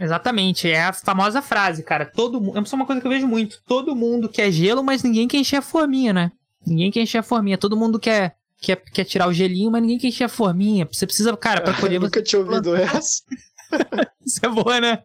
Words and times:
Exatamente, 0.00 0.70
é 0.70 0.84
a 0.84 0.92
famosa 0.92 1.42
frase, 1.42 1.82
cara. 1.82 2.06
Todo 2.06 2.40
mundo. 2.40 2.58
É 2.58 2.74
uma 2.74 2.86
coisa 2.86 3.00
que 3.00 3.06
eu 3.06 3.10
vejo 3.10 3.26
muito. 3.26 3.62
Todo 3.66 3.94
mundo 3.94 4.28
quer 4.28 4.50
gelo, 4.50 4.82
mas 4.82 5.02
ninguém 5.02 5.28
quer 5.28 5.38
encher 5.38 5.56
a 5.56 5.62
forminha, 5.62 6.12
né? 6.12 6.32
Ninguém 6.66 6.90
quer 6.90 7.02
encher 7.02 7.18
a 7.18 7.22
forminha. 7.22 7.58
Todo 7.58 7.76
mundo 7.76 7.98
quer, 7.98 8.36
quer, 8.60 8.76
quer 8.76 9.04
tirar 9.04 9.28
o 9.28 9.32
gelinho, 9.32 9.70
mas 9.70 9.82
ninguém 9.82 9.98
quer 9.98 10.08
encher 10.08 10.24
a 10.24 10.28
forminha. 10.28 10.88
Você 10.90 11.06
precisa, 11.06 11.36
cara, 11.36 11.60
pra 11.60 11.74
colher. 11.74 11.96
Eu 11.96 12.02
nunca 12.02 12.22
tinha 12.22 12.40
ouvido 12.40 12.74
essa. 12.74 13.22
Isso 14.24 14.40
é 14.42 14.48
boa, 14.48 14.80
né? 14.80 15.02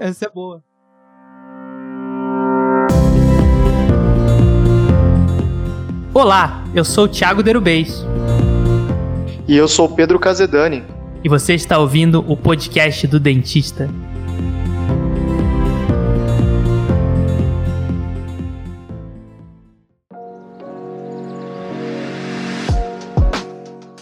Essa 0.00 0.26
é 0.26 0.28
boa. 0.28 0.64
Olá, 6.14 6.64
eu 6.74 6.84
sou 6.84 7.04
o 7.04 7.08
Thiago 7.08 7.42
Derubês. 7.42 8.04
E 9.46 9.56
eu 9.56 9.68
sou 9.68 9.86
o 9.86 9.94
Pedro 9.94 10.18
Casedani. 10.18 10.84
E 11.24 11.28
você 11.28 11.54
está 11.54 11.78
ouvindo 11.78 12.18
o 12.28 12.36
podcast 12.36 13.06
do 13.06 13.20
dentista. 13.20 13.88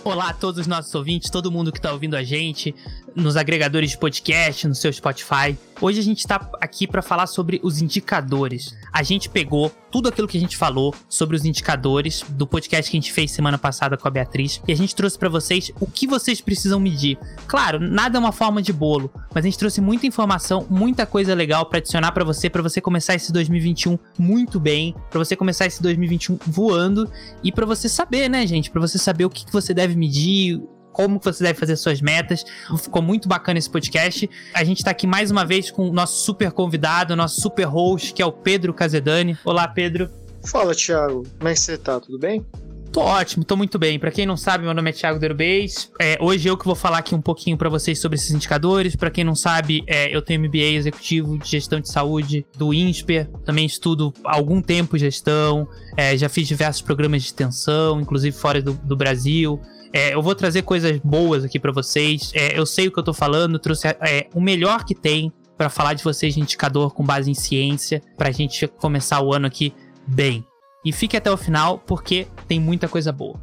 Olá 0.03 0.31
a 0.31 0.33
todos 0.33 0.61
os 0.61 0.67
nossos 0.67 0.95
ouvintes, 0.95 1.29
todo 1.29 1.53
mundo 1.53 1.71
que 1.71 1.79
está 1.79 1.93
ouvindo 1.93 2.17
a 2.17 2.23
gente, 2.23 2.75
nos 3.15 3.37
agregadores 3.37 3.91
de 3.91 3.99
podcast, 3.99 4.67
no 4.67 4.75
seu 4.75 4.91
Spotify. 4.91 5.59
Hoje 5.83 5.99
a 5.99 6.03
gente 6.03 6.19
está 6.19 6.51
aqui 6.61 6.87
para 6.87 7.01
falar 7.01 7.27
sobre 7.27 7.59
os 7.63 7.81
indicadores. 7.81 8.77
A 8.93 9.03
gente 9.03 9.31
pegou 9.31 9.73
tudo 9.91 10.11
aquilo 10.11 10.29
que 10.29 10.37
a 10.37 10.41
gente 10.41 10.55
falou 10.55 10.95
sobre 11.09 11.35
os 11.35 11.47
indicadores 11.47 12.23
do 12.29 12.47
podcast 12.47 12.91
que 12.91 12.97
a 12.99 13.01
gente 13.01 13.11
fez 13.11 13.31
semana 13.31 13.57
passada 13.57 13.97
com 13.97 14.07
a 14.07 14.11
Beatriz 14.11 14.61
e 14.69 14.73
a 14.73 14.77
gente 14.77 14.95
trouxe 14.95 15.19
para 15.19 15.31
vocês 15.31 15.73
o 15.81 15.87
que 15.87 16.07
vocês 16.07 16.39
precisam 16.43 16.79
medir. 16.79 17.19
Claro, 17.47 17.81
nada 17.81 18.19
é 18.19 18.21
uma 18.21 18.31
forma 18.31 18.61
de 18.61 18.75
bolo, 18.75 19.11
mas 19.35 19.43
a 19.43 19.49
gente 19.49 19.59
trouxe 19.59 19.81
muita 19.81 20.07
informação, 20.07 20.67
muita 20.69 21.07
coisa 21.07 21.35
legal 21.35 21.65
para 21.65 21.79
adicionar 21.79 22.13
para 22.13 22.25
você, 22.25 22.51
para 22.51 22.61
você 22.61 22.79
começar 22.79 23.15
esse 23.15 23.33
2021 23.33 23.99
muito 24.19 24.61
bem, 24.61 24.95
para 25.09 25.19
você 25.19 25.35
começar 25.35 25.65
esse 25.65 25.83
2021 25.83 26.39
voando 26.47 27.11
e 27.43 27.51
para 27.51 27.65
você 27.65 27.89
saber, 27.89 28.29
né, 28.29 28.47
gente, 28.47 28.71
para 28.71 28.83
você 28.83 28.99
saber 28.99 29.25
o 29.25 29.31
que, 29.31 29.47
que 29.47 29.53
você 29.53 29.73
deve 29.73 29.97
medir, 29.97 30.61
como 30.93 31.21
você 31.23 31.45
deve 31.45 31.59
fazer 31.59 31.77
suas 31.77 32.01
metas. 32.01 32.45
Ficou 32.79 33.03
muito 33.03 33.29
bacana 33.29 33.59
esse 33.59 33.71
podcast. 33.71 34.29
A 34.55 34.65
gente 34.65 34.79
está 34.79 34.91
aqui 34.91 35.07
mais 35.07 35.31
uma 35.31 35.45
vez 35.45 35.71
com 35.71 35.89
o 35.89 35.93
nosso 35.93 36.25
super 36.25 36.53
convidado, 36.53 37.17
nosso 37.17 37.41
super 37.41 37.65
host, 37.65 38.13
que 38.13 38.23
é 38.23 38.27
o 38.27 38.33
Pedro 38.33 38.75
Casedani. 38.75 39.39
Olá, 39.45 39.67
Pedro. 39.69 40.11
Fala, 40.45 40.75
Thiago. 40.75 41.25
Como 41.39 41.49
é 41.49 41.53
que 41.53 41.61
você 41.61 41.77
tá? 41.77 42.01
Tudo 42.01 42.19
bem? 42.19 42.45
Tô 42.93 43.03
ótimo, 43.03 43.45
tô 43.45 43.57
muito 43.57 43.79
bem. 43.79 44.01
Para 44.01 44.11
quem 44.11 44.27
não 44.27 44.37
sabe, 44.37 44.65
meu 44.65 44.75
nome 44.75 44.91
é 44.91 44.93
Thiago 44.93 45.21
Derbez. 45.21 45.93
É, 46.01 46.19
hoje 46.21 46.49
eu 46.49 46.57
que 46.57 46.65
vou 46.65 46.75
falar 46.75 46.99
aqui 46.99 47.15
um 47.15 47.21
pouquinho 47.21 47.57
para 47.57 47.69
vocês 47.69 48.01
sobre 48.01 48.17
esses 48.17 48.33
indicadores. 48.33 48.97
Para 48.97 49.13
quem 49.13 49.23
não 49.23 49.37
sabe, 49.37 49.85
é, 49.87 50.15
eu 50.15 50.21
tenho 50.21 50.41
MBA 50.41 50.75
executivo 50.75 51.39
de 51.39 51.49
gestão 51.49 51.79
de 51.79 51.89
saúde 51.89 52.45
do 52.59 52.75
INSPER. 52.75 53.29
Também 53.45 53.65
estudo 53.65 54.13
há 54.25 54.35
algum 54.35 54.61
tempo 54.61 54.99
gestão. 54.99 55.69
É, 55.97 56.17
já 56.17 56.29
fiz 56.29 56.49
diversos 56.49 56.83
programas 56.83 57.23
de 57.23 57.29
extensão, 57.29 58.01
inclusive 58.01 58.37
fora 58.37 58.61
do, 58.61 58.73
do 58.73 58.97
Brasil. 58.97 59.61
É, 59.93 60.15
eu 60.15 60.23
vou 60.23 60.35
trazer 60.35 60.63
coisas 60.63 60.99
boas 60.99 61.45
aqui 61.45 61.59
para 61.59 61.73
vocês. 61.73 62.31
É, 62.35 62.59
eu 62.59 62.65
sei 62.65 62.89
o 62.89 62.93
que 62.93 62.99
eu 62.99 63.03
tô 63.03 63.13
falando, 63.13 63.59
trouxe 63.59 63.89
é, 63.89 64.29
o 64.35 64.41
melhor 64.41 64.85
que 64.85 64.95
tem 64.95 65.33
para 65.57 65.69
falar 65.69 65.95
de 65.95 66.03
vocês 66.03 66.35
de 66.35 66.41
indicador 66.41 66.95
com 66.95 67.05
base 67.05 67.31
em 67.31 67.35
ciência, 67.35 68.01
pra 68.17 68.31
gente 68.31 68.67
começar 68.67 69.21
o 69.21 69.35
ano 69.35 69.47
aqui 69.47 69.75
bem. 70.07 70.45
E 70.85 70.93
fique 70.93 71.17
até 71.17 71.31
o 71.31 71.37
final 71.37 71.79
porque 71.79 72.27
tem 72.49 72.59
muita 72.59 72.89
coisa 72.89 73.13
boa. 73.13 73.39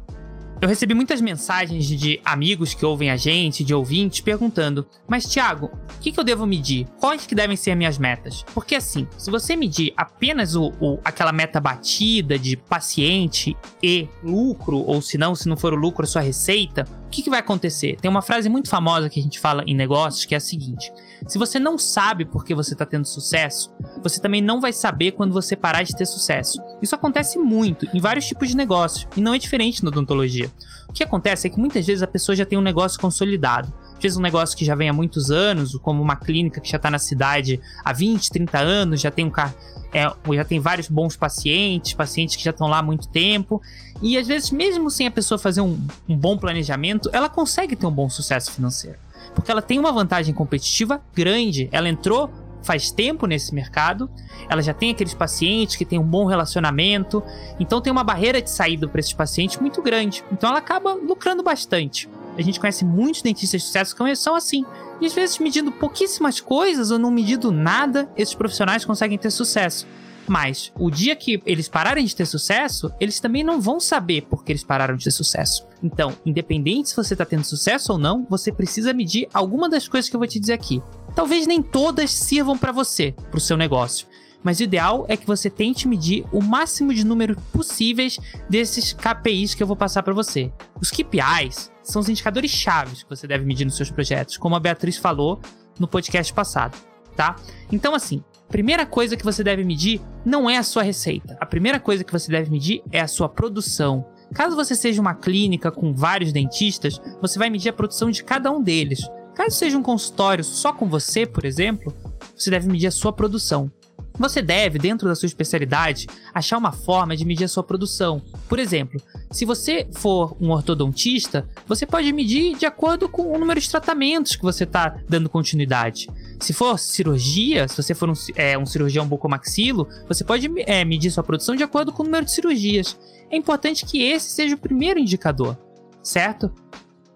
Eu 0.60 0.68
recebi 0.68 0.92
muitas 0.92 1.20
mensagens 1.20 1.86
de 1.86 2.20
amigos 2.24 2.74
que 2.74 2.84
ouvem 2.84 3.10
a 3.10 3.16
gente, 3.16 3.62
de 3.62 3.72
ouvintes, 3.72 4.20
perguntando: 4.20 4.84
Mas, 5.06 5.24
Thiago, 5.24 5.66
o 5.66 6.00
que, 6.00 6.10
que, 6.10 6.18
eu 6.18 6.24
devo 6.24 6.44
medir? 6.46 6.86
Quais 6.98 7.26
que 7.26 7.34
devem 7.34 7.56
ser 7.56 7.76
minhas 7.76 7.96
metas? 7.96 8.44
Porque 8.52 8.74
assim, 8.74 9.06
se 9.16 9.30
você 9.30 9.54
medir 9.54 9.92
apenas 9.96 10.56
o, 10.56 10.72
o, 10.80 10.98
aquela 11.04 11.30
meta 11.30 11.60
batida 11.60 12.36
de 12.36 12.56
paciente 12.56 13.56
e 13.80 14.08
lucro, 14.20 14.78
ou 14.78 15.00
se 15.00 15.16
não, 15.16 15.32
se 15.34 15.48
não 15.48 15.56
for 15.56 15.72
o 15.72 15.76
lucro, 15.76 16.02
a 16.04 16.08
sua 16.08 16.22
receita, 16.22 16.84
o 17.08 17.10
que, 17.10 17.22
que 17.22 17.30
vai 17.30 17.40
acontecer? 17.40 17.96
Tem 17.96 18.10
uma 18.10 18.20
frase 18.20 18.50
muito 18.50 18.68
famosa 18.68 19.08
que 19.08 19.18
a 19.18 19.22
gente 19.22 19.40
fala 19.40 19.64
em 19.66 19.74
negócios 19.74 20.26
que 20.26 20.34
é 20.34 20.36
a 20.36 20.40
seguinte: 20.40 20.92
se 21.26 21.38
você 21.38 21.58
não 21.58 21.78
sabe 21.78 22.26
por 22.26 22.44
que 22.44 22.54
você 22.54 22.74
está 22.74 22.84
tendo 22.84 23.06
sucesso, 23.06 23.72
você 24.02 24.20
também 24.20 24.42
não 24.42 24.60
vai 24.60 24.74
saber 24.74 25.12
quando 25.12 25.32
você 25.32 25.56
parar 25.56 25.82
de 25.82 25.96
ter 25.96 26.04
sucesso. 26.04 26.62
Isso 26.82 26.94
acontece 26.94 27.38
muito 27.38 27.88
em 27.94 28.00
vários 28.00 28.26
tipos 28.26 28.50
de 28.50 28.56
negócios 28.56 29.08
e 29.16 29.22
não 29.22 29.32
é 29.32 29.38
diferente 29.38 29.82
na 29.82 29.88
odontologia. 29.88 30.52
O 30.86 30.92
que 30.92 31.02
acontece 31.02 31.46
é 31.46 31.50
que 31.50 31.58
muitas 31.58 31.86
vezes 31.86 32.02
a 32.02 32.06
pessoa 32.06 32.36
já 32.36 32.44
tem 32.44 32.58
um 32.58 32.62
negócio 32.62 33.00
consolidado. 33.00 33.72
Vezes 34.00 34.16
um 34.16 34.20
negócio 34.20 34.56
que 34.56 34.64
já 34.64 34.74
vem 34.74 34.88
há 34.88 34.92
muitos 34.92 35.30
anos, 35.30 35.76
como 35.82 36.02
uma 36.02 36.16
clínica 36.16 36.60
que 36.60 36.70
já 36.70 36.76
está 36.76 36.90
na 36.90 36.98
cidade 36.98 37.60
há 37.84 37.92
20, 37.92 38.30
30 38.30 38.58
anos, 38.58 39.00
já 39.00 39.10
tem 39.10 39.24
um 39.24 39.30
carro. 39.30 39.54
É, 39.92 40.04
já 40.34 40.44
tem 40.44 40.60
vários 40.60 40.88
bons 40.88 41.16
pacientes, 41.16 41.94
pacientes 41.94 42.36
que 42.36 42.44
já 42.44 42.50
estão 42.50 42.68
lá 42.68 42.78
há 42.78 42.82
muito 42.82 43.08
tempo. 43.08 43.60
E 44.00 44.16
às 44.16 44.26
vezes, 44.26 44.50
mesmo 44.50 44.90
sem 44.90 45.06
a 45.06 45.10
pessoa 45.10 45.38
fazer 45.38 45.60
um, 45.60 45.78
um 46.08 46.16
bom 46.16 46.36
planejamento, 46.36 47.10
ela 47.12 47.28
consegue 47.28 47.74
ter 47.74 47.86
um 47.86 47.90
bom 47.90 48.08
sucesso 48.08 48.52
financeiro 48.52 48.98
porque 49.34 49.52
ela 49.52 49.62
tem 49.62 49.78
uma 49.78 49.92
vantagem 49.92 50.34
competitiva 50.34 51.00
grande. 51.14 51.68
Ela 51.70 51.88
entrou 51.88 52.28
faz 52.60 52.90
tempo 52.90 53.24
nesse 53.24 53.54
mercado, 53.54 54.10
ela 54.48 54.60
já 54.60 54.74
tem 54.74 54.90
aqueles 54.90 55.14
pacientes 55.14 55.76
que 55.76 55.84
tem 55.84 55.98
um 55.98 56.04
bom 56.04 56.26
relacionamento, 56.26 57.22
então 57.58 57.80
tem 57.80 57.90
uma 57.90 58.02
barreira 58.02 58.42
de 58.42 58.50
saída 58.50 58.88
para 58.88 58.98
esses 58.98 59.12
pacientes 59.12 59.58
muito 59.58 59.80
grande. 59.80 60.24
Então 60.32 60.50
ela 60.50 60.58
acaba 60.58 60.92
lucrando 60.92 61.42
bastante. 61.42 62.08
A 62.38 62.42
gente 62.42 62.60
conhece 62.60 62.84
muitos 62.84 63.20
dentistas 63.20 63.60
de 63.60 63.66
sucesso 63.66 63.96
que 63.96 64.16
são 64.16 64.36
assim. 64.36 64.64
E 65.00 65.06
às 65.06 65.12
vezes, 65.12 65.38
medindo 65.40 65.72
pouquíssimas 65.72 66.40
coisas 66.40 66.92
ou 66.92 66.98
não 66.98 67.10
medindo 67.10 67.50
nada, 67.50 68.08
esses 68.16 68.34
profissionais 68.34 68.84
conseguem 68.84 69.18
ter 69.18 69.30
sucesso. 69.30 69.86
Mas 70.28 70.70
o 70.78 70.90
dia 70.90 71.16
que 71.16 71.42
eles 71.44 71.68
pararem 71.68 72.04
de 72.04 72.14
ter 72.14 72.26
sucesso, 72.26 72.92
eles 73.00 73.18
também 73.18 73.42
não 73.42 73.60
vão 73.60 73.80
saber 73.80 74.26
porque 74.28 74.52
eles 74.52 74.62
pararam 74.62 74.94
de 74.94 75.04
ter 75.04 75.10
sucesso. 75.10 75.66
Então, 75.82 76.14
independente 76.24 76.90
se 76.90 76.96
você 76.96 77.14
está 77.14 77.24
tendo 77.24 77.44
sucesso 77.44 77.92
ou 77.92 77.98
não, 77.98 78.26
você 78.28 78.52
precisa 78.52 78.92
medir 78.92 79.26
alguma 79.32 79.68
das 79.68 79.88
coisas 79.88 80.08
que 80.08 80.14
eu 80.14 80.20
vou 80.20 80.28
te 80.28 80.38
dizer 80.38 80.52
aqui. 80.52 80.82
Talvez 81.16 81.46
nem 81.46 81.62
todas 81.62 82.12
sirvam 82.12 82.56
para 82.56 82.70
você, 82.70 83.14
para 83.30 83.38
o 83.38 83.40
seu 83.40 83.56
negócio. 83.56 84.06
Mas 84.42 84.60
o 84.60 84.62
ideal 84.62 85.04
é 85.08 85.16
que 85.16 85.26
você 85.26 85.50
tente 85.50 85.88
medir 85.88 86.24
o 86.32 86.42
máximo 86.42 86.94
de 86.94 87.04
números 87.04 87.36
possíveis 87.52 88.18
desses 88.48 88.92
KPIs 88.92 89.54
que 89.54 89.62
eu 89.62 89.66
vou 89.66 89.76
passar 89.76 90.02
para 90.02 90.14
você. 90.14 90.52
Os 90.80 90.90
KPIs 90.90 91.72
são 91.82 92.00
os 92.00 92.08
indicadores 92.08 92.50
chaves 92.50 93.02
que 93.02 93.10
você 93.10 93.26
deve 93.26 93.44
medir 93.44 93.64
nos 93.64 93.76
seus 93.76 93.90
projetos, 93.90 94.36
como 94.36 94.54
a 94.54 94.60
Beatriz 94.60 94.96
falou 94.96 95.40
no 95.78 95.88
podcast 95.88 96.32
passado, 96.32 96.76
tá? 97.16 97.36
Então 97.72 97.94
assim, 97.94 98.22
primeira 98.48 98.86
coisa 98.86 99.16
que 99.16 99.24
você 99.24 99.42
deve 99.42 99.64
medir 99.64 100.00
não 100.24 100.48
é 100.48 100.56
a 100.56 100.62
sua 100.62 100.82
receita. 100.82 101.36
A 101.40 101.46
primeira 101.46 101.80
coisa 101.80 102.04
que 102.04 102.12
você 102.12 102.30
deve 102.30 102.50
medir 102.50 102.82
é 102.92 103.00
a 103.00 103.08
sua 103.08 103.28
produção. 103.28 104.06
Caso 104.34 104.54
você 104.54 104.74
seja 104.74 105.00
uma 105.00 105.14
clínica 105.14 105.70
com 105.70 105.94
vários 105.94 106.32
dentistas, 106.32 107.00
você 107.20 107.38
vai 107.38 107.50
medir 107.50 107.70
a 107.70 107.72
produção 107.72 108.10
de 108.10 108.22
cada 108.22 108.50
um 108.50 108.62
deles. 108.62 109.00
Caso 109.34 109.56
seja 109.56 109.78
um 109.78 109.82
consultório 109.82 110.44
só 110.44 110.72
com 110.72 110.88
você, 110.88 111.24
por 111.24 111.44
exemplo, 111.44 111.94
você 112.36 112.50
deve 112.50 112.68
medir 112.68 112.88
a 112.88 112.90
sua 112.90 113.12
produção. 113.12 113.70
Você 114.18 114.42
deve, 114.42 114.78
dentro 114.78 115.08
da 115.08 115.14
sua 115.14 115.26
especialidade, 115.26 116.06
achar 116.34 116.58
uma 116.58 116.72
forma 116.72 117.16
de 117.16 117.24
medir 117.24 117.44
a 117.44 117.48
sua 117.48 117.62
produção. 117.62 118.20
Por 118.48 118.58
exemplo, 118.58 119.00
se 119.30 119.44
você 119.44 119.86
for 119.92 120.36
um 120.40 120.50
ortodontista, 120.50 121.48
você 121.66 121.86
pode 121.86 122.12
medir 122.12 122.56
de 122.56 122.66
acordo 122.66 123.08
com 123.08 123.32
o 123.32 123.38
número 123.38 123.60
de 123.60 123.70
tratamentos 123.70 124.34
que 124.34 124.42
você 124.42 124.64
está 124.64 124.98
dando 125.08 125.28
continuidade. 125.28 126.08
Se 126.40 126.52
for 126.52 126.78
cirurgia, 126.78 127.68
se 127.68 127.80
você 127.80 127.94
for 127.94 128.10
um, 128.10 128.14
é, 128.34 128.58
um 128.58 128.66
cirurgião 128.66 129.06
bucomaxilo, 129.06 129.88
você 130.08 130.24
pode 130.24 130.50
é, 130.66 130.84
medir 130.84 131.10
sua 131.10 131.22
produção 131.22 131.54
de 131.54 131.62
acordo 131.62 131.92
com 131.92 132.02
o 132.02 132.06
número 132.06 132.24
de 132.24 132.32
cirurgias. 132.32 132.98
É 133.30 133.36
importante 133.36 133.86
que 133.86 134.02
esse 134.02 134.30
seja 134.30 134.54
o 134.54 134.58
primeiro 134.58 134.98
indicador, 134.98 135.56
certo? 136.02 136.50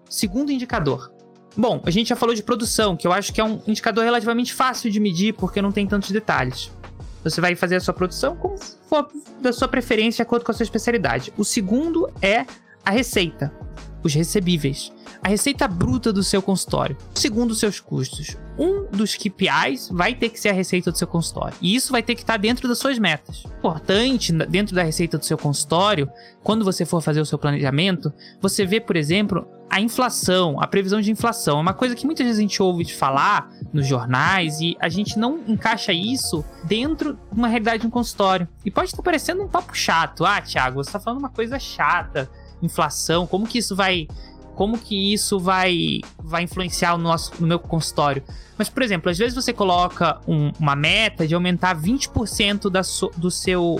Segundo 0.09 0.51
indicador. 0.51 1.11
Bom, 1.55 1.81
a 1.85 1.91
gente 1.91 2.09
já 2.09 2.15
falou 2.15 2.33
de 2.33 2.41
produção, 2.41 2.95
que 2.95 3.05
eu 3.05 3.11
acho 3.11 3.31
que 3.31 3.39
é 3.39 3.43
um 3.43 3.61
indicador 3.67 4.03
relativamente 4.03 4.53
fácil 4.53 4.89
de 4.89 4.99
medir 4.99 5.33
porque 5.33 5.61
não 5.61 5.71
tem 5.71 5.85
tantos 5.85 6.09
detalhes. 6.09 6.71
Você 7.23 7.39
vai 7.39 7.55
fazer 7.55 7.77
a 7.77 7.79
sua 7.79 7.93
produção 7.93 8.35
como 8.35 8.57
for 8.57 9.09
da 9.41 9.53
sua 9.53 9.67
preferência, 9.67 10.17
de 10.17 10.21
acordo 10.27 10.45
com 10.45 10.51
a 10.51 10.53
sua 10.53 10.63
especialidade. 10.63 11.33
O 11.37 11.45
segundo 11.45 12.11
é 12.21 12.45
a 12.85 12.91
receita, 12.91 13.51
os 14.03 14.13
recebíveis. 14.13 14.91
A 15.23 15.29
receita 15.29 15.69
bruta 15.69 16.11
do 16.11 16.21
seu 16.21 16.41
consultório, 16.41 16.97
segundo 17.15 17.51
os 17.51 17.59
seus 17.59 17.79
custos. 17.79 18.35
Um 18.59 18.85
dos 18.91 19.15
KPIs 19.15 19.87
vai 19.89 20.13
ter 20.13 20.27
que 20.27 20.37
ser 20.37 20.49
a 20.49 20.53
receita 20.53 20.91
do 20.91 20.97
seu 20.97 21.07
consultório. 21.07 21.55
E 21.61 21.73
isso 21.73 21.93
vai 21.93 22.03
ter 22.03 22.13
que 22.13 22.21
estar 22.21 22.35
dentro 22.35 22.67
das 22.67 22.77
suas 22.77 22.99
metas. 22.99 23.45
Importante, 23.57 24.33
dentro 24.33 24.75
da 24.75 24.83
receita 24.83 25.17
do 25.17 25.23
seu 25.23 25.37
consultório, 25.37 26.11
quando 26.43 26.65
você 26.65 26.85
for 26.85 27.01
fazer 27.01 27.21
o 27.21 27.25
seu 27.25 27.37
planejamento, 27.37 28.11
você 28.41 28.65
vê, 28.65 28.81
por 28.81 28.97
exemplo, 28.97 29.47
a 29.69 29.79
inflação, 29.79 30.61
a 30.61 30.67
previsão 30.67 30.99
de 30.99 31.09
inflação. 31.09 31.57
É 31.57 31.61
uma 31.61 31.73
coisa 31.73 31.95
que 31.95 32.05
muitas 32.05 32.25
vezes 32.25 32.39
a 32.39 32.41
gente 32.41 32.61
ouve 32.61 32.83
de 32.83 32.93
falar 32.93 33.49
nos 33.71 33.87
jornais 33.87 34.59
e 34.59 34.75
a 34.77 34.89
gente 34.89 35.17
não 35.17 35.39
encaixa 35.47 35.93
isso 35.93 36.43
dentro 36.65 37.13
de 37.13 37.39
uma 37.39 37.47
realidade 37.47 37.79
de 37.79 37.87
um 37.87 37.89
consultório. 37.89 38.45
E 38.65 38.69
pode 38.69 38.89
estar 38.89 39.01
parecendo 39.01 39.41
um 39.41 39.47
papo 39.47 39.73
chato. 39.73 40.25
Ah, 40.25 40.41
Thiago, 40.41 40.83
você 40.83 40.89
está 40.89 40.99
falando 40.99 41.19
uma 41.19 41.29
coisa 41.29 41.57
chata. 41.57 42.29
Inflação, 42.61 43.25
como 43.25 43.47
que 43.47 43.57
isso 43.57 43.75
vai 43.75 44.07
como 44.55 44.77
que 44.77 45.13
isso 45.13 45.39
vai, 45.39 46.01
vai 46.23 46.43
influenciar 46.43 46.97
no, 46.97 47.03
nosso, 47.03 47.33
no 47.39 47.47
meu 47.47 47.59
consultório. 47.59 48.23
Mas, 48.57 48.69
por 48.69 48.83
exemplo, 48.83 49.09
às 49.09 49.17
vezes 49.17 49.35
você 49.35 49.51
coloca 49.51 50.19
um, 50.27 50.51
uma 50.59 50.75
meta 50.75 51.27
de 51.27 51.33
aumentar 51.33 51.75
20% 51.75 52.69
da 52.69 52.83
so, 52.83 53.11
do 53.17 53.31
seu 53.31 53.79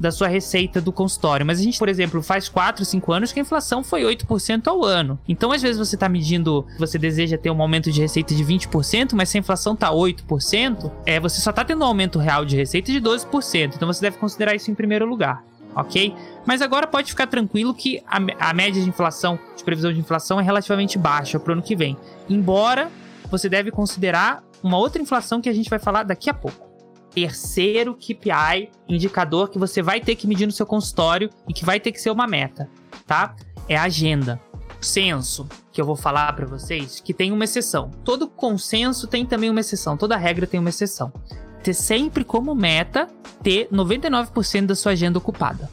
da 0.00 0.10
sua 0.10 0.26
receita 0.26 0.80
do 0.80 0.92
consultório. 0.92 1.46
Mas 1.46 1.60
a 1.60 1.62
gente, 1.62 1.78
por 1.78 1.88
exemplo, 1.88 2.22
faz 2.22 2.48
4, 2.48 2.84
5 2.84 3.12
anos 3.12 3.32
que 3.32 3.38
a 3.38 3.42
inflação 3.42 3.84
foi 3.84 4.02
8% 4.02 4.66
ao 4.66 4.84
ano. 4.84 5.18
Então, 5.28 5.52
às 5.52 5.62
vezes, 5.62 5.78
você 5.78 5.94
está 5.94 6.08
medindo, 6.08 6.66
você 6.78 6.98
deseja 6.98 7.38
ter 7.38 7.50
um 7.50 7.62
aumento 7.62 7.92
de 7.92 8.00
receita 8.00 8.34
de 8.34 8.44
20%, 8.44 9.12
mas 9.14 9.28
se 9.28 9.38
a 9.38 9.40
inflação 9.40 9.74
está 9.74 9.90
8%, 9.90 10.90
é, 11.06 11.20
você 11.20 11.40
só 11.40 11.50
está 11.50 11.64
tendo 11.64 11.82
um 11.82 11.86
aumento 11.86 12.18
real 12.18 12.44
de 12.44 12.56
receita 12.56 12.90
de 12.90 13.00
12%. 13.00 13.74
Então, 13.76 13.86
você 13.86 14.00
deve 14.00 14.18
considerar 14.18 14.54
isso 14.54 14.70
em 14.70 14.74
primeiro 14.74 15.06
lugar 15.06 15.44
ok? 15.74 16.14
Mas 16.46 16.60
agora 16.60 16.86
pode 16.86 17.10
ficar 17.10 17.26
tranquilo 17.26 17.74
que 17.74 18.02
a, 18.06 18.18
a 18.50 18.52
média 18.54 18.82
de 18.82 18.88
inflação, 18.88 19.38
de 19.56 19.64
previsão 19.64 19.92
de 19.92 20.00
inflação, 20.00 20.40
é 20.40 20.42
relativamente 20.42 20.98
baixa 20.98 21.38
para 21.38 21.50
o 21.50 21.52
ano 21.54 21.62
que 21.62 21.76
vem. 21.76 21.96
Embora 22.28 22.90
você 23.30 23.48
deve 23.48 23.70
considerar 23.70 24.42
uma 24.62 24.78
outra 24.78 25.00
inflação 25.00 25.40
que 25.40 25.48
a 25.48 25.52
gente 25.52 25.70
vai 25.70 25.78
falar 25.78 26.02
daqui 26.02 26.28
a 26.30 26.34
pouco. 26.34 26.70
Terceiro 27.10 27.94
KPI, 27.94 28.70
indicador 28.88 29.48
que 29.48 29.58
você 29.58 29.82
vai 29.82 30.00
ter 30.00 30.16
que 30.16 30.26
medir 30.26 30.46
no 30.46 30.52
seu 30.52 30.64
consultório 30.64 31.30
e 31.48 31.52
que 31.52 31.64
vai 31.64 31.78
ter 31.78 31.92
que 31.92 32.00
ser 32.00 32.10
uma 32.10 32.26
meta, 32.26 32.68
tá? 33.06 33.34
É 33.68 33.76
a 33.76 33.82
agenda. 33.84 34.40
Censo, 34.80 35.48
que 35.72 35.80
eu 35.80 35.86
vou 35.86 35.94
falar 35.94 36.32
para 36.32 36.46
vocês, 36.46 37.00
que 37.00 37.14
tem 37.14 37.30
uma 37.30 37.44
exceção. 37.44 37.90
Todo 38.04 38.28
consenso 38.28 39.06
tem 39.06 39.24
também 39.24 39.48
uma 39.48 39.60
exceção, 39.60 39.96
toda 39.96 40.16
regra 40.16 40.46
tem 40.46 40.58
uma 40.58 40.70
exceção 40.70 41.12
ter 41.62 41.74
sempre 41.74 42.24
como 42.24 42.54
meta 42.54 43.08
ter 43.42 43.68
99% 43.72 44.66
da 44.66 44.74
sua 44.74 44.92
agenda 44.92 45.18
ocupada. 45.18 45.70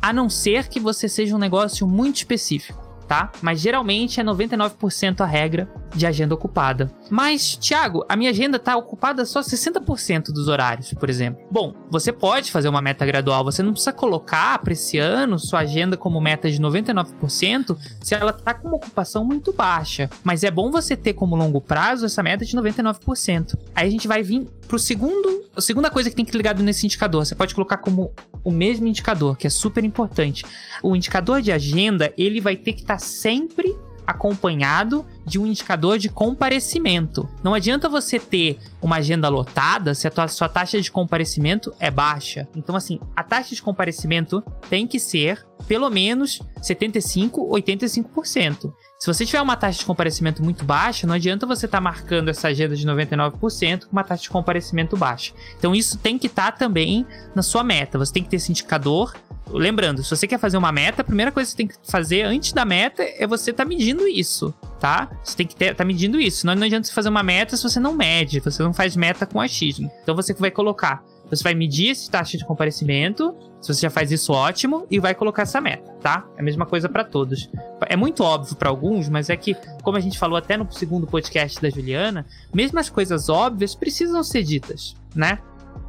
A 0.00 0.12
não 0.12 0.30
ser 0.30 0.68
que 0.68 0.80
você 0.80 1.08
seja 1.08 1.34
um 1.34 1.38
negócio 1.38 1.86
muito 1.86 2.16
específico 2.16 2.85
tá? 3.06 3.30
Mas 3.40 3.60
geralmente 3.60 4.20
é 4.20 4.24
99% 4.24 5.20
a 5.20 5.26
regra 5.26 5.68
de 5.94 6.06
agenda 6.06 6.34
ocupada. 6.34 6.90
Mas, 7.10 7.56
Thiago, 7.56 8.04
a 8.08 8.16
minha 8.16 8.30
agenda 8.30 8.58
tá 8.58 8.76
ocupada 8.76 9.24
só 9.24 9.40
60% 9.40 10.32
dos 10.32 10.48
horários, 10.48 10.92
por 10.92 11.08
exemplo. 11.08 11.40
Bom, 11.50 11.74
você 11.90 12.12
pode 12.12 12.50
fazer 12.50 12.68
uma 12.68 12.82
meta 12.82 13.06
gradual, 13.06 13.44
você 13.44 13.62
não 13.62 13.72
precisa 13.72 13.92
colocar 13.92 14.58
para 14.58 14.72
esse 14.72 14.98
ano 14.98 15.38
sua 15.38 15.60
agenda 15.60 15.96
como 15.96 16.20
meta 16.20 16.50
de 16.50 16.60
99% 16.60 17.76
se 18.00 18.14
ela 18.14 18.32
tá 18.32 18.54
com 18.54 18.68
uma 18.68 18.76
ocupação 18.76 19.24
muito 19.24 19.52
baixa. 19.52 20.10
Mas 20.22 20.44
é 20.44 20.50
bom 20.50 20.70
você 20.70 20.96
ter 20.96 21.14
como 21.14 21.36
longo 21.36 21.60
prazo 21.60 22.06
essa 22.06 22.22
meta 22.22 22.44
de 22.44 22.56
99%. 22.56 23.56
Aí 23.74 23.88
a 23.88 23.90
gente 23.90 24.08
vai 24.08 24.22
vir 24.22 24.46
pro 24.66 24.78
segundo, 24.78 25.44
a 25.54 25.60
segunda 25.60 25.90
coisa 25.90 26.10
que 26.10 26.16
tem 26.16 26.24
que 26.24 26.32
ir 26.32 26.36
ligado 26.36 26.62
nesse 26.62 26.84
indicador. 26.84 27.24
Você 27.24 27.34
pode 27.34 27.54
colocar 27.54 27.78
como 27.78 28.12
o 28.42 28.50
mesmo 28.50 28.86
indicador, 28.86 29.36
que 29.36 29.46
é 29.46 29.50
super 29.50 29.84
importante. 29.84 30.44
O 30.82 30.94
indicador 30.94 31.40
de 31.40 31.52
agenda, 31.52 32.12
ele 32.18 32.40
vai 32.40 32.56
ter 32.56 32.72
que 32.72 32.82
estar 32.82 32.94
tá 32.94 32.95
sempre 32.98 33.76
acompanhado 34.06 35.04
de 35.24 35.38
um 35.38 35.46
indicador 35.46 35.98
de 35.98 36.08
comparecimento. 36.08 37.28
Não 37.42 37.52
adianta 37.52 37.88
você 37.88 38.20
ter 38.20 38.58
uma 38.80 38.96
agenda 38.96 39.28
lotada 39.28 39.94
se 39.94 40.06
a 40.06 40.10
tua, 40.10 40.28
sua 40.28 40.48
taxa 40.48 40.80
de 40.80 40.92
comparecimento 40.92 41.74
é 41.80 41.90
baixa. 41.90 42.46
Então, 42.54 42.76
assim, 42.76 43.00
a 43.16 43.24
taxa 43.24 43.54
de 43.54 43.62
comparecimento 43.62 44.42
tem 44.70 44.86
que 44.86 45.00
ser 45.00 45.44
pelo 45.66 45.90
menos 45.90 46.40
75, 46.62 47.50
85%. 47.50 48.72
Se 48.98 49.06
você 49.06 49.26
tiver 49.26 49.42
uma 49.42 49.56
taxa 49.56 49.80
de 49.80 49.84
comparecimento 49.84 50.42
muito 50.42 50.64
baixa, 50.64 51.06
não 51.06 51.14
adianta 51.14 51.46
você 51.46 51.66
estar 51.66 51.78
tá 51.78 51.82
marcando 51.82 52.30
essa 52.30 52.48
agenda 52.48 52.74
de 52.74 52.86
99% 52.86 53.84
com 53.84 53.92
uma 53.92 54.02
taxa 54.02 54.22
de 54.22 54.30
comparecimento 54.30 54.96
baixa. 54.96 55.34
Então 55.58 55.74
isso 55.74 55.98
tem 55.98 56.18
que 56.18 56.26
estar 56.28 56.52
tá 56.52 56.58
também 56.58 57.06
na 57.34 57.42
sua 57.42 57.62
meta. 57.62 57.98
Você 57.98 58.14
tem 58.14 58.22
que 58.22 58.30
ter 58.30 58.36
esse 58.36 58.50
indicador. 58.50 59.14
Lembrando, 59.48 60.02
se 60.02 60.10
você 60.10 60.26
quer 60.26 60.38
fazer 60.38 60.56
uma 60.56 60.72
meta, 60.72 61.02
a 61.02 61.04
primeira 61.04 61.30
coisa 61.30 61.46
que 61.46 61.52
você 61.52 61.56
tem 61.56 61.68
que 61.68 61.76
fazer 61.84 62.22
antes 62.22 62.52
da 62.52 62.64
meta 62.64 63.02
é 63.02 63.26
você 63.26 63.50
estar 63.50 63.64
tá 63.64 63.68
medindo 63.68 64.08
isso, 64.08 64.52
tá? 64.80 65.10
Você 65.22 65.36
tem 65.36 65.46
que 65.46 65.52
estar 65.52 65.74
tá 65.74 65.84
medindo 65.84 66.18
isso. 66.18 66.46
Não, 66.46 66.54
não 66.54 66.64
adianta 66.64 66.88
você 66.88 66.94
fazer 66.94 67.10
uma 67.10 67.22
meta 67.22 67.54
se 67.56 67.62
você 67.62 67.78
não 67.78 67.94
mede, 67.94 68.40
você 68.40 68.62
não 68.62 68.72
faz 68.72 68.96
meta 68.96 69.26
com 69.26 69.40
achismo. 69.40 69.90
Então 70.02 70.16
você 70.16 70.32
vai 70.32 70.50
colocar 70.50 71.04
você 71.30 71.42
vai 71.42 71.54
medir 71.54 71.90
esse 71.90 72.10
taxa 72.10 72.38
de 72.38 72.44
comparecimento. 72.44 73.34
Se 73.66 73.74
você 73.74 73.80
já 73.80 73.90
faz 73.90 74.12
isso, 74.12 74.32
ótimo, 74.32 74.86
e 74.88 75.00
vai 75.00 75.12
colocar 75.12 75.42
essa 75.42 75.60
meta, 75.60 75.90
tá? 76.00 76.24
É 76.36 76.40
a 76.40 76.44
mesma 76.44 76.64
coisa 76.64 76.88
para 76.88 77.02
todos. 77.02 77.50
É 77.88 77.96
muito 77.96 78.22
óbvio 78.22 78.54
para 78.54 78.68
alguns, 78.68 79.08
mas 79.08 79.28
é 79.28 79.36
que, 79.36 79.56
como 79.82 79.96
a 79.96 80.00
gente 80.00 80.20
falou 80.20 80.38
até 80.38 80.56
no 80.56 80.70
segundo 80.70 81.04
podcast 81.04 81.60
da 81.60 81.68
Juliana, 81.68 82.24
mesmo 82.54 82.78
as 82.78 82.88
coisas 82.88 83.28
óbvias 83.28 83.74
precisam 83.74 84.22
ser 84.22 84.44
ditas, 84.44 84.94
né? 85.16 85.40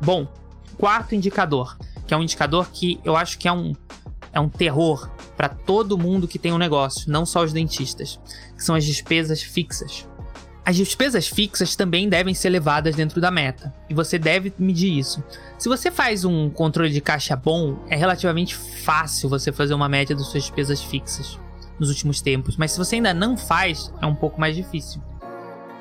Bom, 0.04 0.28
quarto 0.76 1.14
indicador, 1.14 1.78
que 2.08 2.16
é 2.16 2.18
um 2.18 2.24
indicador 2.24 2.68
que 2.72 3.00
eu 3.06 3.16
acho 3.16 3.38
que 3.38 3.48
é 3.48 3.52
um, 3.52 3.76
é 4.34 4.40
um 4.40 4.50
terror 4.50 5.08
para 5.36 5.48
todo 5.48 6.00
mundo 6.00 6.28
que 6.28 6.40
tem 6.40 6.52
um 6.52 6.58
negócio, 6.58 7.12
não 7.12 7.28
só 7.28 7.44
os 7.44 7.54
dentistas, 7.54 8.20
que 8.56 8.64
são 8.64 8.74
as 8.74 8.86
despesas 8.86 9.44
fixas. 9.44 10.10
As 10.68 10.76
despesas 10.76 11.30
fixas 11.30 11.78
também 11.78 12.10
devem 12.10 12.34
ser 12.34 12.50
levadas 12.50 12.94
dentro 12.94 13.22
da 13.22 13.32
meta, 13.32 13.74
e 13.90 13.94
você 13.94 14.20
deve 14.20 14.54
medir 14.60 14.98
isso. 14.98 15.24
Se 15.58 15.70
você 15.70 15.90
faz 15.90 16.26
um 16.26 16.50
controle 16.50 16.90
de 16.90 17.00
caixa 17.00 17.38
bom, 17.38 17.78
é 17.88 17.96
relativamente 17.96 18.54
fácil 18.54 19.30
você 19.30 19.50
fazer 19.54 19.74
uma 19.74 19.88
média 19.88 20.14
das 20.14 20.28
suas 20.28 20.44
despesas 20.44 20.84
fixas 20.84 21.40
nos 21.80 21.88
últimos 21.88 22.20
tempos, 22.20 22.58
mas 22.58 22.74
se 22.74 22.78
você 22.78 22.96
ainda 22.96 23.14
não 23.14 23.38
faz, 23.38 23.94
é 24.02 24.06
um 24.06 24.14
pouco 24.14 24.42
mais 24.42 24.58
difícil. 24.58 25.02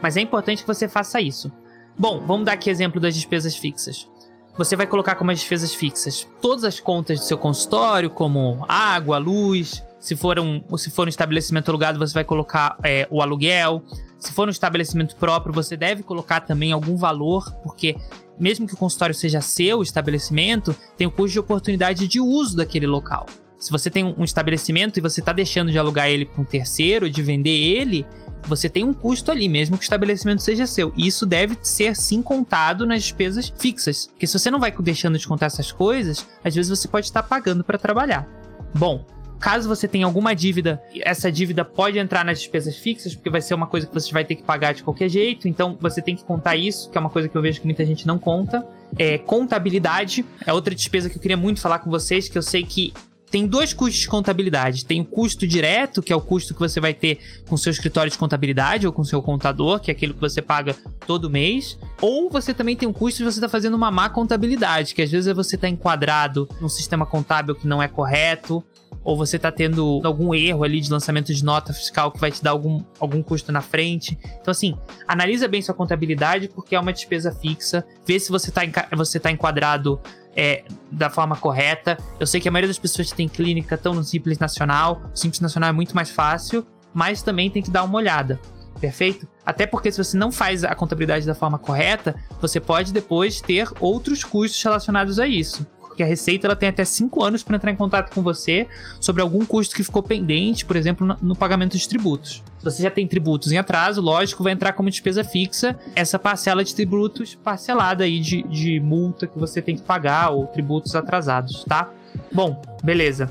Mas 0.01 0.17
é 0.17 0.21
importante 0.21 0.63
que 0.63 0.69
você 0.69 0.87
faça 0.87 1.21
isso. 1.21 1.51
Bom, 1.99 2.25
vamos 2.25 2.47
dar 2.47 2.53
aqui 2.53 2.71
exemplo 2.71 3.01
das 3.01 3.17
despesas 3.17 3.57
fixas. 3.57 4.09
Você 4.57 4.77
vai 4.77 4.87
colocar 4.87 5.17
como 5.17 5.33
as 5.33 5.41
despesas 5.41 5.75
fixas 5.75 6.29
todas 6.41 6.63
as 6.63 6.79
contas 6.79 7.19
do 7.19 7.25
seu 7.25 7.37
consultório, 7.37 8.09
como 8.09 8.65
água, 8.69 9.19
luz. 9.19 9.83
Se 10.07 10.15
for 10.15 10.39
um, 10.39 10.63
se 10.79 10.89
for 10.89 11.07
um 11.07 11.09
estabelecimento 11.09 11.69
alugado, 11.69 11.99
você 11.99 12.15
vai 12.15 12.23
colocar 12.23 12.79
é, 12.85 13.09
o 13.11 13.21
aluguel. 13.21 13.83
Se 14.21 14.33
for 14.33 14.47
um 14.47 14.53
estabelecimento 14.53 15.17
próprio, 15.17 15.53
você 15.53 15.77
deve 15.77 16.05
colocar 16.05 16.43
também 16.43 16.71
algum 16.71 16.97
valor, 16.97 17.53
porque 17.61 17.97
mesmo 18.39 18.69
que 18.69 18.75
o 18.75 18.77
consultório 18.77 19.13
seja 19.13 19.41
seu 19.41 19.83
estabelecimento, 19.83 20.77
tem 20.97 21.09
o 21.09 21.11
custo 21.11 21.33
de 21.33 21.41
oportunidade 21.41 22.07
de 22.07 22.21
uso 22.21 22.57
daquele 22.57 22.87
local. 22.87 23.27
Se 23.59 23.73
você 23.73 23.91
tem 23.91 24.05
um 24.05 24.23
estabelecimento 24.23 24.97
e 24.97 25.03
você 25.03 25.19
está 25.19 25.33
deixando 25.33 25.73
de 25.73 25.79
alugar 25.79 26.09
ele 26.09 26.25
para 26.25 26.41
um 26.41 26.45
terceiro, 26.45 27.11
de 27.11 27.21
vender 27.21 27.51
ele, 27.51 28.07
você 28.47 28.69
tem 28.69 28.85
um 28.85 28.95
custo 28.95 29.33
ali, 29.33 29.49
mesmo 29.49 29.77
que 29.77 29.83
o 29.83 29.87
estabelecimento 29.89 30.41
seja 30.41 30.69
seu. 30.69 30.93
E 30.97 31.09
isso 31.09 31.27
deve 31.27 31.59
ser 31.63 31.97
sim 31.97 32.23
contado 32.23 32.87
nas 32.87 33.03
despesas 33.03 33.53
fixas. 33.59 34.07
Porque 34.07 34.29
se 34.29 34.39
você 34.39 34.53
não 34.53 34.61
vai 34.61 34.71
deixando 34.71 35.19
de 35.19 35.27
contar 35.27 35.47
essas 35.47 35.73
coisas, 35.73 36.25
às 36.45 36.55
vezes 36.55 36.71
você 36.71 36.87
pode 36.87 37.07
estar 37.07 37.25
pagando 37.25 37.65
para 37.65 37.77
trabalhar. 37.77 38.29
Bom, 38.73 39.05
Caso 39.39 39.69
você 39.69 39.87
tenha 39.87 40.07
alguma 40.07 40.35
dívida, 40.35 40.83
essa 41.01 41.31
dívida 41.31 41.65
pode 41.65 41.99
entrar 41.99 42.25
nas 42.25 42.39
despesas 42.39 42.77
fixas, 42.77 43.15
porque 43.15 43.31
vai 43.31 43.41
ser 43.41 43.55
uma 43.55 43.67
coisa 43.67 43.87
que 43.87 43.95
você 43.95 44.11
vai 44.13 44.25
ter 44.25 44.35
que 44.35 44.43
pagar 44.43 44.73
de 44.73 44.83
qualquer 44.83 45.09
jeito. 45.09 45.47
Então 45.49 45.77
você 45.81 46.01
tem 46.01 46.17
que 46.17 46.25
contar 46.25 46.57
isso, 46.57 46.91
que 46.91 46.97
é 46.97 47.01
uma 47.01 47.11
coisa 47.11 47.29
que 47.29 47.37
eu 47.37 47.43
vejo 47.43 47.61
que 47.61 47.67
muita 47.67 47.85
gente 47.85 48.07
não 48.07 48.19
conta. 48.19 48.67
É, 48.99 49.19
contabilidade 49.19 50.25
é 50.45 50.53
outra 50.53 50.75
despesa 50.75 51.11
que 51.11 51.17
eu 51.17 51.21
queria 51.21 51.37
muito 51.37 51.61
falar 51.61 51.81
com 51.81 51.91
vocês, 51.91 52.29
que 52.29 52.39
eu 52.39 52.43
sei 52.43 52.65
que 52.65 52.93
tem 53.31 53.47
dois 53.47 53.73
custos 53.73 54.01
de 54.01 54.09
contabilidade. 54.09 54.85
Tem 54.85 55.01
o 55.01 55.05
custo 55.05 55.47
direto, 55.47 56.03
que 56.03 56.13
é 56.13 56.17
o 56.17 56.21
custo 56.21 56.55
que 56.55 56.61
você 56.61 56.81
vai 56.81 56.95
ter 56.95 57.19
com 57.49 57.57
seu 57.57 57.71
escritório 57.71 58.11
de 58.11 58.17
contabilidade 58.17 58.87
ou 58.87 58.93
com 58.93 59.05
seu 59.05 59.21
contador, 59.21 59.81
que 59.81 59.91
é 59.91 59.93
aquilo 59.93 60.15
que 60.15 60.21
você 60.21 60.41
paga 60.41 60.75
todo 61.07 61.29
mês. 61.29 61.79
Ou 62.01 62.31
você 62.31 62.55
também 62.55 62.77
tem 62.77 62.89
o 62.89 62.93
custo 62.93 63.19
de 63.19 63.25
você 63.25 63.39
estar 63.39 63.49
tá 63.49 63.53
fazendo 63.53 63.75
uma 63.75 63.91
má 63.91 64.09
contabilidade, 64.09 64.95
que 64.95 65.03
às 65.03 65.11
vezes 65.11 65.27
é 65.27 65.35
você 65.35 65.57
está 65.57 65.69
enquadrado 65.69 66.49
num 66.61 66.69
sistema 66.69 67.05
contábil 67.05 67.55
que 67.55 67.67
não 67.67 67.83
é 67.83 67.89
correto, 67.89 68.65
ou 69.07 69.17
você 69.17 69.39
tá 69.39 69.53
tendo 69.53 70.01
algum 70.03 70.35
erro 70.35 70.65
ali 70.65 70.81
de 70.81 70.91
lançamento 70.91 71.33
de 71.33 71.45
nota 71.45 71.73
fiscal 71.73 72.11
que 72.11 72.19
vai 72.19 72.33
te 72.33 72.43
dar 72.43 72.51
algum, 72.51 72.83
algum 72.99 73.23
custo 73.23 73.53
na 73.53 73.63
frente. 73.63 74.19
Então, 74.41 74.51
assim, 74.51 74.77
analisa 75.07 75.47
bem 75.47 75.63
sua 75.63 75.77
contabilidade, 75.77 76.49
porque 76.49 76.75
é 76.75 76.81
uma 76.81 76.93
despesa 76.93 77.31
fixa, 77.31 77.87
vê 78.05 78.19
se 78.19 78.33
você 78.33 78.51
tá, 78.51 78.63
você 78.97 79.21
tá 79.21 79.31
enquadrado 79.31 80.01
é, 80.35 80.65
da 80.91 81.09
forma 81.09 81.37
correta. 81.37 81.97
Eu 82.19 82.27
sei 82.27 82.41
que 82.41 82.49
a 82.49 82.51
maioria 82.51 82.67
das 82.67 82.81
pessoas 82.81 83.09
que 83.09 83.17
tem 83.17 83.29
clínica 83.29 83.77
estão 83.77 83.95
no 83.95 84.03
Simples 84.03 84.41
Nacional, 84.41 85.01
o 85.15 85.17
Simples 85.17 85.41
Nacional 85.41 85.71
é 85.71 85.73
muito 85.73 85.95
mais 85.95 86.11
fácil, 86.11 86.67
mas 86.93 87.23
também 87.23 87.49
tem 87.49 87.63
que 87.63 87.71
dar 87.71 87.85
uma 87.85 87.99
olhada. 87.99 88.41
Perfeito? 88.81 89.29
Até 89.45 89.69
porque 89.69 89.93
se 89.93 90.03
você 90.03 90.17
não 90.17 90.33
faz 90.33 90.65
a 90.65 90.75
contabilidade 90.75 91.25
da 91.25 91.35
forma 91.35 91.61
correta, 91.61 92.17
você 92.41 92.59
pode 92.59 92.93
depois 92.93 93.41
ter 93.41 93.69
outros 93.79 94.25
custos 94.25 94.61
relacionados 94.61 95.21
a 95.21 95.29
isso 95.29 95.65
porque 95.97 96.03
a 96.03 96.07
Receita 96.07 96.47
ela 96.47 96.55
tem 96.55 96.69
até 96.69 96.85
5 96.85 97.25
anos 97.25 97.43
para 97.43 97.57
entrar 97.57 97.71
em 97.71 97.77
contato 97.77 98.15
com 98.15 98.23
você 98.23 98.69
sobre 99.01 99.23
algum 99.23 99.47
custo 99.47 99.75
que 99.75 99.83
ficou 99.83 100.03
pendente, 100.03 100.67
por 100.67 100.77
exemplo, 100.77 101.07
no, 101.07 101.17
no 101.23 101.35
pagamento 101.35 101.79
de 101.79 101.89
tributos. 101.89 102.43
Se 102.59 102.65
você 102.65 102.83
já 102.83 102.91
tem 102.91 103.09
tributos 103.09 103.51
em 103.51 103.57
atraso, 103.57 104.03
lógico, 104.03 104.43
vai 104.43 104.53
entrar 104.53 104.75
como 104.75 104.91
despesa 104.91 105.25
fixa 105.25 105.75
essa 105.95 106.19
parcela 106.19 106.63
de 106.63 106.75
tributos 106.75 107.35
parcelada 107.35 108.05
aí 108.05 108.21
de, 108.21 108.43
de 108.43 108.79
multa 108.79 109.27
que 109.27 109.39
você 109.39 109.63
tem 109.63 109.75
que 109.75 109.81
pagar 109.81 110.33
ou 110.33 110.47
tributos 110.47 110.95
atrasados, 110.95 111.65
tá? 111.65 111.91
Bom, 112.31 112.61
beleza. 112.85 113.31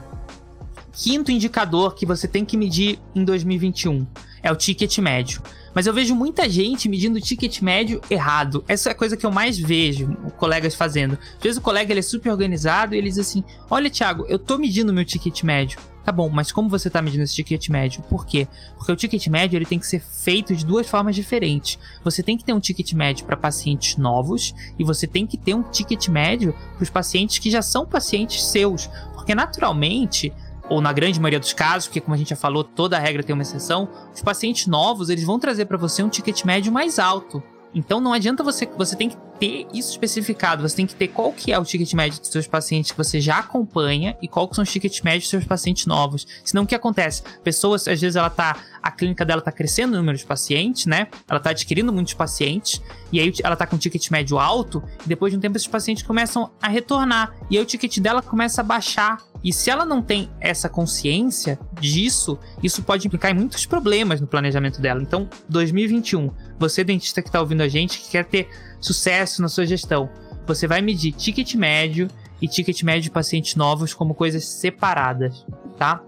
Quinto 0.92 1.32
indicador 1.32 1.94
que 1.94 2.04
você 2.04 2.28
tem 2.28 2.44
que 2.44 2.58
medir 2.58 2.98
em 3.14 3.24
2021 3.24 4.08
é 4.42 4.52
o 4.52 4.56
ticket 4.56 4.98
médio. 4.98 5.40
Mas 5.76 5.86
eu 5.86 5.94
vejo 5.94 6.16
muita 6.16 6.50
gente 6.50 6.88
medindo 6.88 7.18
o 7.18 7.22
ticket 7.22 7.62
médio 7.62 8.00
errado. 8.10 8.64
Essa 8.66 8.90
é 8.90 8.92
a 8.94 8.96
coisa 8.96 9.18
que 9.18 9.26
eu 9.26 9.32
mais 9.32 9.60
vejo 9.60 10.16
colegas 10.38 10.74
fazendo. 10.74 11.20
Às 11.36 11.44
vezes 11.44 11.58
o 11.58 11.62
colega 11.62 11.92
ele 11.92 12.00
é 12.00 12.04
super 12.04 12.32
organizado 12.32 12.96
e 12.96 12.98
ele 12.98 13.10
diz 13.10 13.20
assim: 13.20 13.44
Olha, 13.70 13.90
Thiago, 13.90 14.26
eu 14.30 14.40
tô 14.40 14.58
medindo 14.58 14.94
meu 14.94 15.04
ticket 15.04 15.44
médio. 15.44 15.78
Tá 16.06 16.12
bom, 16.12 16.30
mas 16.30 16.52
como 16.52 16.70
você 16.70 16.88
está 16.88 17.02
medindo 17.02 17.24
esse 17.24 17.34
ticket 17.34 17.68
médio? 17.68 18.04
Por 18.04 18.28
quê? 18.28 18.48
Porque 18.78 18.92
o 18.92 18.96
ticket 18.96 19.26
médio 19.28 19.58
ele 19.58 19.66
tem 19.66 19.80
que 19.80 19.88
ser 19.88 20.00
feito 20.00 20.56
de 20.56 20.64
duas 20.64 20.88
formas 20.88 21.16
diferentes. 21.16 21.80
Você 22.04 22.22
tem 22.22 22.38
que 22.38 22.46
ter 22.46 22.54
um 22.54 22.60
ticket 22.60 22.94
médio 22.94 23.26
para 23.26 23.36
pacientes 23.36 23.98
novos 23.98 24.54
e 24.78 24.84
você 24.84 25.08
tem 25.08 25.26
que 25.26 25.36
ter 25.36 25.56
um 25.56 25.64
ticket 25.64 26.08
médio 26.08 26.54
para 26.76 26.84
os 26.84 26.92
pacientes 26.92 27.40
que 27.40 27.50
já 27.50 27.64
são 27.64 27.88
pacientes 27.88 28.46
seus. 28.46 28.88
Porque 29.16 29.34
naturalmente, 29.34 30.32
ou 30.70 30.82
na 30.82 30.92
grande 30.92 31.20
maioria 31.20 31.40
dos 31.40 31.54
casos, 31.54 31.88
porque 31.88 32.02
como 32.02 32.16
a 32.16 32.18
gente 32.18 32.30
já 32.30 32.36
falou, 32.36 32.64
toda 32.64 32.98
regra 33.00 33.24
tem 33.24 33.34
uma 33.34 33.44
exceção, 33.44 33.88
os 34.14 34.22
pacientes 34.22 34.68
novos 34.68 35.10
eles 35.10 35.24
vão 35.24 35.40
trazer 35.40 35.66
para 35.66 35.78
você 35.78 36.04
um 36.04 36.10
ticket 36.10 36.44
médio 36.44 36.72
mais 36.72 37.00
alto. 37.00 37.44
Então 37.76 38.00
não 38.00 38.14
adianta 38.14 38.42
você. 38.42 38.66
Você 38.78 38.96
tem 38.96 39.10
que 39.10 39.18
ter 39.38 39.68
isso 39.74 39.92
especificado. 39.92 40.62
Você 40.62 40.78
tem 40.78 40.88
que 40.88 40.96
ter 40.96 41.10
qual 41.10 41.34
que 41.34 41.52
é 41.52 41.60
o 41.60 41.66
ticket 41.66 41.94
médio 41.94 42.22
dos 42.22 42.30
seus 42.30 42.48
pacientes 42.48 42.92
que 42.92 42.98
você 42.98 43.20
já 43.20 43.40
acompanha 43.40 44.18
e 44.22 44.30
qual 44.30 44.48
que 44.48 44.56
são 44.56 44.64
os 44.64 44.72
tickets 44.72 45.02
médios 45.02 45.26
dos 45.26 45.32
seus 45.32 45.44
pacientes 45.44 45.86
novos. 45.86 46.26
Senão 46.46 46.64
o 46.64 46.68
que 46.68 46.74
acontece? 46.74 47.22
Pessoas, 47.44 47.86
às 47.86 48.00
vezes, 48.00 48.16
ela 48.16 48.30
tá. 48.30 48.56
A 48.82 48.90
clínica 48.90 49.26
dela 49.26 49.42
tá 49.42 49.52
crescendo 49.52 49.94
o 49.94 49.98
número 49.98 50.18
de 50.18 50.26
pacientes, 50.26 50.86
né? 50.86 51.08
Ela 51.28 51.40
tá 51.40 51.50
adquirindo 51.50 51.92
muitos 51.92 52.14
pacientes. 52.14 52.82
E 53.12 53.20
aí 53.20 53.34
ela 53.44 53.58
tá 53.58 53.68
com 53.68 53.76
um 53.76 53.80
ticket 53.80 54.10
médio 54.10 54.40
alto. 54.40 54.82
E 55.06 55.10
depois 55.10 55.34
de 55.34 55.38
um 55.38 55.42
tempo, 55.42 55.58
esses 55.58 55.68
pacientes 55.68 56.04
começam 56.04 56.52
a 56.62 56.70
retornar. 56.70 57.36
E 57.50 57.58
aí 57.58 57.64
o 57.64 57.66
ticket 57.66 58.00
dela 58.00 58.22
começa 58.22 58.62
a 58.62 58.64
baixar. 58.64 59.18
E 59.46 59.54
se 59.54 59.70
ela 59.70 59.86
não 59.86 60.02
tem 60.02 60.28
essa 60.42 60.68
consciência 60.68 61.60
disso, 61.80 62.40
isso 62.64 62.82
pode 62.82 63.06
implicar 63.06 63.30
em 63.30 63.36
muitos 63.36 63.64
problemas 63.68 64.20
no 64.20 64.26
planejamento 64.26 64.82
dela. 64.82 65.04
Então, 65.04 65.30
2021, 65.48 66.32
você 66.58 66.84
dentista 66.84 67.22
que 67.22 67.30
está 67.30 67.40
ouvindo 67.40 67.62
a 67.62 67.68
gente, 67.68 68.00
que 68.00 68.10
quer 68.10 68.26
ter 68.26 68.50
sucesso 68.82 69.44
na 69.44 69.48
sua 69.48 69.64
gestão, 69.64 70.10
você 70.48 70.66
vai 70.66 70.82
medir 70.82 71.12
ticket 71.12 71.54
médio 71.54 72.08
e 72.42 72.48
ticket 72.48 72.82
médio 72.82 73.04
de 73.04 73.12
pacientes 73.12 73.56
novos 73.56 73.94
como 73.94 74.16
coisas 74.16 74.44
separadas, 74.46 75.46
tá? 75.78 76.04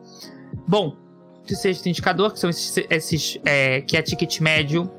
Bom, 0.67 0.98
o 1.48 1.56
sexto 1.56 1.88
indicador, 1.88 2.34
que 2.34 2.39
são 2.39 2.50
esses, 2.50 2.86
esses 2.89 3.39
é, 3.46 3.82
que 3.82 3.96
é 3.96 4.01
ticket 4.01 4.39
médio, 4.39 4.91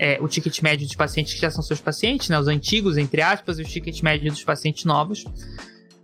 é, 0.00 0.18
o 0.20 0.26
ticket 0.26 0.60
médio 0.62 0.84
de 0.84 0.96
pacientes 0.96 1.32
que 1.32 1.40
já 1.40 1.50
são 1.50 1.62
seus 1.62 1.80
pacientes, 1.80 2.28
né, 2.28 2.40
os 2.40 2.48
antigos, 2.48 2.96
entre 2.96 3.22
aspas, 3.22 3.60
e 3.60 3.62
o 3.62 3.64
ticket 3.64 4.02
médio 4.02 4.32
dos 4.32 4.42
pacientes 4.42 4.84
novos. 4.84 5.24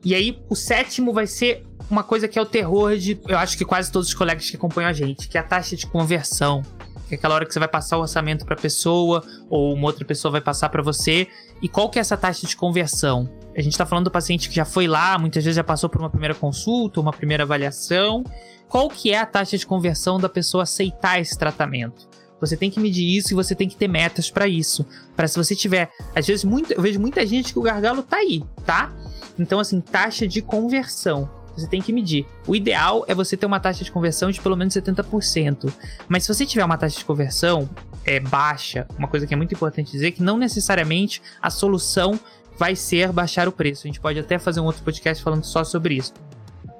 E 0.04 0.14
aí, 0.14 0.38
o 0.50 0.54
sétimo 0.54 1.12
vai 1.12 1.26
ser 1.26 1.64
uma 1.90 2.02
coisa 2.02 2.28
que 2.28 2.38
é 2.38 2.42
o 2.42 2.46
terror 2.46 2.96
de, 2.96 3.18
eu 3.26 3.38
acho 3.38 3.56
que 3.56 3.64
quase 3.64 3.90
todos 3.90 4.08
os 4.08 4.14
colegas 4.14 4.49
que 4.50 4.56
acompanham 4.56 4.88
a 4.88 4.92
gente, 4.92 5.28
que 5.28 5.38
é 5.38 5.40
a 5.40 5.44
taxa 5.44 5.76
de 5.76 5.87
conversão. 5.87 6.62
Que 7.08 7.14
é 7.14 7.18
aquela 7.18 7.34
hora 7.34 7.46
que 7.46 7.52
você 7.52 7.58
vai 7.58 7.68
passar 7.68 7.99
o 7.99 8.00
orçamento 8.00 8.44
para 8.44 8.54
a 8.54 8.58
pessoa 8.58 9.23
ou 9.50 9.75
uma 9.75 9.87
outra 9.87 10.04
pessoa 10.04 10.32
vai 10.32 10.40
passar 10.40 10.68
para 10.68 10.82
você. 10.82 11.28
E 11.61 11.68
qual 11.68 11.88
que 11.90 11.99
é 11.99 12.00
essa 12.00 12.16
taxa 12.16 12.46
de 12.46 12.56
conversão? 12.56 13.28
A 13.56 13.61
gente 13.61 13.73
está 13.73 13.87
falando 13.87 14.06
do 14.06 14.11
paciente 14.11 14.49
que 14.49 14.54
já 14.56 14.64
foi 14.64 14.87
lá, 14.87 15.18
muitas 15.18 15.44
vezes 15.44 15.56
já 15.56 15.64
passou 15.64 15.88
por 15.88 16.00
uma 16.00 16.11
primeira 16.11 16.34
consulta, 16.34 17.00
uma 17.00 17.12
primeira 17.12 17.44
avaliação. 17.44 18.25
Qual 18.68 18.88
que 18.88 19.12
é 19.12 19.18
a 19.18 19.26
taxa 19.26 19.56
de 19.56 19.66
conversão 19.66 20.18
da 20.18 20.28
pessoa 20.28 20.62
aceitar 20.64 21.20
esse 21.20 21.38
tratamento? 21.38 22.08
Você 22.44 22.56
tem 22.56 22.70
que 22.70 22.80
medir 22.80 23.16
isso 23.16 23.32
e 23.32 23.34
você 23.34 23.54
tem 23.54 23.68
que 23.68 23.76
ter 23.76 23.88
metas 23.88 24.30
para 24.30 24.46
isso. 24.46 24.86
Para 25.16 25.28
se 25.28 25.36
você 25.36 25.54
tiver, 25.54 25.90
às 26.14 26.26
vezes 26.26 26.44
muito, 26.44 26.72
eu 26.72 26.82
vejo 26.82 27.00
muita 27.00 27.26
gente 27.26 27.52
que 27.52 27.58
o 27.58 27.62
gargalo 27.62 28.02
tá 28.02 28.16
aí, 28.18 28.42
tá? 28.64 28.92
Então, 29.38 29.60
assim, 29.60 29.80
taxa 29.80 30.26
de 30.26 30.40
conversão. 30.42 31.28
Você 31.56 31.68
tem 31.68 31.80
que 31.80 31.92
medir. 31.92 32.26
O 32.46 32.54
ideal 32.56 33.04
é 33.06 33.14
você 33.14 33.36
ter 33.36 33.46
uma 33.46 33.60
taxa 33.60 33.84
de 33.84 33.92
conversão 33.92 34.30
de 34.30 34.40
pelo 34.40 34.56
menos 34.56 34.74
70%. 34.74 35.72
Mas 36.08 36.24
se 36.24 36.34
você 36.34 36.44
tiver 36.44 36.64
uma 36.64 36.76
taxa 36.76 36.98
de 36.98 37.04
conversão 37.04 37.68
é, 38.04 38.18
baixa, 38.18 38.86
uma 38.98 39.08
coisa 39.08 39.26
que 39.26 39.32
é 39.32 39.36
muito 39.36 39.54
importante 39.54 39.92
dizer, 39.92 40.12
que 40.12 40.22
não 40.22 40.36
necessariamente 40.36 41.22
a 41.40 41.50
solução 41.50 42.18
vai 42.58 42.76
ser 42.76 43.12
baixar 43.12 43.48
o 43.48 43.52
preço. 43.52 43.86
A 43.86 43.88
gente 43.88 44.00
pode 44.00 44.18
até 44.18 44.38
fazer 44.38 44.60
um 44.60 44.64
outro 44.64 44.82
podcast 44.82 45.22
falando 45.22 45.44
só 45.44 45.64
sobre 45.64 45.94
isso. 45.94 46.12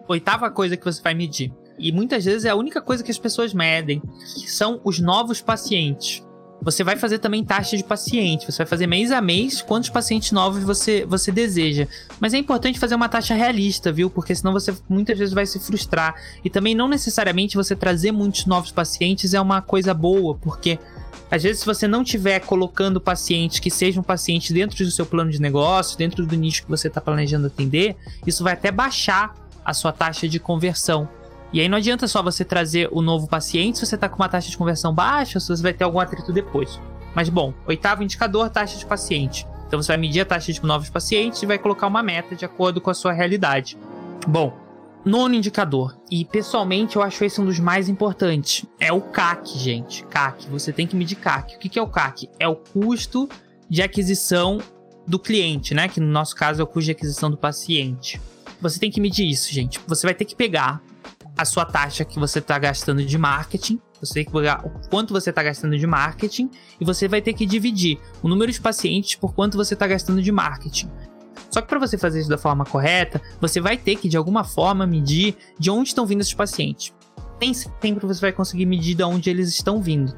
Oitava 0.09 0.51
coisa 0.51 0.77
que 0.77 0.85
você 0.85 1.01
vai 1.01 1.15
medir. 1.15 1.53
E 1.79 1.93
muitas 1.93 2.25
vezes 2.25 2.45
é 2.45 2.51
a 2.51 2.55
única 2.55 2.81
coisa 2.81 3.03
que 3.03 3.11
as 3.11 3.19
pessoas 3.19 3.53
medem, 3.53 4.01
que 4.35 4.51
são 4.51 4.81
os 4.85 5.01
novos 5.01 5.41
pacientes. 5.41 6.23
Você 6.63 6.83
vai 6.83 6.97
fazer 6.97 7.19
também 7.19 7.45
taxa 7.45 7.77
de 7.77 7.85
paciente, 7.85 8.51
você 8.51 8.59
vai 8.59 8.67
fazer 8.67 8.87
mês 8.87 9.13
a 9.13 9.21
mês 9.21 9.61
quantos 9.61 9.91
pacientes 9.91 10.33
novos 10.33 10.63
você, 10.63 11.05
você 11.05 11.31
deseja. 11.31 11.87
Mas 12.19 12.33
é 12.33 12.39
importante 12.39 12.79
fazer 12.79 12.95
uma 12.95 13.09
taxa 13.09 13.35
realista, 13.35 13.93
viu? 13.93 14.09
Porque 14.09 14.35
senão 14.35 14.53
você 14.53 14.75
muitas 14.89 15.19
vezes 15.19 15.35
vai 15.35 15.45
se 15.45 15.59
frustrar. 15.59 16.15
E 16.43 16.49
também 16.49 16.75
não 16.75 16.89
necessariamente 16.89 17.57
você 17.57 17.77
trazer 17.77 18.13
muitos 18.13 18.47
novos 18.47 18.73
pacientes 18.73 19.35
é 19.35 19.41
uma 19.41 19.61
coisa 19.61 19.93
boa, 19.93 20.35
porque 20.37 20.79
às 21.31 21.43
vezes, 21.43 21.61
se 21.61 21.67
você 21.67 21.89
não 21.89 22.03
estiver 22.03 22.39
colocando 22.41 23.01
pacientes 23.01 23.59
que 23.59 23.71
sejam 23.71 24.03
pacientes 24.03 24.53
dentro 24.53 24.85
do 24.85 24.91
seu 24.91 25.05
plano 25.05 25.31
de 25.31 25.41
negócio, 25.41 25.99
dentro 25.99 26.25
do 26.25 26.37
nicho 26.37 26.63
que 26.63 26.71
você 26.71 26.89
está 26.89 27.01
planejando 27.01 27.49
atender, 27.49 27.97
isso 28.27 28.45
vai 28.45 28.53
até 28.53 28.71
baixar 28.71 29.35
a 29.65 29.75
sua 29.75 29.93
taxa 29.93 30.29
de 30.29 30.39
conversão. 30.39 31.09
E 31.55 31.61
aí 31.61 31.69
não 31.69 31.79
adianta 31.79 32.09
só 32.09 32.21
você 32.21 32.45
trazer 32.45 32.89
o 32.91 33.01
novo 33.01 33.29
paciente 33.29 33.79
se 33.79 33.87
você 33.87 33.95
está 33.95 34.09
com 34.09 34.17
uma 34.17 34.29
taxa 34.29 34.51
de 34.51 34.57
conversão 34.57 34.93
baixa, 34.93 35.39
se 35.39 35.47
você 35.47 35.63
vai 35.63 35.73
ter 35.73 35.85
algum 35.85 36.01
atrito 36.01 36.33
depois. 36.33 36.81
Mas 37.15 37.29
bom, 37.29 37.55
oitavo 37.65 38.03
indicador, 38.03 38.51
taxa 38.51 38.77
de 38.77 38.85
paciente. 38.85 39.47
Então 39.69 39.81
você 39.81 39.93
vai 39.93 39.97
medir 39.97 40.23
a 40.23 40.25
taxa 40.25 40.53
de 40.53 40.61
novos 40.65 40.91
pacientes 40.91 41.41
e 41.41 41.47
vai 41.47 41.57
colocar 41.57 41.87
uma 41.87 42.03
meta 42.03 42.35
de 42.35 42.45
acordo 42.45 42.81
com 42.81 42.91
a 42.91 42.95
sua 42.95 43.13
realidade. 43.13 43.79
Bom, 44.27 44.53
nono 45.05 45.37
indicador, 45.37 45.97
e 46.11 46.25
pessoalmente 46.25 46.97
eu 46.97 47.03
acho 47.03 47.25
esse 47.25 47.41
um 47.41 47.45
dos 47.45 47.61
mais 47.61 47.89
importantes, 47.89 48.67
é 48.81 48.93
o 48.93 49.01
CAC, 49.01 49.57
gente. 49.57 50.03
CAC, 50.07 50.49
você 50.49 50.73
tem 50.73 50.89
que 50.89 50.97
medir 50.97 51.15
CAC. 51.15 51.55
O 51.55 51.59
que 51.61 51.79
é 51.79 51.83
o 51.83 51.87
CAC? 51.87 52.29
É 52.41 52.49
o 52.49 52.57
custo 52.57 53.29
de 53.71 53.81
aquisição 53.81 54.59
do 55.07 55.21
cliente, 55.21 55.73
né? 55.73 55.87
Que 55.87 56.01
no 56.01 56.09
nosso 56.09 56.35
caso 56.35 56.61
é 56.61 56.65
o 56.65 56.67
custo 56.67 56.87
de 56.87 56.91
aquisição 56.91 57.31
do 57.31 57.37
paciente. 57.37 58.21
Você 58.61 58.81
tem 58.81 58.91
que 58.91 59.01
medir 59.01 59.31
isso, 59.31 59.53
gente. 59.53 59.79
Você 59.87 60.05
vai 60.05 60.15
ter 60.15 60.25
que 60.25 60.35
pegar 60.35 60.83
a 61.37 61.45
sua 61.45 61.65
taxa 61.65 62.05
que 62.05 62.19
você 62.19 62.39
está 62.39 62.59
gastando 62.59 63.05
de 63.05 63.19
marketing. 63.19 63.81
Você 64.01 64.15
tem 64.15 64.25
que 64.25 64.33
pegar 64.33 64.65
o 64.65 64.89
quanto 64.89 65.13
você 65.13 65.31
está 65.31 65.43
gastando 65.43 65.77
de 65.79 65.87
marketing 65.87 66.51
e 66.81 66.85
você 66.85 67.09
vai 67.09 67.21
ter 67.21 67.33
que 67.33 67.47
dividir 67.47 67.99
o 68.23 68.29
número 68.29 68.53
de 68.53 68.61
pacientes 68.61 69.15
por 69.17 69.35
quanto 69.35 69.57
você 69.57 69.75
está 69.75 69.87
gastando 69.87 70.23
de 70.23 70.31
marketing. 70.31 70.91
Só 71.51 71.61
que 71.61 71.69
para 71.69 71.79
você 71.79 71.97
fazer 71.97 72.21
isso 72.21 72.29
da 72.29 72.39
forma 72.39 72.65
correta, 72.65 73.21
você 73.41 73.61
vai 73.61 73.77
ter 73.77 73.97
que 73.97 74.09
de 74.09 74.17
alguma 74.17 74.45
forma 74.45 74.87
medir 74.87 75.37
de 75.59 75.71
onde 75.71 75.89
estão 75.89 76.07
vindo 76.07 76.21
esses 76.21 76.35
pacientes. 76.35 76.93
Nem 77.41 77.53
sempre 77.55 78.07
você 78.07 78.21
vai 78.21 78.33
conseguir 78.33 78.67
medir 78.67 78.95
de 78.95 79.03
onde 79.03 79.31
eles 79.31 79.49
estão 79.49 79.81
vindo. 79.81 80.17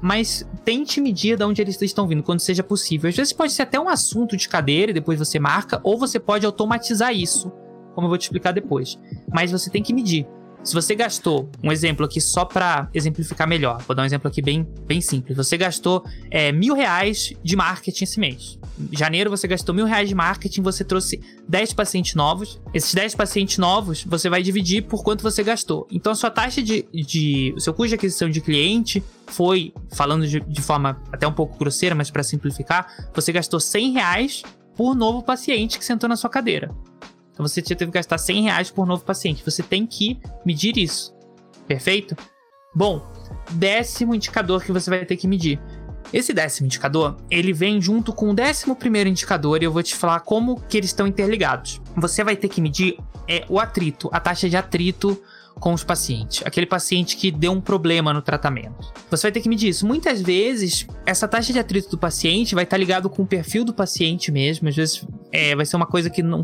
Mas 0.00 0.46
tente 0.64 1.00
medir 1.00 1.36
de 1.36 1.44
onde 1.44 1.62
eles 1.62 1.80
estão 1.80 2.06
vindo, 2.06 2.22
quando 2.22 2.40
seja 2.40 2.62
possível. 2.62 3.08
Às 3.08 3.16
vezes 3.16 3.32
pode 3.32 3.52
ser 3.52 3.62
até 3.62 3.80
um 3.80 3.88
assunto 3.88 4.36
de 4.36 4.48
cadeira 4.48 4.90
e 4.90 4.94
depois 4.94 5.18
você 5.18 5.38
marca, 5.38 5.80
ou 5.82 5.98
você 5.98 6.20
pode 6.20 6.44
automatizar 6.44 7.14
isso, 7.14 7.50
como 7.94 8.06
eu 8.06 8.08
vou 8.08 8.18
te 8.18 8.22
explicar 8.22 8.52
depois. 8.52 8.98
Mas 9.32 9.50
você 9.50 9.70
tem 9.70 9.82
que 9.82 9.94
medir. 9.94 10.26
Se 10.64 10.72
você 10.72 10.94
gastou, 10.94 11.50
um 11.62 11.70
exemplo 11.70 12.06
aqui 12.06 12.22
só 12.22 12.46
para 12.46 12.88
exemplificar 12.94 13.46
melhor, 13.46 13.82
vou 13.86 13.94
dar 13.94 14.02
um 14.02 14.06
exemplo 14.06 14.28
aqui 14.28 14.40
bem, 14.40 14.66
bem 14.86 14.98
simples. 14.98 15.36
Você 15.36 15.58
gastou 15.58 16.02
é, 16.30 16.50
mil 16.52 16.74
reais 16.74 17.34
de 17.42 17.54
marketing 17.54 18.04
esse 18.04 18.18
mês. 18.18 18.58
Em 18.80 18.96
janeiro 18.96 19.28
você 19.28 19.46
gastou 19.46 19.74
mil 19.74 19.84
reais 19.84 20.08
de 20.08 20.14
marketing, 20.14 20.62
você 20.62 20.82
trouxe 20.82 21.20
10 21.46 21.74
pacientes 21.74 22.14
novos. 22.14 22.58
Esses 22.72 22.94
10 22.94 23.14
pacientes 23.14 23.58
novos 23.58 24.04
você 24.04 24.30
vai 24.30 24.42
dividir 24.42 24.84
por 24.84 25.04
quanto 25.04 25.22
você 25.22 25.42
gastou. 25.42 25.86
Então 25.90 26.12
a 26.12 26.14
sua 26.14 26.30
taxa 26.30 26.62
de. 26.62 26.86
de 26.92 27.52
o 27.54 27.60
seu 27.60 27.74
custo 27.74 27.90
de 27.90 27.94
aquisição 27.96 28.30
de 28.30 28.40
cliente 28.40 29.04
foi, 29.26 29.70
falando 29.92 30.26
de, 30.26 30.40
de 30.40 30.62
forma 30.62 30.98
até 31.12 31.28
um 31.28 31.32
pouco 31.32 31.58
grosseira, 31.58 31.94
mas 31.94 32.10
para 32.10 32.22
simplificar, 32.22 33.10
você 33.14 33.30
gastou 33.32 33.60
100 33.60 33.92
reais 33.92 34.42
por 34.74 34.94
novo 34.94 35.22
paciente 35.22 35.78
que 35.78 35.84
sentou 35.84 36.08
na 36.08 36.16
sua 36.16 36.30
cadeira. 36.30 36.70
Então 37.34 37.46
você 37.46 37.60
teve 37.60 37.86
que 37.86 37.90
gastar 37.90 38.16
100 38.16 38.44
reais 38.44 38.70
por 38.70 38.86
novo 38.86 39.04
paciente. 39.04 39.44
Você 39.44 39.62
tem 39.62 39.86
que 39.86 40.20
medir 40.46 40.78
isso. 40.78 41.12
Perfeito? 41.66 42.16
Bom, 42.74 43.04
décimo 43.50 44.14
indicador 44.14 44.64
que 44.64 44.72
você 44.72 44.88
vai 44.88 45.04
ter 45.04 45.16
que 45.16 45.28
medir. 45.28 45.60
Esse 46.12 46.32
décimo 46.32 46.66
indicador, 46.66 47.16
ele 47.30 47.52
vem 47.52 47.80
junto 47.80 48.12
com 48.12 48.30
o 48.30 48.34
décimo 48.34 48.76
primeiro 48.76 49.10
indicador 49.10 49.60
e 49.60 49.64
eu 49.64 49.72
vou 49.72 49.82
te 49.82 49.96
falar 49.96 50.20
como 50.20 50.60
que 50.60 50.76
eles 50.76 50.90
estão 50.90 51.06
interligados. 51.06 51.80
Você 51.96 52.22
vai 52.22 52.36
ter 52.36 52.48
que 52.48 52.60
medir 52.60 52.98
é, 53.28 53.44
o 53.48 53.58
atrito, 53.58 54.08
a 54.12 54.20
taxa 54.20 54.48
de 54.48 54.56
atrito 54.56 55.20
com 55.58 55.72
os 55.72 55.82
pacientes. 55.82 56.42
Aquele 56.44 56.66
paciente 56.66 57.16
que 57.16 57.30
deu 57.30 57.52
um 57.52 57.60
problema 57.60 58.12
no 58.12 58.22
tratamento. 58.22 58.92
Você 59.10 59.22
vai 59.22 59.32
ter 59.32 59.40
que 59.40 59.48
medir 59.48 59.68
isso. 59.68 59.86
Muitas 59.86 60.20
vezes, 60.20 60.86
essa 61.06 61.26
taxa 61.26 61.52
de 61.52 61.58
atrito 61.58 61.90
do 61.90 61.98
paciente 61.98 62.54
vai 62.54 62.64
estar 62.64 62.76
ligado 62.76 63.08
com 63.08 63.22
o 63.22 63.26
perfil 63.26 63.64
do 63.64 63.72
paciente 63.72 64.30
mesmo. 64.30 64.68
Às 64.68 64.76
vezes, 64.76 65.06
é, 65.32 65.54
vai 65.56 65.64
ser 65.64 65.76
uma 65.76 65.86
coisa 65.86 66.10
que 66.10 66.22
não, 66.22 66.42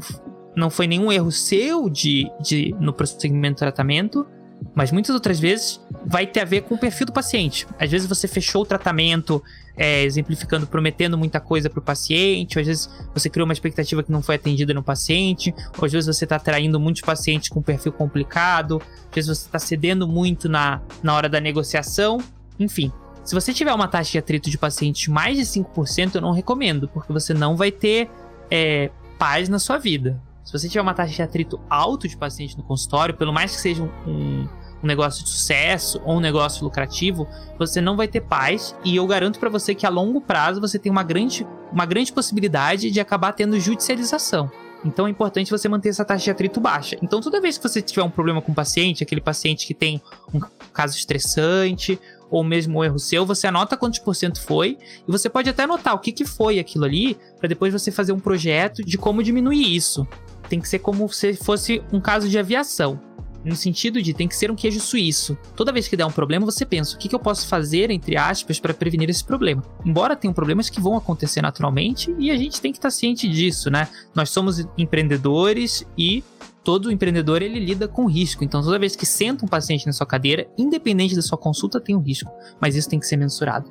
não 0.61 0.71
foi 0.71 0.87
nenhum 0.87 1.11
erro 1.11 1.33
seu 1.33 1.89
de, 1.89 2.31
de 2.41 2.75
no 2.79 2.93
prosseguimento 2.93 3.57
do 3.57 3.59
tratamento, 3.59 4.27
mas 4.75 4.93
muitas 4.93 5.15
outras 5.15 5.41
vezes 5.41 5.81
vai 6.05 6.27
ter 6.27 6.41
a 6.41 6.45
ver 6.45 6.63
com 6.63 6.75
o 6.75 6.79
perfil 6.79 7.07
do 7.07 7.13
paciente. 7.13 7.67
Às 7.79 7.91
vezes 7.91 8.07
você 8.07 8.29
fechou 8.29 8.63
o 8.63 8.67
tratamento 8.67 9.43
é, 9.77 10.03
exemplificando, 10.05 10.67
prometendo 10.67 11.17
muita 11.17 11.41
coisa 11.41 11.71
para 11.71 11.79
o 11.79 11.83
paciente, 11.83 12.59
ou 12.59 12.61
às 12.61 12.67
vezes 12.67 12.91
você 13.15 13.31
criou 13.31 13.47
uma 13.47 13.53
expectativa 13.53 14.03
que 14.03 14.13
não 14.13 14.23
foi 14.23 14.35
atendida 14.35 14.75
no 14.75 14.83
paciente, 14.83 15.55
ou 15.79 15.87
às 15.87 15.93
vezes 15.93 16.07
você 16.15 16.25
está 16.25 16.37
atraindo 16.37 16.79
muitos 16.79 17.03
pacientes 17.03 17.49
com 17.49 17.63
perfil 17.63 17.93
complicado, 17.93 18.81
às 19.09 19.15
vezes 19.15 19.39
você 19.39 19.47
está 19.47 19.59
cedendo 19.59 20.07
muito 20.07 20.49
na, 20.49 20.83
na 21.03 21.15
hora 21.15 21.29
da 21.29 21.41
negociação, 21.41 22.19
enfim. 22.59 22.93
Se 23.25 23.35
você 23.35 23.53
tiver 23.53 23.73
uma 23.73 23.89
taxa 23.89 24.13
de 24.13 24.19
atrito 24.19 24.51
de 24.51 24.59
pacientes 24.59 25.09
mais 25.09 25.37
de 25.37 25.45
5%, 25.45 26.17
eu 26.17 26.21
não 26.21 26.33
recomendo, 26.33 26.89
porque 26.89 27.13
você 27.13 27.33
não 27.33 27.57
vai 27.57 27.71
ter 27.71 28.11
é, 28.51 28.91
paz 29.19 29.49
na 29.49 29.59
sua 29.59 29.79
vida. 29.79 30.21
Se 30.45 30.53
você 30.53 30.69
tiver 30.69 30.81
uma 30.81 30.95
taxa 30.95 31.15
de 31.15 31.23
atrito 31.23 31.61
alto 31.69 32.09
de 32.09 32.17
paciente 32.17 32.57
no 32.57 32.63
consultório, 32.63 33.15
pelo 33.15 33.33
mais 33.33 33.55
que 33.55 33.61
seja 33.61 33.83
um, 33.83 34.49
um, 34.83 34.87
negócio 34.87 35.23
de 35.23 35.31
sucesso 35.31 36.01
ou 36.05 36.17
um 36.17 36.21
negócio 36.21 36.65
lucrativo, 36.65 37.29
você 37.59 37.81
não 37.81 37.97
vai 37.97 38.09
ter 38.09 38.23
paz. 38.23 38.75
E 38.85 38.97
eu 38.97 39.07
garanto 39.07 39.39
para 39.39 39.49
você 39.49 39.75
que 39.75 39.87
a 39.87 39.91
longo 39.91 40.21
prazo 40.21 40.61
você 40.61 40.79
tem 40.79 40.91
uma 40.91 41.03
grande, 41.03 41.47
uma 41.73 41.85
grande 41.85 42.13
possibilidade 42.13 42.91
de 42.91 43.01
acabar 43.01 43.33
tendo 43.33 43.61
judicialização. 43.61 44.51
Então 44.85 45.07
é 45.07 45.11
importante 45.11 45.51
você 45.51 45.69
manter 45.69 45.91
essa 45.91 46.05
taxa 46.05 46.25
de 46.25 46.31
atrito 46.31 46.61
baixa. 46.61 46.97
Então 47.03 47.21
toda 47.21 47.41
vez 47.41 47.59
que 47.59 47.69
você 47.69 47.83
tiver 47.83 48.03
um 48.03 48.11
problema 48.11 48.41
com 48.41 48.53
o 48.53 48.55
paciente, 48.55 49.03
aquele 49.03 49.21
paciente 49.21 49.67
que 49.67 49.75
tem 49.75 50.01
um 50.33 50.41
caso 50.73 50.97
estressante 50.97 52.01
ou 52.31 52.45
mesmo 52.45 52.79
um 52.79 52.85
erro 52.85 52.99
seu, 52.99 53.27
você 53.27 53.47
anota 53.47 53.77
quantos 53.77 53.99
por 53.99 54.15
cento 54.15 54.41
foi 54.41 54.79
e 55.07 55.11
você 55.11 55.29
pode 55.29 55.51
até 55.51 55.65
anotar 55.65 55.95
o 55.95 55.99
que, 55.99 56.13
que 56.13 56.25
foi 56.25 56.59
aquilo 56.59 56.85
ali 56.85 57.17
para 57.39 57.49
depois 57.49 57.73
você 57.73 57.91
fazer 57.91 58.13
um 58.13 58.21
projeto 58.21 58.85
de 58.85 58.97
como 58.97 59.23
diminuir 59.23 59.75
isso. 59.75 60.07
Tem 60.49 60.61
que 60.61 60.69
ser 60.69 60.79
como 60.79 61.09
se 61.13 61.35
fosse 61.35 61.83
um 61.93 62.01
caso 62.01 62.29
de 62.29 62.39
aviação. 62.39 63.01
No 63.43 63.57
sentido 63.57 64.03
de 64.03 64.13
tem 64.13 64.29
que 64.29 64.37
ser 64.37 64.51
um 64.51 64.55
queijo 64.55 64.81
suíço. 64.81 65.37
Toda 65.57 65.73
vez 65.73 65.89
que 65.89 65.97
der 65.97 66.05
um 66.05 66.11
problema, 66.11 66.45
você 66.45 66.67
pensa: 66.67 66.95
o 66.95 66.99
que, 66.99 67.09
que 67.09 67.15
eu 67.15 67.19
posso 67.19 67.47
fazer, 67.47 67.91
entre 67.91 68.17
aspas, 68.17 68.61
para 68.61 68.75
prevenir 68.75 69.09
esse 69.09 69.25
problema? 69.25 69.63
Embora 69.85 70.15
tenham 70.15 70.35
problemas 70.35 70.69
que 70.69 70.81
vão 70.81 70.95
acontecer 70.95 71.41
naturalmente 71.41 72.15
e 72.19 72.31
a 72.31 72.37
gente 72.37 72.61
tem 72.61 72.71
que 72.71 72.77
estar 72.77 72.89
tá 72.89 72.93
ciente 72.93 73.27
disso, 73.27 73.71
né? 73.71 73.89
Nós 74.15 74.29
somos 74.29 74.67
empreendedores 74.77 75.87
e 75.97 76.23
todo 76.63 76.91
empreendedor 76.91 77.43
ele 77.43 77.59
lida 77.59 77.89
com 77.89 78.07
risco. 78.07 78.45
Então, 78.45 78.63
toda 78.63 78.79
vez 78.79 78.95
que 78.95 79.07
senta 79.07 79.45
um 79.45 79.49
paciente 79.49 79.87
na 79.87 79.93
sua 79.93 80.07
cadeira, 80.07 80.49
independente 80.59 81.15
da 81.15 81.23
sua 81.23 81.39
consulta, 81.39 81.81
tem 81.81 81.95
um 81.95 82.01
risco. 82.01 82.31
Mas 82.61 82.77
isso 82.77 82.89
tem 82.89 82.99
que 82.99 83.07
ser 83.07 83.17
mensurado. 83.17 83.71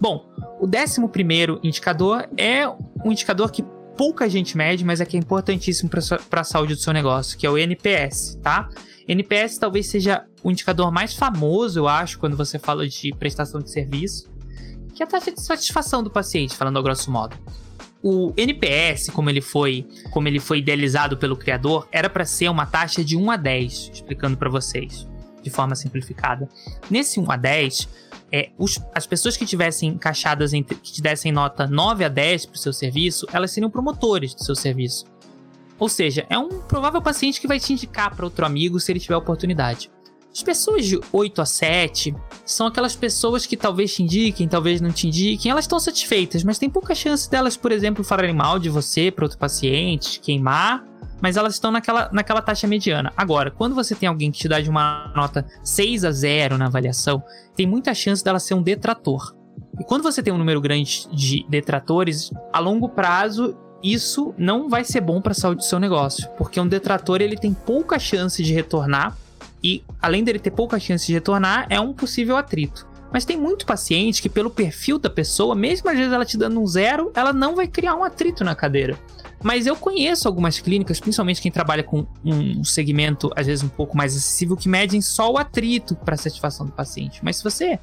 Bom, 0.00 0.24
o 0.60 0.66
décimo 0.66 1.08
primeiro 1.08 1.60
indicador 1.62 2.28
é 2.36 2.68
um 2.68 3.12
indicador 3.12 3.50
que 3.50 3.64
pouca 3.96 4.28
gente 4.28 4.56
mede, 4.56 4.84
mas 4.84 5.00
é 5.00 5.04
que 5.04 5.16
é 5.16 5.20
importantíssimo 5.20 5.90
para 5.90 6.40
a 6.40 6.44
saúde 6.44 6.74
do 6.74 6.80
seu 6.80 6.92
negócio, 6.92 7.36
que 7.36 7.44
é 7.44 7.50
o 7.50 7.58
NPS, 7.58 8.38
tá? 8.40 8.68
NPS 9.08 9.58
talvez 9.58 9.88
seja 9.88 10.24
o 10.42 10.50
indicador 10.50 10.92
mais 10.92 11.14
famoso, 11.14 11.80
eu 11.80 11.88
acho, 11.88 12.18
quando 12.18 12.36
você 12.36 12.58
fala 12.58 12.86
de 12.86 13.12
prestação 13.18 13.60
de 13.60 13.70
serviço, 13.70 14.30
que 14.94 15.02
é 15.02 15.06
a 15.06 15.08
taxa 15.08 15.32
de 15.32 15.40
satisfação 15.40 16.02
do 16.02 16.10
paciente, 16.10 16.54
falando 16.54 16.76
ao 16.76 16.82
grosso 16.82 17.10
modo. 17.10 17.36
O 18.02 18.32
NPS, 18.36 19.10
como 19.10 19.28
ele 19.28 19.40
foi, 19.40 19.86
como 20.10 20.28
ele 20.28 20.38
foi 20.38 20.58
idealizado 20.58 21.16
pelo 21.16 21.36
criador, 21.36 21.88
era 21.90 22.08
para 22.08 22.24
ser 22.24 22.48
uma 22.48 22.64
taxa 22.64 23.04
de 23.04 23.16
1 23.16 23.30
a 23.30 23.36
10, 23.36 23.90
explicando 23.94 24.36
para 24.36 24.48
vocês 24.48 25.06
de 25.42 25.50
forma 25.50 25.74
simplificada. 25.74 26.48
Nesse 26.90 27.18
1 27.18 27.30
a 27.30 27.36
10, 27.36 27.88
é, 28.30 28.50
os, 28.58 28.78
as 28.94 29.06
pessoas 29.06 29.36
que 29.36 29.46
tivessem 29.46 29.90
encaixadas 29.90 30.52
entre, 30.52 30.76
que 30.76 30.92
te 30.92 31.02
dessem 31.02 31.32
nota 31.32 31.66
9 31.66 32.04
a 32.04 32.08
10 32.08 32.46
para 32.46 32.54
o 32.54 32.58
seu 32.58 32.72
serviço, 32.72 33.26
elas 33.32 33.50
seriam 33.50 33.70
promotores 33.70 34.34
do 34.34 34.44
seu 34.44 34.54
serviço. 34.54 35.04
Ou 35.78 35.88
seja, 35.88 36.26
é 36.28 36.38
um 36.38 36.60
provável 36.60 37.00
paciente 37.00 37.40
que 37.40 37.46
vai 37.46 37.58
te 37.58 37.72
indicar 37.72 38.14
para 38.14 38.24
outro 38.24 38.44
amigo 38.44 38.80
se 38.80 38.90
ele 38.90 39.00
tiver 39.00 39.16
oportunidade. 39.16 39.90
As 40.32 40.42
pessoas 40.42 40.86
de 40.86 41.00
8 41.12 41.42
a 41.42 41.46
7 41.46 42.14
são 42.44 42.66
aquelas 42.66 42.94
pessoas 42.94 43.46
que 43.46 43.56
talvez 43.56 43.94
te 43.94 44.02
indiquem, 44.02 44.46
talvez 44.46 44.80
não 44.80 44.92
te 44.92 45.08
indiquem, 45.08 45.50
elas 45.50 45.64
estão 45.64 45.80
satisfeitas, 45.80 46.44
mas 46.44 46.58
tem 46.58 46.70
pouca 46.70 46.94
chance 46.94 47.28
delas, 47.28 47.56
por 47.56 47.72
exemplo, 47.72 48.04
falarem 48.04 48.34
mal 48.34 48.58
de 48.58 48.68
você 48.68 49.10
para 49.10 49.24
outro 49.24 49.38
paciente, 49.38 50.20
queimar 50.20 50.86
mas 51.20 51.36
elas 51.36 51.54
estão 51.54 51.70
naquela, 51.70 52.08
naquela 52.12 52.40
taxa 52.40 52.66
mediana. 52.66 53.12
Agora, 53.16 53.50
quando 53.50 53.74
você 53.74 53.94
tem 53.94 54.08
alguém 54.08 54.30
que 54.30 54.38
te 54.38 54.48
dá 54.48 54.60
de 54.60 54.70
uma 54.70 55.12
nota 55.14 55.44
6 55.62 56.04
a 56.04 56.12
0 56.12 56.58
na 56.58 56.66
avaliação, 56.66 57.22
tem 57.56 57.66
muita 57.66 57.94
chance 57.94 58.22
dela 58.22 58.38
ser 58.38 58.54
um 58.54 58.62
detrator. 58.62 59.34
E 59.78 59.84
quando 59.84 60.02
você 60.02 60.22
tem 60.22 60.32
um 60.32 60.38
número 60.38 60.60
grande 60.60 61.08
de 61.12 61.44
detratores, 61.48 62.30
a 62.52 62.58
longo 62.58 62.88
prazo 62.88 63.56
isso 63.82 64.34
não 64.36 64.68
vai 64.68 64.84
ser 64.84 65.00
bom 65.00 65.20
para 65.20 65.32
a 65.32 65.34
saúde 65.34 65.58
do 65.58 65.64
seu 65.64 65.78
negócio, 65.78 66.28
porque 66.36 66.58
um 66.58 66.66
detrator 66.66 67.20
ele 67.20 67.36
tem 67.36 67.54
pouca 67.54 67.98
chance 67.98 68.42
de 68.42 68.52
retornar 68.52 69.16
e 69.62 69.82
além 70.00 70.22
dele 70.22 70.38
ter 70.38 70.50
pouca 70.50 70.78
chance 70.78 71.06
de 71.06 71.12
retornar, 71.12 71.66
é 71.68 71.80
um 71.80 71.92
possível 71.92 72.36
atrito. 72.36 72.86
Mas 73.12 73.24
tem 73.24 73.36
muito 73.36 73.64
paciente 73.64 74.20
que 74.20 74.28
pelo 74.28 74.50
perfil 74.50 74.98
da 74.98 75.08
pessoa, 75.08 75.54
mesmo 75.54 75.88
às 75.88 75.96
vezes 75.96 76.12
ela 76.12 76.24
te 76.24 76.36
dando 76.36 76.60
um 76.60 76.66
zero, 76.66 77.10
ela 77.14 77.32
não 77.32 77.56
vai 77.56 77.66
criar 77.66 77.94
um 77.94 78.04
atrito 78.04 78.44
na 78.44 78.54
cadeira. 78.54 78.98
Mas 79.42 79.66
eu 79.66 79.76
conheço 79.76 80.26
algumas 80.26 80.58
clínicas, 80.58 81.00
principalmente 81.00 81.40
quem 81.40 81.50
trabalha 81.50 81.82
com 81.82 82.06
um 82.24 82.62
segmento 82.64 83.30
às 83.36 83.46
vezes 83.46 83.64
um 83.64 83.68
pouco 83.68 83.96
mais 83.96 84.14
acessível, 84.14 84.56
que 84.56 84.68
medem 84.68 85.00
só 85.00 85.30
o 85.32 85.38
atrito 85.38 85.94
para 85.96 86.16
satisfação 86.16 86.66
do 86.66 86.72
paciente. 86.72 87.20
Mas 87.22 87.36
se 87.36 87.44
você 87.44 87.78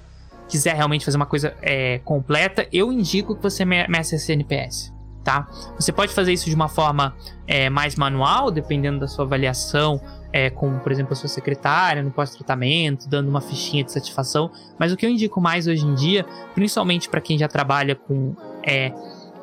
quiser 0.47 0.75
realmente 0.75 1.03
fazer 1.03 1.17
uma 1.17 1.25
coisa 1.25 1.55
é, 1.61 1.99
completa, 1.99 2.67
eu 2.71 2.91
indico 2.91 3.35
que 3.35 3.41
você 3.41 3.65
meça 3.65 4.15
esse 4.15 4.31
NPS. 4.31 4.93
Tá? 5.23 5.47
Você 5.79 5.91
pode 5.91 6.13
fazer 6.13 6.33
isso 6.33 6.45
de 6.45 6.53
uma 6.53 6.69
forma 6.69 7.15
é, 7.47 7.67
mais 7.67 7.95
manual, 7.95 8.51
dependendo 8.51 8.99
da 8.99 9.07
sua 9.07 9.25
avaliação, 9.25 9.99
é, 10.35 10.49
com, 10.49 10.79
por 10.79 10.91
exemplo, 10.91 11.13
a 11.13 11.15
sua 11.15 11.29
secretária 11.29 12.03
no 12.03 12.11
pós-tratamento, 12.11 13.07
dando 13.07 13.29
uma 13.29 13.39
fichinha 13.39 13.85
de 13.85 13.91
satisfação. 13.93 14.51
Mas 14.77 14.91
o 14.91 14.97
que 14.97 15.05
eu 15.05 15.09
indico 15.09 15.39
mais 15.39 15.65
hoje 15.65 15.85
em 15.85 15.95
dia, 15.95 16.25
principalmente 16.53 17.07
para 17.07 17.21
quem 17.21 17.37
já 17.37 17.47
trabalha 17.47 17.95
com 17.95 18.35
é, 18.61 18.91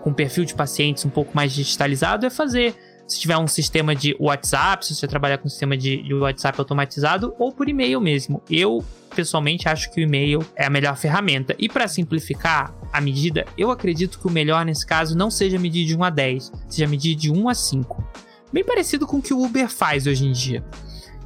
com 0.02 0.12
perfil 0.12 0.44
de 0.44 0.54
pacientes 0.54 1.02
um 1.06 1.08
pouco 1.08 1.34
mais 1.34 1.54
digitalizado 1.54 2.26
é 2.26 2.30
fazer. 2.30 2.74
Se 3.06 3.18
tiver 3.18 3.38
um 3.38 3.46
sistema 3.46 3.96
de 3.96 4.14
WhatsApp, 4.20 4.84
se 4.84 4.94
você 4.94 5.08
trabalhar 5.08 5.38
com 5.38 5.46
um 5.46 5.50
sistema 5.50 5.78
de, 5.78 6.02
de 6.02 6.12
WhatsApp 6.12 6.58
automatizado, 6.58 7.34
ou 7.38 7.50
por 7.52 7.70
e-mail 7.70 7.98
mesmo. 7.98 8.42
Eu, 8.50 8.84
pessoalmente, 9.16 9.70
acho 9.70 9.90
que 9.90 9.98
o 9.98 10.02
e-mail 10.02 10.40
é 10.54 10.66
a 10.66 10.70
melhor 10.70 10.94
ferramenta. 10.94 11.56
E 11.58 11.70
para 11.70 11.88
simplificar 11.88 12.74
a 12.92 13.00
medida, 13.00 13.46
eu 13.56 13.70
acredito 13.70 14.18
que 14.18 14.26
o 14.26 14.30
melhor 14.30 14.62
nesse 14.66 14.84
caso 14.84 15.16
não 15.16 15.30
seja 15.30 15.58
medir 15.58 15.86
de 15.86 15.96
1 15.96 16.04
a 16.04 16.10
10, 16.10 16.52
seja 16.68 16.86
medir 16.86 17.14
de 17.14 17.32
1 17.32 17.48
a 17.48 17.54
5. 17.54 18.31
Bem 18.52 18.64
parecido 18.64 19.06
com 19.06 19.18
o 19.18 19.22
que 19.22 19.32
o 19.32 19.42
Uber 19.42 19.68
faz 19.68 20.06
hoje 20.06 20.26
em 20.26 20.32
dia. 20.32 20.64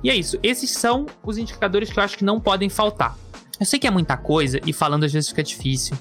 E 0.03 0.11
é 0.11 0.15
isso, 0.15 0.39
esses 0.43 0.71
são 0.71 1.07
os 1.25 1.37
indicadores 1.39 1.91
que 1.91 1.99
eu 1.99 2.05
acho 2.05 2.17
que 2.17 2.25
não 2.25 2.41
podem 2.41 2.69
faltar. 2.69 3.19
Eu 3.59 3.67
sei 3.67 3.79
que 3.79 3.87
é 3.87 3.91
muita 3.91 4.17
coisa 4.17 4.61
e 4.65 4.73
falando 4.73 5.05
às 5.05 5.13
vezes 5.13 5.31
fica 5.31 5.43
difícil, 5.43 5.97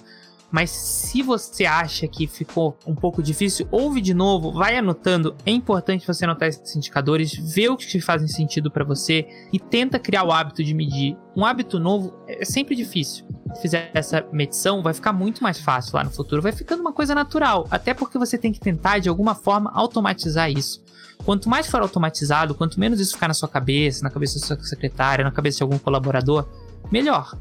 mas 0.51 0.69
se 0.69 1.21
você 1.21 1.65
acha 1.65 2.07
que 2.07 2.27
ficou 2.27 2.77
um 2.85 2.93
pouco 2.93 3.23
difícil, 3.23 3.67
ouve 3.71 3.99
de 3.99 4.13
novo, 4.13 4.51
vai 4.51 4.77
anotando. 4.77 5.35
É 5.45 5.51
importante 5.51 6.05
você 6.05 6.25
anotar 6.25 6.47
esses 6.47 6.75
indicadores, 6.75 7.33
ver 7.33 7.69
o 7.69 7.77
que 7.77 7.99
fazem 7.99 8.27
sentido 8.27 8.69
para 8.69 8.85
você 8.85 9.27
e 9.51 9.59
tenta 9.59 9.97
criar 9.97 10.23
o 10.23 10.31
hábito 10.31 10.63
de 10.63 10.73
medir. 10.73 11.17
Um 11.35 11.43
hábito 11.43 11.79
novo 11.79 12.13
é 12.27 12.45
sempre 12.45 12.75
difícil. 12.75 13.25
Se 13.53 13.63
fizer 13.63 13.91
essa 13.93 14.25
medição, 14.31 14.83
vai 14.83 14.93
ficar 14.93 15.11
muito 15.11 15.41
mais 15.41 15.59
fácil 15.59 15.95
lá 15.95 16.03
no 16.03 16.11
futuro, 16.11 16.41
vai 16.41 16.51
ficando 16.51 16.81
uma 16.81 16.93
coisa 16.93 17.15
natural, 17.15 17.67
até 17.71 17.93
porque 17.93 18.17
você 18.17 18.37
tem 18.37 18.51
que 18.51 18.59
tentar 18.59 18.99
de 18.99 19.09
alguma 19.09 19.33
forma 19.33 19.71
automatizar 19.73 20.51
isso. 20.51 20.83
Quanto 21.23 21.49
mais 21.49 21.67
for 21.67 21.81
automatizado, 21.81 22.53
quanto 22.55 22.79
menos 22.79 22.99
isso 22.99 23.13
ficar 23.13 23.27
na 23.27 23.33
sua 23.33 23.49
cabeça, 23.49 24.03
na 24.03 24.09
cabeça 24.09 24.39
da 24.39 24.45
sua 24.45 24.59
secretária, 24.63 25.23
na 25.23 25.31
cabeça 25.31 25.57
de 25.57 25.63
algum 25.63 25.77
colaborador, 25.77 26.47
melhor. 26.91 27.35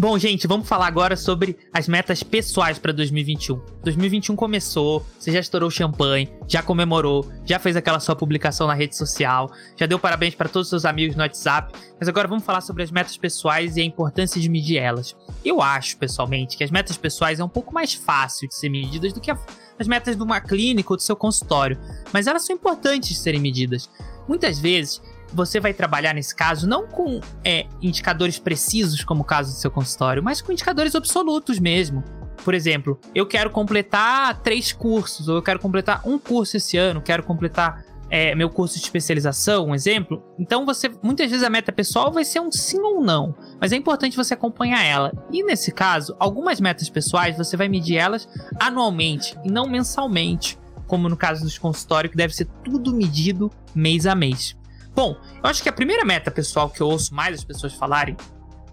Bom, 0.00 0.16
gente, 0.16 0.46
vamos 0.46 0.68
falar 0.68 0.86
agora 0.86 1.16
sobre 1.16 1.58
as 1.72 1.88
metas 1.88 2.22
pessoais 2.22 2.78
para 2.78 2.92
2021. 2.92 3.60
2021 3.82 4.36
começou, 4.36 5.04
você 5.18 5.32
já 5.32 5.40
estourou 5.40 5.68
champanhe, 5.72 6.32
já 6.46 6.62
comemorou, 6.62 7.28
já 7.44 7.58
fez 7.58 7.74
aquela 7.74 7.98
sua 7.98 8.14
publicação 8.14 8.68
na 8.68 8.74
rede 8.74 8.96
social, 8.96 9.50
já 9.76 9.86
deu 9.86 9.98
parabéns 9.98 10.36
para 10.36 10.48
todos 10.48 10.66
os 10.66 10.70
seus 10.70 10.84
amigos 10.84 11.16
no 11.16 11.22
WhatsApp, 11.22 11.74
mas 11.98 12.08
agora 12.08 12.28
vamos 12.28 12.44
falar 12.44 12.60
sobre 12.60 12.84
as 12.84 12.92
metas 12.92 13.16
pessoais 13.16 13.76
e 13.76 13.80
a 13.80 13.84
importância 13.84 14.40
de 14.40 14.48
medir 14.48 14.76
elas. 14.76 15.16
Eu 15.44 15.60
acho, 15.60 15.96
pessoalmente, 15.96 16.56
que 16.56 16.62
as 16.62 16.70
metas 16.70 16.96
pessoais 16.96 17.40
é 17.40 17.44
um 17.44 17.48
pouco 17.48 17.74
mais 17.74 17.92
fácil 17.92 18.46
de 18.46 18.54
ser 18.54 18.68
medidas 18.68 19.12
do 19.12 19.20
que 19.20 19.32
as 19.78 19.86
metas 19.86 20.16
de 20.16 20.22
uma 20.22 20.40
clínica 20.40 20.92
ou 20.92 20.96
do 20.96 21.02
seu 21.02 21.16
consultório, 21.16 21.78
mas 22.12 22.26
elas 22.26 22.44
são 22.44 22.54
importantes 22.54 23.10
de 23.10 23.14
serem 23.16 23.40
medidas. 23.40 23.88
Muitas 24.26 24.58
vezes, 24.58 25.00
você 25.32 25.60
vai 25.60 25.72
trabalhar 25.72 26.14
nesse 26.14 26.34
caso 26.34 26.66
não 26.66 26.86
com 26.86 27.20
é, 27.44 27.66
indicadores 27.80 28.38
precisos, 28.38 29.04
como 29.04 29.22
o 29.22 29.24
caso 29.24 29.52
do 29.52 29.58
seu 29.58 29.70
consultório, 29.70 30.22
mas 30.22 30.40
com 30.40 30.52
indicadores 30.52 30.94
absolutos 30.94 31.58
mesmo. 31.58 32.02
Por 32.44 32.54
exemplo, 32.54 32.98
eu 33.14 33.26
quero 33.26 33.50
completar 33.50 34.40
três 34.42 34.72
cursos, 34.72 35.28
ou 35.28 35.36
eu 35.36 35.42
quero 35.42 35.58
completar 35.58 36.02
um 36.04 36.18
curso 36.18 36.56
esse 36.56 36.76
ano, 36.76 37.02
quero 37.02 37.22
completar 37.22 37.84
é, 38.10 38.34
meu 38.34 38.48
curso 38.48 38.78
de 38.78 38.84
especialização, 38.84 39.68
um 39.68 39.74
exemplo. 39.74 40.22
Então 40.38 40.64
você, 40.64 40.90
muitas 41.02 41.30
vezes 41.30 41.44
a 41.44 41.50
meta 41.50 41.72
pessoal 41.72 42.12
vai 42.12 42.24
ser 42.24 42.40
um 42.40 42.50
sim 42.50 42.80
ou 42.80 43.02
não, 43.02 43.34
mas 43.60 43.72
é 43.72 43.76
importante 43.76 44.16
você 44.16 44.34
acompanhar 44.34 44.82
ela. 44.82 45.12
E 45.30 45.42
nesse 45.42 45.72
caso, 45.72 46.16
algumas 46.18 46.60
metas 46.60 46.88
pessoais 46.88 47.36
você 47.36 47.56
vai 47.56 47.68
medir 47.68 47.96
elas 47.96 48.28
anualmente 48.58 49.36
e 49.44 49.50
não 49.50 49.68
mensalmente, 49.68 50.58
como 50.86 51.08
no 51.08 51.16
caso 51.16 51.42
dos 51.42 51.58
consultórios, 51.58 52.10
que 52.10 52.16
deve 52.16 52.34
ser 52.34 52.46
tudo 52.64 52.94
medido 52.94 53.50
mês 53.74 54.06
a 54.06 54.14
mês. 54.14 54.56
Bom, 54.94 55.16
eu 55.42 55.48
acho 55.48 55.62
que 55.62 55.68
a 55.68 55.72
primeira 55.72 56.04
meta 56.04 56.30
pessoal 56.30 56.70
que 56.70 56.80
eu 56.80 56.88
ouço 56.88 57.14
mais 57.14 57.34
as 57.34 57.44
pessoas 57.44 57.74
falarem 57.74 58.16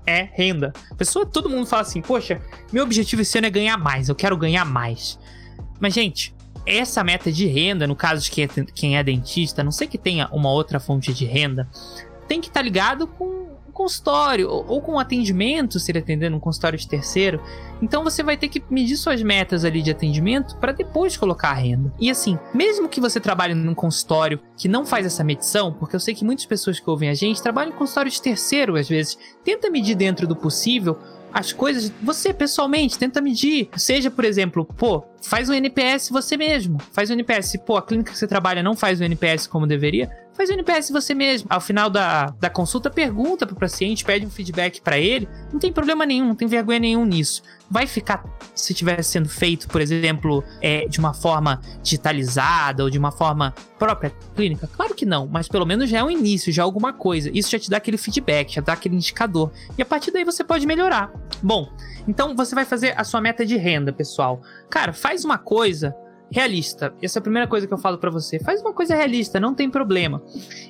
é 0.07 0.29
renda. 0.33 0.71
Pessoa, 0.97 1.25
todo 1.25 1.49
mundo 1.49 1.65
fala 1.65 1.81
assim: 1.81 2.01
"Poxa, 2.01 2.41
meu 2.71 2.83
objetivo 2.83 3.21
esse 3.21 3.37
ano 3.37 3.47
é 3.47 3.49
ganhar 3.49 3.77
mais, 3.77 4.07
eu 4.07 4.15
quero 4.15 4.37
ganhar 4.37 4.65
mais". 4.65 5.19
Mas 5.79 5.93
gente, 5.93 6.34
essa 6.65 7.03
meta 7.03 7.31
de 7.31 7.47
renda, 7.47 7.87
no 7.87 7.95
caso 7.95 8.23
de 8.23 8.31
quem 8.31 8.43
é, 8.43 8.47
quem 8.73 8.97
é 8.97 9.03
dentista, 9.03 9.63
não 9.63 9.71
sei 9.71 9.87
que 9.87 9.97
tenha 9.97 10.27
uma 10.31 10.51
outra 10.51 10.79
fonte 10.79 11.13
de 11.13 11.25
renda, 11.25 11.69
tem 12.27 12.41
que 12.41 12.47
estar 12.47 12.59
tá 12.59 12.63
ligado 12.63 13.07
com, 13.07 13.55
consultório 13.75 14.49
ou, 14.49 14.65
ou 14.67 14.81
com 14.81 14.97
atendimento, 14.97 15.79
se 15.79 15.91
ele 15.91 15.99
atender 15.99 16.31
num 16.31 16.39
consultório 16.39 16.79
de 16.79 16.87
terceiro. 16.87 17.41
Então 17.81 18.03
você 18.03 18.23
vai 18.23 18.37
ter 18.37 18.47
que 18.47 18.63
medir 18.69 18.95
suas 18.95 19.21
metas 19.21 19.65
ali 19.65 19.81
de 19.81 19.91
atendimento 19.91 20.57
para 20.57 20.71
depois 20.71 21.17
colocar 21.17 21.49
a 21.49 21.53
renda. 21.53 21.93
E 21.99 22.09
assim, 22.09 22.39
mesmo 22.53 22.87
que 22.87 23.01
você 23.01 23.19
trabalhe 23.19 23.53
num 23.53 23.75
consultório 23.75 24.39
que 24.57 24.69
não 24.69 24.85
faz 24.85 25.05
essa 25.05 25.23
medição, 25.23 25.73
porque 25.73 25.95
eu 25.95 25.99
sei 25.99 26.15
que 26.15 26.23
muitas 26.23 26.45
pessoas 26.45 26.79
que 26.79 26.89
ouvem 26.89 27.09
a 27.09 27.13
gente 27.13 27.43
trabalham 27.43 27.73
em 27.73 27.75
consultório 27.75 28.09
de 28.09 28.21
terceiro 28.21 28.77
às 28.77 28.87
vezes, 28.87 29.17
tenta 29.43 29.69
medir 29.69 29.95
dentro 29.95 30.25
do 30.25 30.35
possível 30.35 30.97
as 31.35 31.51
coisas, 31.51 31.91
você 32.01 32.33
pessoalmente 32.33 32.97
tenta 32.97 33.19
medir. 33.19 33.67
Seja, 33.75 34.09
por 34.09 34.23
exemplo, 34.23 34.63
pô, 34.63 35.03
faz 35.21 35.49
um 35.49 35.53
NPS 35.53 36.09
você 36.09 36.37
mesmo. 36.37 36.79
Faz 36.93 37.09
um 37.09 37.13
NPS. 37.13 37.57
Pô, 37.65 37.75
a 37.75 37.81
clínica 37.81 38.13
que 38.13 38.17
você 38.17 38.25
trabalha 38.25 38.63
não 38.63 38.73
faz 38.73 39.01
o 39.01 39.03
NPS 39.03 39.45
como 39.45 39.67
deveria 39.67 40.09
faz 40.35 40.49
o 40.49 40.53
NPS 40.53 40.89
você 40.91 41.13
mesmo. 41.13 41.47
Ao 41.49 41.61
final 41.61 41.89
da, 41.89 42.27
da 42.39 42.49
consulta, 42.49 42.89
pergunta 42.89 43.45
pro 43.45 43.55
paciente, 43.55 44.03
pede 44.03 44.25
um 44.25 44.29
feedback 44.29 44.81
para 44.81 44.97
ele. 44.97 45.27
Não 45.51 45.59
tem 45.59 45.71
problema 45.71 46.05
nenhum, 46.05 46.27
não 46.27 46.35
tem 46.35 46.47
vergonha 46.47 46.79
nenhum 46.79 47.05
nisso. 47.05 47.41
Vai 47.69 47.87
ficar, 47.87 48.23
se 48.53 48.73
estiver 48.73 49.01
sendo 49.03 49.27
feito, 49.27 49.67
por 49.67 49.81
exemplo, 49.81 50.43
é, 50.61 50.87
de 50.87 50.99
uma 50.99 51.13
forma 51.13 51.59
digitalizada 51.81 52.83
ou 52.83 52.89
de 52.89 52.97
uma 52.97 53.11
forma 53.11 53.53
própria 53.79 54.11
clínica? 54.35 54.69
Claro 54.71 54.93
que 54.93 55.05
não, 55.05 55.25
mas 55.25 55.47
pelo 55.47 55.65
menos 55.65 55.89
já 55.89 55.99
é 55.99 56.03
um 56.03 56.11
início, 56.11 56.53
já 56.53 56.61
é 56.61 56.65
alguma 56.65 56.93
coisa. 56.93 57.31
Isso 57.33 57.49
já 57.49 57.57
te 57.57 57.69
dá 57.69 57.77
aquele 57.77 57.97
feedback, 57.97 58.53
já 58.53 58.61
dá 58.61 58.73
aquele 58.73 58.95
indicador. 58.95 59.51
E 59.77 59.81
a 59.81 59.85
partir 59.85 60.11
daí 60.11 60.23
você 60.23 60.43
pode 60.43 60.67
melhorar. 60.67 61.11
Bom, 61.41 61.71
então 62.07 62.35
você 62.35 62.53
vai 62.53 62.65
fazer 62.65 62.93
a 62.97 63.03
sua 63.03 63.19
meta 63.19 63.45
de 63.45 63.57
renda, 63.57 63.91
pessoal. 63.91 64.41
Cara, 64.69 64.93
faz 64.93 65.25
uma 65.25 65.37
coisa 65.37 65.95
realista. 66.31 66.93
Essa 67.01 67.17
é 67.17 67.21
a 67.21 67.23
primeira 67.23 67.47
coisa 67.47 67.67
que 67.67 67.73
eu 67.73 67.77
falo 67.77 67.97
para 67.97 68.09
você. 68.09 68.39
Faz 68.39 68.61
uma 68.61 68.73
coisa 68.73 68.95
realista, 68.95 69.39
não 69.39 69.53
tem 69.53 69.69
problema. 69.69 70.21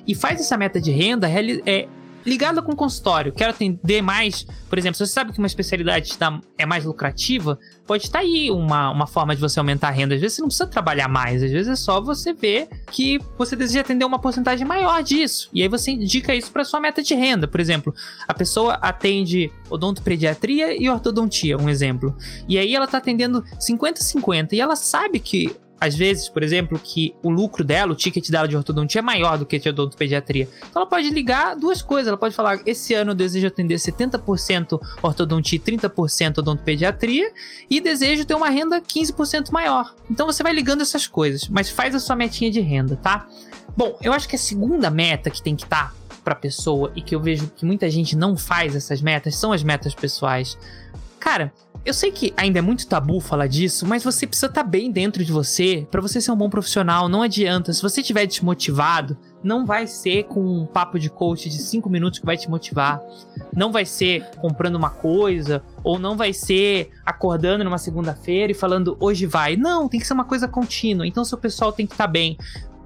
E 0.06 0.14
faz 0.14 0.40
essa 0.40 0.56
meta 0.56 0.80
de 0.80 0.90
renda 0.90 1.28
é, 1.28 1.88
ligada 2.26 2.60
com 2.60 2.72
o 2.72 2.76
consultório. 2.76 3.32
Quero 3.32 3.50
atender 3.50 4.02
mais, 4.02 4.44
por 4.68 4.76
exemplo, 4.76 4.96
se 4.96 5.06
você 5.06 5.12
sabe 5.12 5.32
que 5.32 5.38
uma 5.38 5.46
especialidade 5.46 6.18
é 6.58 6.66
mais 6.66 6.84
lucrativa, 6.84 7.58
pode 7.86 8.04
estar 8.04 8.18
aí 8.18 8.50
uma, 8.50 8.90
uma 8.90 9.06
forma 9.06 9.34
de 9.34 9.40
você 9.40 9.58
aumentar 9.58 9.88
a 9.88 9.92
renda. 9.92 10.14
Às 10.14 10.20
vezes 10.20 10.36
você 10.36 10.42
não 10.42 10.48
precisa 10.48 10.66
trabalhar 10.66 11.08
mais, 11.08 11.42
às 11.42 11.50
vezes 11.50 11.68
é 11.68 11.76
só 11.76 12.00
você 12.00 12.32
ver 12.32 12.68
que 12.90 13.20
você 13.38 13.54
deseja 13.54 13.80
atender 13.80 14.04
uma 14.04 14.18
porcentagem 14.18 14.66
maior 14.66 15.02
disso. 15.02 15.48
E 15.52 15.62
aí 15.62 15.68
você 15.68 15.92
indica 15.92 16.34
isso 16.34 16.50
para 16.50 16.64
sua 16.64 16.80
meta 16.80 17.02
de 17.02 17.14
renda. 17.14 17.46
Por 17.46 17.60
exemplo, 17.60 17.94
a 18.26 18.34
pessoa 18.34 18.74
atende 18.74 19.50
odontopediatria 19.70 20.80
e 20.80 20.90
ortodontia, 20.90 21.56
um 21.56 21.68
exemplo. 21.68 22.16
E 22.48 22.58
aí 22.58 22.74
ela 22.74 22.86
está 22.86 22.98
atendendo 22.98 23.44
50-50 23.60 24.52
e 24.52 24.60
ela 24.60 24.74
sabe 24.74 25.20
que 25.20 25.54
às 25.80 25.94
vezes, 25.94 26.28
por 26.28 26.42
exemplo, 26.42 26.78
que 26.82 27.14
o 27.22 27.30
lucro 27.30 27.62
dela, 27.62 27.92
o 27.92 27.94
ticket 27.94 28.30
dela 28.30 28.48
de 28.48 28.56
ortodontia 28.56 29.00
é 29.00 29.02
maior 29.02 29.36
do 29.36 29.44
que 29.44 29.58
de 29.58 29.68
odontopediatria. 29.68 30.48
Então 30.58 30.82
ela 30.82 30.86
pode 30.86 31.10
ligar 31.10 31.54
duas 31.54 31.82
coisas. 31.82 32.08
Ela 32.08 32.16
pode 32.16 32.34
falar: 32.34 32.60
esse 32.64 32.94
ano 32.94 33.10
eu 33.10 33.14
desejo 33.14 33.46
atender 33.46 33.74
70% 33.76 34.80
ortodontia 35.02 35.56
e 35.56 35.60
30% 35.60 36.38
odontopediatria 36.38 37.30
e 37.68 37.80
desejo 37.80 38.24
ter 38.24 38.34
uma 38.34 38.48
renda 38.48 38.80
15% 38.80 39.52
maior. 39.52 39.94
Então 40.10 40.26
você 40.26 40.42
vai 40.42 40.52
ligando 40.52 40.80
essas 40.80 41.06
coisas, 41.06 41.48
mas 41.48 41.68
faz 41.68 41.94
a 41.94 42.00
sua 42.00 42.16
metinha 42.16 42.50
de 42.50 42.60
renda, 42.60 42.96
tá? 42.96 43.26
Bom, 43.76 43.98
eu 44.02 44.12
acho 44.12 44.26
que 44.28 44.36
a 44.36 44.38
segunda 44.38 44.90
meta 44.90 45.30
que 45.30 45.42
tem 45.42 45.54
que 45.54 45.64
estar 45.64 45.90
tá 45.90 46.06
para 46.24 46.32
a 46.32 46.36
pessoa 46.36 46.90
e 46.96 47.02
que 47.02 47.14
eu 47.14 47.20
vejo 47.20 47.48
que 47.54 47.64
muita 47.66 47.88
gente 47.90 48.16
não 48.16 48.36
faz 48.36 48.74
essas 48.74 49.02
metas 49.02 49.36
são 49.36 49.52
as 49.52 49.62
metas 49.62 49.94
pessoais. 49.94 50.58
Cara, 51.20 51.52
eu 51.86 51.94
sei 51.94 52.10
que 52.10 52.34
ainda 52.36 52.58
é 52.58 52.62
muito 52.62 52.84
tabu 52.88 53.20
falar 53.20 53.46
disso, 53.46 53.86
mas 53.86 54.02
você 54.02 54.26
precisa 54.26 54.48
estar 54.48 54.64
tá 54.64 54.68
bem 54.68 54.90
dentro 54.90 55.24
de 55.24 55.30
você 55.32 55.86
para 55.88 56.00
você 56.00 56.20
ser 56.20 56.32
um 56.32 56.36
bom 56.36 56.50
profissional. 56.50 57.08
Não 57.08 57.22
adianta. 57.22 57.72
Se 57.72 57.80
você 57.80 58.00
estiver 58.00 58.26
desmotivado, 58.26 59.16
não 59.40 59.64
vai 59.64 59.86
ser 59.86 60.24
com 60.24 60.40
um 60.40 60.66
papo 60.66 60.98
de 60.98 61.08
coach 61.08 61.48
de 61.48 61.58
5 61.58 61.88
minutos 61.88 62.18
que 62.18 62.26
vai 62.26 62.36
te 62.36 62.50
motivar. 62.50 63.00
Não 63.54 63.70
vai 63.70 63.84
ser 63.84 64.24
comprando 64.40 64.74
uma 64.74 64.90
coisa, 64.90 65.62
ou 65.84 65.96
não 65.96 66.16
vai 66.16 66.32
ser 66.32 66.90
acordando 67.04 67.62
numa 67.62 67.78
segunda-feira 67.78 68.50
e 68.50 68.54
falando 68.54 68.96
hoje 68.98 69.24
vai. 69.24 69.56
Não, 69.56 69.88
tem 69.88 70.00
que 70.00 70.06
ser 70.08 70.14
uma 70.14 70.24
coisa 70.24 70.48
contínua. 70.48 71.06
Então 71.06 71.24
seu 71.24 71.38
pessoal 71.38 71.70
tem 71.70 71.86
que 71.86 71.94
estar 71.94 72.06
tá 72.06 72.12
bem. 72.12 72.36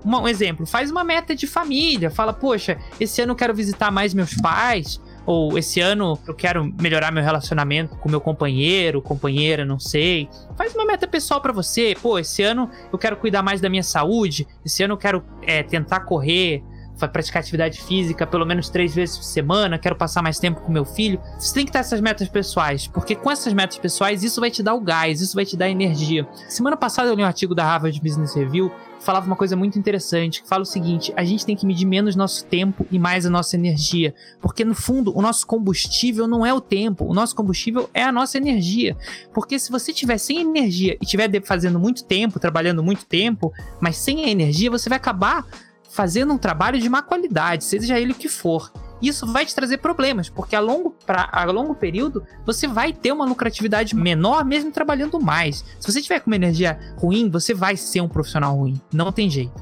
Um 0.05 0.29
exemplo, 0.29 0.67
faz 0.67 0.91
uma 0.91 1.05
meta 1.05 1.35
de 1.35 1.47
família. 1.47 2.11
Fala, 2.11 2.35
poxa, 2.35 2.77
esse 3.01 3.23
ano 3.23 3.33
eu 3.33 3.37
quero 3.37 3.55
visitar 3.55 3.91
mais 3.91 4.13
meus 4.13 4.35
pais 4.35 5.01
ou 5.31 5.57
esse 5.57 5.81
ano 5.81 6.19
eu 6.27 6.35
quero 6.35 6.75
melhorar 6.81 7.12
meu 7.12 7.23
relacionamento 7.23 7.97
com 7.99 8.09
meu 8.09 8.21
companheiro, 8.21 9.01
companheira, 9.01 9.64
não 9.64 9.79
sei. 9.79 10.29
Faz 10.57 10.75
uma 10.75 10.85
meta 10.85 11.07
pessoal 11.07 11.40
para 11.40 11.53
você. 11.53 11.95
Pô, 12.03 12.19
esse 12.19 12.43
ano 12.43 12.69
eu 12.93 12.99
quero 12.99 13.16
cuidar 13.16 13.40
mais 13.40 13.61
da 13.61 13.71
minha 13.71 13.85
saúde. 13.85 14.49
Esse 14.66 14.83
ano 14.83 14.95
eu 14.95 14.99
quero 14.99 15.23
é, 15.43 15.62
tentar 15.62 16.01
correr, 16.01 16.64
praticar 17.09 17.41
atividade 17.41 17.81
física 17.81 18.27
pelo 18.27 18.47
menos 18.47 18.69
três 18.69 18.95
vezes 18.95 19.17
por 19.17 19.25
semana, 19.25 19.79
quero 19.79 19.97
passar 19.97 20.23
mais 20.23 20.39
tempo 20.39 20.61
com 20.61 20.73
meu 20.73 20.85
filho. 20.85 21.21
Você 21.39 21.55
tem 21.55 21.67
que 21.67 21.73
ter 21.73 21.79
essas 21.79 22.01
metas 22.01 22.29
pessoais, 22.29 22.87
porque 22.87 23.15
com 23.15 23.31
essas 23.31 23.53
metas 23.53 23.79
pessoais 23.79 24.23
isso 24.23 24.41
vai 24.41 24.51
te 24.51 24.63
dar 24.63 24.75
o 24.75 24.81
gás, 24.81 25.21
isso 25.21 25.35
vai 25.35 25.45
te 25.45 25.57
dar 25.57 25.69
energia. 25.69 26.27
Semana 26.49 26.77
passada 26.77 27.09
eu 27.09 27.15
li 27.15 27.23
um 27.23 27.27
artigo 27.27 27.55
da 27.55 27.65
Harvard 27.65 28.01
Business 28.01 28.35
Review 28.35 28.71
falava 29.01 29.27
uma 29.27 29.37
coisa 29.37 29.57
muito 29.57 29.79
interessante, 29.79 30.43
que 30.43 30.49
fala 30.49 30.63
o 30.63 30.67
seguinte: 30.67 31.13
a 31.17 31.25
gente 31.25 31.45
tem 31.45 31.57
que 31.57 31.67
medir 31.67 31.87
menos 31.87 32.15
nosso 32.15 32.45
tempo 32.45 32.87
e 32.91 32.99
mais 32.99 33.27
a 33.27 33.31
nossa 33.31 33.57
energia, 33.57 34.15
porque 34.41 34.65
no 34.65 34.75
fundo 34.75 35.17
o 35.17 35.23
nosso 35.23 35.47
combustível 35.47 36.29
não 36.29 36.45
é 36.45 36.53
o 36.53 36.61
tempo, 36.61 37.05
o 37.07 37.15
nosso 37.15 37.35
combustível 37.35 37.89
é 37.93 38.03
a 38.03 38.13
nossa 38.13 38.37
energia. 38.37 38.97
Porque 39.33 39.59
se 39.59 39.71
você 39.71 39.93
tiver 39.93 40.19
sem 40.19 40.41
energia 40.41 40.97
e 41.01 41.05
estiver 41.05 41.31
fazendo 41.43 41.79
muito 41.79 42.05
tempo, 42.05 42.39
trabalhando 42.39 42.83
muito 42.83 43.05
tempo, 43.07 43.53
mas 43.81 43.97
sem 43.97 44.25
a 44.25 44.29
energia, 44.29 44.71
você 44.71 44.89
vai 44.89 44.97
acabar 44.97 45.47
fazendo 45.90 46.33
um 46.33 46.38
trabalho 46.38 46.81
de 46.81 46.88
má 46.88 47.03
qualidade, 47.03 47.64
seja 47.64 47.98
ele 47.98 48.12
o 48.12 48.16
que 48.16 48.29
for. 48.29 48.72
Isso 49.03 49.26
vai 49.26 49.46
te 49.46 49.55
trazer 49.55 49.79
problemas, 49.79 50.29
porque 50.29 50.55
a 50.55 50.61
longo, 50.61 50.90
pra, 51.07 51.29
a 51.33 51.44
longo 51.44 51.74
período 51.74 52.22
você 52.44 52.66
vai 52.66 52.92
ter 52.92 53.12
uma 53.12 53.24
lucratividade 53.24 53.96
menor 53.96 54.44
mesmo 54.44 54.70
trabalhando 54.70 55.18
mais. 55.20 55.64
Se 55.79 55.90
você 55.90 56.03
tiver 56.03 56.20
com 56.20 56.31
uma 56.31 56.37
energia 56.37 56.79
ruim, 56.96 57.31
você 57.31 57.55
vai 57.55 57.76
ser 57.76 58.00
um 58.03 58.09
profissional 58.09 58.55
ruim. 58.55 58.81
Não 58.92 59.11
tem 59.11 59.29
jeito. 59.31 59.53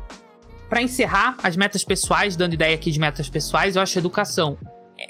Para 0.69 0.83
encerrar 0.83 1.37
as 1.43 1.57
metas 1.57 1.85
pessoais, 1.85 2.37
dando 2.37 2.53
ideia 2.53 2.75
aqui 2.75 2.91
de 2.91 3.01
metas 3.01 3.29
pessoais, 3.29 3.77
eu 3.77 3.83
acho 3.83 3.99
educação 3.99 4.59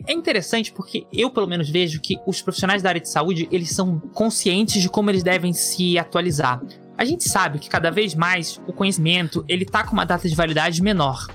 é 0.06 0.12
interessante 0.12 0.72
porque 0.72 1.06
eu, 1.12 1.30
pelo 1.30 1.46
menos, 1.46 1.70
vejo 1.70 2.00
que 2.00 2.18
os 2.26 2.42
profissionais 2.42 2.82
da 2.82 2.90
área 2.90 3.00
de 3.00 3.08
saúde, 3.08 3.48
eles 3.50 3.70
são 3.70 3.98
conscientes 4.12 4.82
de 4.82 4.88
como 4.88 5.10
eles 5.10 5.22
devem 5.22 5.52
se 5.52 5.98
atualizar. 5.98 6.62
A 6.96 7.04
gente 7.04 7.28
sabe 7.28 7.58
que 7.58 7.68
cada 7.68 7.90
vez 7.90 8.14
mais 8.14 8.60
o 8.66 8.72
conhecimento 8.72 9.44
ele 9.48 9.64
tá 9.64 9.84
com 9.84 9.92
uma 9.92 10.04
data 10.04 10.28
de 10.28 10.34
validade 10.34 10.82
menor. 10.82 11.26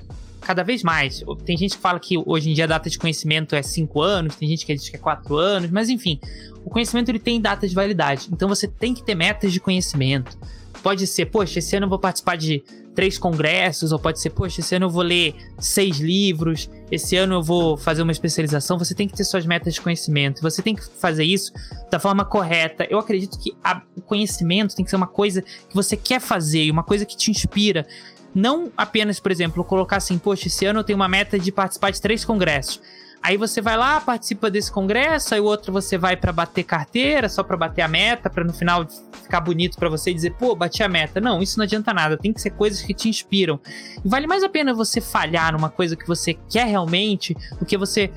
Cada 0.41 0.61
vez 0.61 0.83
mais. 0.83 1.23
Tem 1.45 1.57
gente 1.57 1.77
que 1.77 1.81
fala 1.81 1.99
que 1.99 2.21
hoje 2.25 2.51
em 2.51 2.53
dia 2.53 2.65
a 2.65 2.67
data 2.67 2.89
de 2.89 2.99
conhecimento 2.99 3.55
é 3.55 3.63
5 3.63 4.01
anos, 4.01 4.35
tem 4.35 4.49
gente 4.49 4.65
que 4.65 4.75
diz 4.75 4.89
que 4.89 4.97
é 4.97 4.99
4 4.99 5.37
anos, 5.37 5.71
mas 5.71 5.89
enfim, 5.89 6.19
o 6.65 6.69
conhecimento 6.69 7.07
ele 7.09 7.19
tem 7.19 7.39
data 7.39 7.67
de 7.67 7.73
validade. 7.73 8.27
Então 8.31 8.49
você 8.49 8.67
tem 8.67 8.93
que 8.93 9.03
ter 9.03 9.15
metas 9.15 9.53
de 9.53 9.59
conhecimento. 9.61 10.37
Pode 10.83 11.07
ser, 11.07 11.27
poxa, 11.27 11.59
esse 11.59 11.75
ano 11.77 11.85
eu 11.85 11.89
vou 11.89 11.97
participar 11.97 12.35
de 12.35 12.61
três 12.93 13.17
congressos, 13.17 13.91
ou 13.91 13.99
pode 13.99 14.19
ser, 14.19 14.29
poxa, 14.29 14.61
esse 14.61 14.75
ano 14.75 14.85
eu 14.85 14.89
vou 14.89 15.01
ler 15.01 15.35
seis 15.59 15.97
livros, 15.97 16.69
esse 16.91 17.15
ano 17.15 17.35
eu 17.35 17.43
vou 17.43 17.75
fazer 17.75 18.01
uma 18.01 18.11
especialização. 18.11 18.77
Você 18.77 18.93
tem 18.93 19.07
que 19.07 19.15
ter 19.15 19.23
suas 19.23 19.45
metas 19.45 19.73
de 19.73 19.81
conhecimento, 19.81 20.41
você 20.41 20.61
tem 20.61 20.75
que 20.75 20.83
fazer 20.83 21.23
isso 21.23 21.51
da 21.91 21.99
forma 21.99 22.23
correta. 22.23 22.87
Eu 22.89 22.99
acredito 22.99 23.37
que 23.39 23.53
a, 23.63 23.81
o 23.95 24.01
conhecimento 24.01 24.75
tem 24.75 24.85
que 24.85 24.91
ser 24.91 24.97
uma 24.97 25.07
coisa 25.07 25.41
que 25.41 25.73
você 25.73 25.97
quer 25.97 26.19
fazer, 26.19 26.69
uma 26.71 26.83
coisa 26.83 27.05
que 27.05 27.17
te 27.17 27.31
inspira. 27.31 27.85
Não 28.33 28.71
apenas, 28.75 29.19
por 29.19 29.31
exemplo, 29.31 29.63
colocar 29.63 29.97
assim, 29.97 30.17
poxa, 30.17 30.47
esse 30.47 30.65
ano 30.65 30.79
eu 30.79 30.83
tenho 30.83 30.97
uma 30.97 31.07
meta 31.07 31.37
de 31.37 31.51
participar 31.51 31.91
de 31.91 32.01
três 32.01 32.25
congressos. 32.25 32.81
Aí 33.23 33.37
você 33.37 33.61
vai 33.61 33.77
lá, 33.77 34.01
participa 34.01 34.51
desse 34.51 34.69
congresso, 34.69 35.33
aí 35.33 35.39
o 35.39 35.45
outro 35.45 35.71
você 35.71 35.97
vai 35.97 36.17
para 36.17 36.33
bater 36.33 36.63
carteira, 36.63 37.29
só 37.29 37.41
para 37.41 37.55
bater 37.55 37.81
a 37.81 37.87
meta, 37.87 38.29
para 38.29 38.43
no 38.43 38.51
final 38.51 38.85
ficar 39.23 39.39
bonito 39.39 39.77
para 39.77 39.87
você 39.87 40.13
dizer, 40.13 40.31
pô, 40.31 40.53
bati 40.53 40.83
a 40.83 40.89
meta. 40.89 41.21
Não, 41.21 41.41
isso 41.41 41.57
não 41.57 41.63
adianta 41.63 41.93
nada. 41.93 42.17
Tem 42.17 42.33
que 42.33 42.41
ser 42.41 42.49
coisas 42.49 42.81
que 42.81 42.93
te 42.93 43.07
inspiram. 43.07 43.61
E 44.03 44.09
vale 44.09 44.27
mais 44.27 44.43
a 44.43 44.49
pena 44.49 44.73
você 44.73 44.99
falhar 44.99 45.53
numa 45.53 45.69
coisa 45.69 45.95
que 45.95 46.05
você 46.05 46.33
quer 46.33 46.67
realmente 46.67 47.33
do 47.57 47.65
que 47.65 47.77
você 47.77 48.11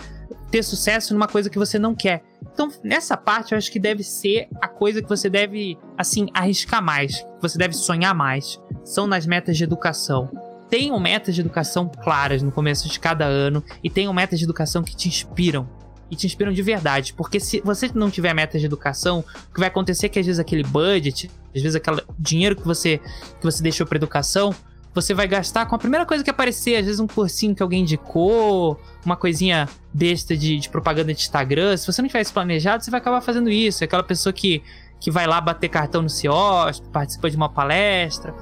ter 0.51 0.65
sucesso 0.65 1.15
numa 1.15 1.29
coisa 1.29 1.49
que 1.49 1.59
você 1.59 1.79
não 1.79 1.95
quer. 1.95 2.25
Então, 2.53 2.69
nessa 2.83 3.17
parte, 3.17 3.53
eu 3.53 3.59
acho 3.59 3.71
que 3.71 3.79
deve 3.79 4.03
ser 4.03 4.49
a 4.61 4.67
coisa 4.67 5.01
que 5.01 5.09
você 5.09 5.31
deve, 5.31 5.79
assim, 5.97 6.29
arriscar 6.35 6.83
mais, 6.83 7.21
que 7.21 7.43
você 7.43 7.57
deve 7.57 7.75
sonhar 7.75 8.15
mais. 8.15 8.61
São 8.85 9.07
nas 9.07 9.25
metas 9.25 9.57
de 9.57 9.63
educação 9.63 10.46
tenham 10.69 10.99
metas 10.99 11.35
de 11.35 11.41
educação 11.41 11.89
claras 11.89 12.43
no 12.43 12.51
começo 12.51 12.89
de 12.89 12.99
cada 12.99 13.25
ano 13.25 13.63
e 13.83 13.91
tenham 13.91 14.13
metas 14.13 14.39
de 14.39 14.45
educação 14.45 14.83
que 14.83 14.95
te 14.95 15.09
inspiram. 15.09 15.69
E 16.09 16.15
te 16.15 16.27
inspiram 16.27 16.53
de 16.53 16.63
verdade. 16.63 17.13
Porque 17.15 17.41
se 17.41 17.61
você 17.65 17.91
não 17.93 18.11
tiver 18.11 18.33
metas 18.33 18.61
de 18.61 18.67
educação, 18.67 19.25
o 19.51 19.55
que 19.55 19.59
vai 19.59 19.69
acontecer 19.69 20.07
é 20.07 20.09
que 20.09 20.19
às 20.21 20.27
vezes 20.27 20.39
aquele 20.39 20.63
budget, 20.63 21.29
às 21.55 21.61
vezes 21.61 21.75
aquele 21.75 22.01
dinheiro 22.17 22.55
que 22.55 22.65
você, 22.65 22.99
que 23.41 23.43
você 23.43 23.61
deixou 23.61 23.85
para 23.85 23.97
educação, 23.97 24.55
você 24.95 25.13
vai 25.13 25.29
gastar 25.29 25.67
com 25.67 25.75
a 25.75 25.79
primeira 25.79 26.07
coisa 26.07 26.25
que 26.25 26.31
aparecer, 26.31 26.77
às 26.77 26.87
vezes 26.87 27.01
um 27.01 27.07
cursinho 27.07 27.55
que 27.55 27.63
alguém 27.63 27.83
indicou, 27.83 28.81
uma 29.05 29.17
coisinha 29.17 29.69
besta 29.93 30.37
de, 30.37 30.59
de 30.59 30.71
propaganda 30.71 31.13
de 31.13 31.21
Instagram. 31.21 31.77
Se 31.77 31.87
você 31.87 32.01
não 32.01 32.09
tiver 32.09 32.23
isso 32.23 32.33
planejado, 32.33 32.83
você 32.83 32.91
vai 32.91 32.99
acabar 32.99 33.21
fazendo 33.21 33.51
isso. 33.51 33.83
É 33.83 33.85
aquela 33.85 34.03
pessoa 34.03 34.33
que, 34.33 34.63
que 34.99 35.11
vai 35.11 35.27
lá 35.27 35.41
bater 35.41 35.69
cartão 35.69 36.03
no 36.03 36.09
CIOSP, 36.09 36.89
participa 36.89 37.29
de 37.29 37.37
uma 37.37 37.49
palestra. 37.49 38.33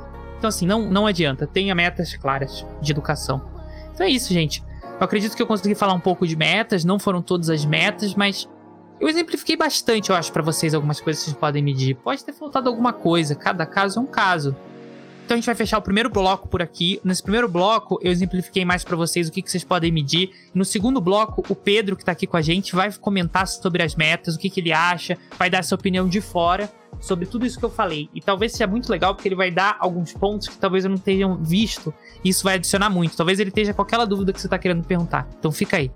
Então, 0.45 0.51
assim, 0.51 0.67
não, 0.67 0.83
não 0.91 1.07
adianta. 1.07 1.47
Tenha 1.47 1.75
metas 1.75 2.15
claras 2.17 2.67
de 2.83 2.93
educação. 2.93 3.41
Então 3.95 4.05
é 4.05 4.11
isso, 4.11 4.31
gente. 4.31 4.63
Eu 4.83 5.01
acredito 5.01 5.35
que 5.35 5.41
eu 5.41 5.47
consegui 5.47 5.75
falar 5.75 5.95
um 5.95 6.01
pouco 6.01 6.27
de 6.27 6.37
metas, 6.37 6.85
não 6.85 6.99
foram 6.99 7.23
todas 7.23 7.49
as 7.49 7.65
metas, 7.65 8.15
mas 8.15 8.47
eu 9.01 9.09
exemplifiquei 9.09 9.57
bastante, 9.57 10.11
eu 10.11 10.17
acho, 10.17 10.31
para 10.31 10.43
vocês 10.43 10.75
algumas 10.75 11.01
coisas 11.01 11.23
que 11.23 11.31
vocês 11.31 11.41
podem 11.41 11.63
medir. 11.63 11.97
Pode 11.97 12.23
ter 12.23 12.35
faltado 12.35 12.69
alguma 12.69 12.93
coisa, 12.93 13.35
cada 13.35 13.65
caso 13.65 13.99
é 13.99 14.03
um 14.03 14.07
caso. 14.07 14.55
Então 15.25 15.35
a 15.35 15.39
gente 15.39 15.47
vai 15.47 15.55
fechar 15.55 15.79
o 15.79 15.83
primeiro 15.83 16.11
bloco 16.11 16.47
por 16.47 16.61
aqui. 16.61 17.01
Nesse 17.03 17.23
primeiro 17.23 17.49
bloco, 17.49 17.99
eu 18.03 18.13
exemplifiquei 18.13 18.67
mais 18.67 18.85
para 18.85 18.99
vocês 18.99 19.29
o 19.29 19.33
que, 19.33 19.41
que, 19.41 19.51
vocês 19.51 19.65
podem 19.65 19.91
medir. 19.91 20.31
No 20.53 20.67
segundo 20.67 21.01
bloco, 21.01 21.43
o 21.49 21.55
Pedro, 21.57 21.97
que 21.97 22.05
tá 22.05 22.13
aqui 22.13 22.27
com 22.27 22.37
a 22.37 22.43
gente, 22.43 22.77
vai 22.77 22.93
comentar 22.93 23.49
sobre 23.49 23.83
as 23.83 23.95
metas, 23.95 24.35
o 24.35 24.39
que, 24.39 24.51
que 24.51 24.61
ele 24.61 24.75
acha, 24.75 25.17
vai 25.39 25.49
dar 25.49 25.61
essa 25.61 25.75
opinião 25.75 26.07
de 26.07 26.21
fora 26.21 26.71
sobre 27.01 27.27
tudo 27.27 27.47
isso 27.47 27.59
que 27.59 27.65
eu 27.65 27.71
falei. 27.71 28.09
E 28.15 28.21
talvez 28.21 28.53
seja 28.53 28.67
muito 28.67 28.91
legal 28.91 29.15
porque 29.15 29.29
ele 29.29 29.35
vai 29.35 29.51
dar 29.51 29.77
alguns 29.79 30.13
pontos 30.13 30.49
que 30.49 30.57
talvez 30.57 30.85
eu 30.85 30.91
não 30.91 30.99
tenha 30.99 31.35
visto. 31.37 31.93
E 32.25 32.29
isso 32.29 32.45
vai 32.45 32.55
adicionar 32.55 32.91
muito. 32.91 33.17
Talvez 33.17 33.39
ele 33.41 33.51
esteja 33.51 33.75
com 33.75 33.83
aquela 33.83 34.05
dúvida 34.05 34.33
que 34.33 34.41
você 34.41 34.49
tá 34.49 34.59
querendo 34.59 34.85
perguntar. 34.85 35.29
Então 35.39 35.53
fica 35.53 35.77
aí. 35.77 35.91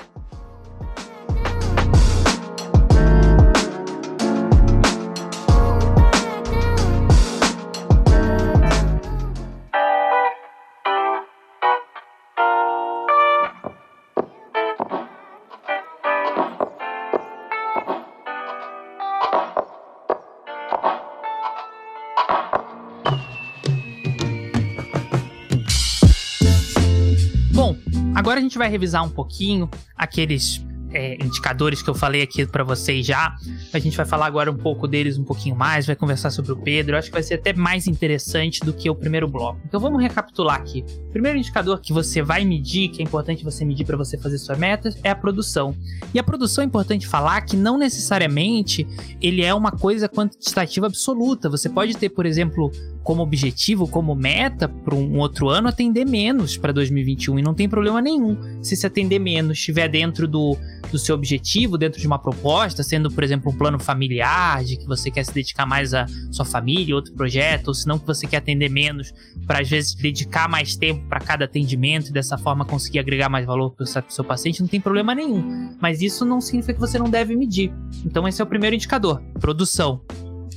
Gente 28.49 28.59
vai 28.59 28.69
revisar 28.69 29.05
um 29.05 29.11
pouquinho 29.11 29.71
aqueles 29.95 30.65
é, 30.93 31.15
indicadores 31.23 31.83
que 31.83 31.91
eu 31.91 31.95
falei 31.95 32.23
aqui 32.23 32.47
para 32.47 32.65
vocês 32.65 33.07
já. 33.07 33.37
A 33.73 33.79
gente 33.79 33.97
vai 33.97 34.07
falar 34.07 34.27
agora 34.27 34.51
um 34.51 34.57
pouco 34.57 34.87
deles 34.87 35.19
um 35.19 35.25
pouquinho 35.25 35.57
mais, 35.57 35.87
vai 35.87 35.97
conversar 35.97 36.31
sobre 36.31 36.53
o 36.53 36.57
Pedro. 36.57 36.95
Eu 36.95 36.99
acho 36.99 37.09
que 37.09 37.15
vai 37.15 37.23
ser 37.23 37.35
até 37.35 37.53
mais 37.53 37.87
interessante 37.87 38.61
do 38.61 38.73
que 38.73 38.89
o 38.89 38.95
primeiro 38.95 39.29
bloco. 39.29 39.61
Então 39.67 39.81
vamos 39.81 40.01
recapitular 40.03 40.57
aqui. 40.57 40.85
O 41.09 41.13
primeiro 41.13 41.39
indicador 41.39 41.81
que 41.81 41.93
você 41.93 42.23
vai 42.23 42.45
medir, 42.45 42.89
que 42.89 43.03
é 43.03 43.05
importante 43.05 43.45
você 43.45 43.65
medir 43.65 43.85
para 43.85 43.97
você 43.97 44.17
fazer 44.17 44.39
suas 44.39 44.59
metas, 44.59 44.97
é 45.03 45.11
a 45.11 45.17
produção. 45.17 45.75
E 46.13 46.19
a 46.19 46.23
produção 46.23 46.63
é 46.63 46.67
importante 46.67 47.07
falar 47.07 47.41
que 47.43 47.57
não 47.57 47.79
necessariamente 47.79 48.87
ele 49.21 49.43
é 49.43 49.53
uma 49.55 49.73
coisa 49.73 50.09
quantitativa 50.09 50.87
absoluta. 50.87 51.49
Você 51.49 51.69
pode 51.69 51.97
ter, 51.97 52.09
por 52.09 52.27
exemplo, 52.27 52.71
como 53.03 53.23
objetivo, 53.23 53.89
como 53.89 54.15
meta 54.15 54.69
para 54.69 54.95
um 54.95 55.19
outro 55.19 55.49
ano 55.49 55.69
atender 55.69 56.05
menos 56.05 56.57
para 56.57 56.73
2021 56.73 57.39
e 57.39 57.43
não 57.43 57.55
tem 57.55 57.69
problema 57.69 58.03
nenhum 58.03 58.37
se 58.63 58.77
se 58.77 58.87
atender 58.87 59.19
menos 59.19 59.59
estiver 59.59 59.89
dentro 59.89 60.29
do, 60.29 60.57
do 60.91 60.99
seu 60.99 61.15
objetivo, 61.15 61.77
dentro 61.77 62.01
de 62.01 62.07
uma 62.07 62.19
proposta, 62.19 62.83
sendo 62.83 63.11
por 63.11 63.23
exemplo 63.25 63.53
um 63.53 63.57
plano 63.57 63.79
familiar, 63.79 64.65
de 64.65 64.77
que 64.77 64.87
você 64.87 65.11
quer 65.11 65.25
se 65.25 65.33
dedicar 65.33 65.67
mais 65.67 65.95
à 65.95 66.07
sua 66.31 66.45
família, 66.45 66.95
outro 66.95 67.13
projeto, 67.15 67.69
ou 67.69 67.75
se 67.75 67.87
não 67.87 67.99
que 67.99 68.07
você 68.07 68.27
quer 68.27 68.39
atender 68.39 68.69
menos 68.69 69.13
para 69.47 69.61
às 69.61 69.69
vezes 69.69 69.95
dedicar 69.95 70.49
mais 70.49 70.77
tempo 70.77 71.05
para 71.09 71.21
cada 71.21 71.45
atendimento 71.45 72.09
e 72.09 72.13
dessa 72.13 72.39
forma 72.39 72.65
conseguir 72.65 72.99
agregar 72.99 73.29
mais 73.29 73.47
valor 73.47 73.73
para 73.73 73.85
o 73.85 73.87
seu 73.87 74.25
paciente, 74.25 74.61
não 74.61 74.69
tem 74.69 74.81
problema 74.81 75.15
nenhum. 75.15 75.77
Mas 75.81 76.01
isso 76.03 76.25
não 76.25 76.41
significa 76.41 76.75
que 76.75 76.81
você 76.81 76.99
não 76.99 77.09
deve 77.09 77.37
medir. 77.37 77.73
Então 78.05 78.27
esse 78.27 78.41
é 78.41 78.45
o 78.45 78.49
primeiro 78.49 78.77
indicador, 78.77 79.23
produção. 79.41 80.01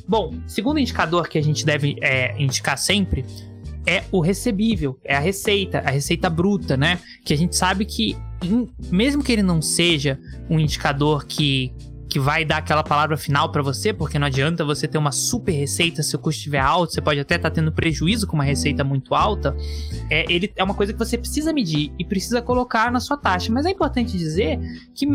Bom, 0.07 0.33
segundo 0.45 0.79
indicador 0.79 1.27
que 1.29 1.37
a 1.37 1.43
gente 1.43 1.65
deve 1.65 1.95
é, 2.01 2.35
indicar 2.41 2.77
sempre 2.77 3.23
é 3.85 4.03
o 4.11 4.19
recebível, 4.19 4.99
é 5.03 5.15
a 5.15 5.19
receita, 5.19 5.79
a 5.79 5.91
receita 5.91 6.29
bruta, 6.29 6.77
né? 6.77 6.99
Que 7.25 7.33
a 7.33 7.37
gente 7.37 7.55
sabe 7.55 7.85
que, 7.85 8.15
mesmo 8.91 9.23
que 9.23 9.31
ele 9.31 9.43
não 9.43 9.61
seja 9.61 10.19
um 10.49 10.59
indicador 10.59 11.25
que 11.25 11.73
que 12.11 12.19
vai 12.19 12.43
dar 12.43 12.57
aquela 12.57 12.83
palavra 12.83 13.15
final 13.15 13.49
para 13.53 13.61
você, 13.61 13.93
porque 13.93 14.19
não 14.19 14.27
adianta 14.27 14.65
você 14.65 14.85
ter 14.85 14.97
uma 14.97 15.13
super 15.13 15.53
receita 15.53 16.03
se 16.03 16.13
o 16.13 16.19
custo 16.19 16.39
estiver 16.39 16.59
alto, 16.59 16.91
você 16.91 16.99
pode 16.99 17.21
até 17.21 17.35
estar 17.35 17.49
tá 17.49 17.55
tendo 17.55 17.71
prejuízo 17.71 18.27
com 18.27 18.35
uma 18.35 18.43
receita 18.43 18.83
muito 18.83 19.15
alta. 19.15 19.55
É, 20.09 20.25
ele 20.29 20.51
é 20.57 20.61
uma 20.61 20.73
coisa 20.73 20.91
que 20.91 20.99
você 20.99 21.17
precisa 21.17 21.53
medir 21.53 21.93
e 21.97 22.03
precisa 22.03 22.41
colocar 22.41 22.91
na 22.91 22.99
sua 22.99 23.15
taxa. 23.15 23.49
Mas 23.49 23.65
é 23.65 23.69
importante 23.69 24.17
dizer 24.17 24.59
que, 24.93 25.07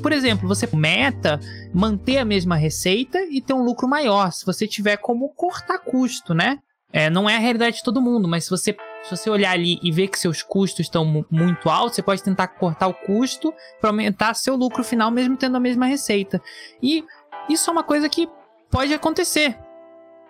por 0.00 0.12
exemplo, 0.12 0.46
você 0.46 0.68
meta 0.72 1.40
manter 1.72 2.18
a 2.18 2.24
mesma 2.24 2.54
receita 2.54 3.18
e 3.28 3.40
ter 3.40 3.52
um 3.52 3.64
lucro 3.64 3.88
maior, 3.88 4.30
se 4.30 4.46
você 4.46 4.64
tiver 4.68 4.96
como 4.98 5.30
cortar 5.30 5.80
custo, 5.80 6.34
né? 6.34 6.60
É, 6.96 7.10
não 7.10 7.28
é 7.28 7.34
a 7.34 7.40
realidade 7.40 7.78
de 7.78 7.82
todo 7.82 8.00
mundo, 8.00 8.28
mas 8.28 8.44
se 8.44 8.50
você 8.50 8.76
se 9.02 9.10
você 9.10 9.28
olhar 9.28 9.50
ali 9.50 9.80
e 9.82 9.90
ver 9.90 10.06
que 10.08 10.18
seus 10.18 10.42
custos 10.42 10.86
estão 10.86 11.26
muito 11.28 11.68
altos, 11.68 11.96
você 11.96 12.02
pode 12.02 12.22
tentar 12.22 12.46
cortar 12.46 12.86
o 12.86 12.94
custo 12.94 13.52
para 13.78 13.90
aumentar 13.90 14.32
seu 14.32 14.54
lucro 14.54 14.82
final, 14.82 15.10
mesmo 15.10 15.36
tendo 15.36 15.56
a 15.56 15.60
mesma 15.60 15.84
receita. 15.84 16.40
E 16.80 17.04
isso 17.50 17.68
é 17.68 17.72
uma 17.72 17.82
coisa 17.82 18.08
que 18.08 18.26
pode 18.70 18.94
acontecer. 18.94 19.58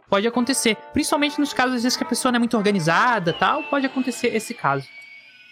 Pode 0.09 0.27
acontecer. 0.27 0.77
Principalmente 0.92 1.38
nos 1.38 1.53
casos, 1.53 1.77
às 1.77 1.83
vezes, 1.85 1.96
que 1.96 2.03
a 2.03 2.09
pessoa 2.09 2.33
não 2.33 2.37
é 2.37 2.40
muito 2.40 2.57
organizada 2.57 3.33
tal, 3.33 3.62
pode 3.64 3.87
acontecer 3.87 4.35
esse 4.35 4.55
caso. 4.55 4.88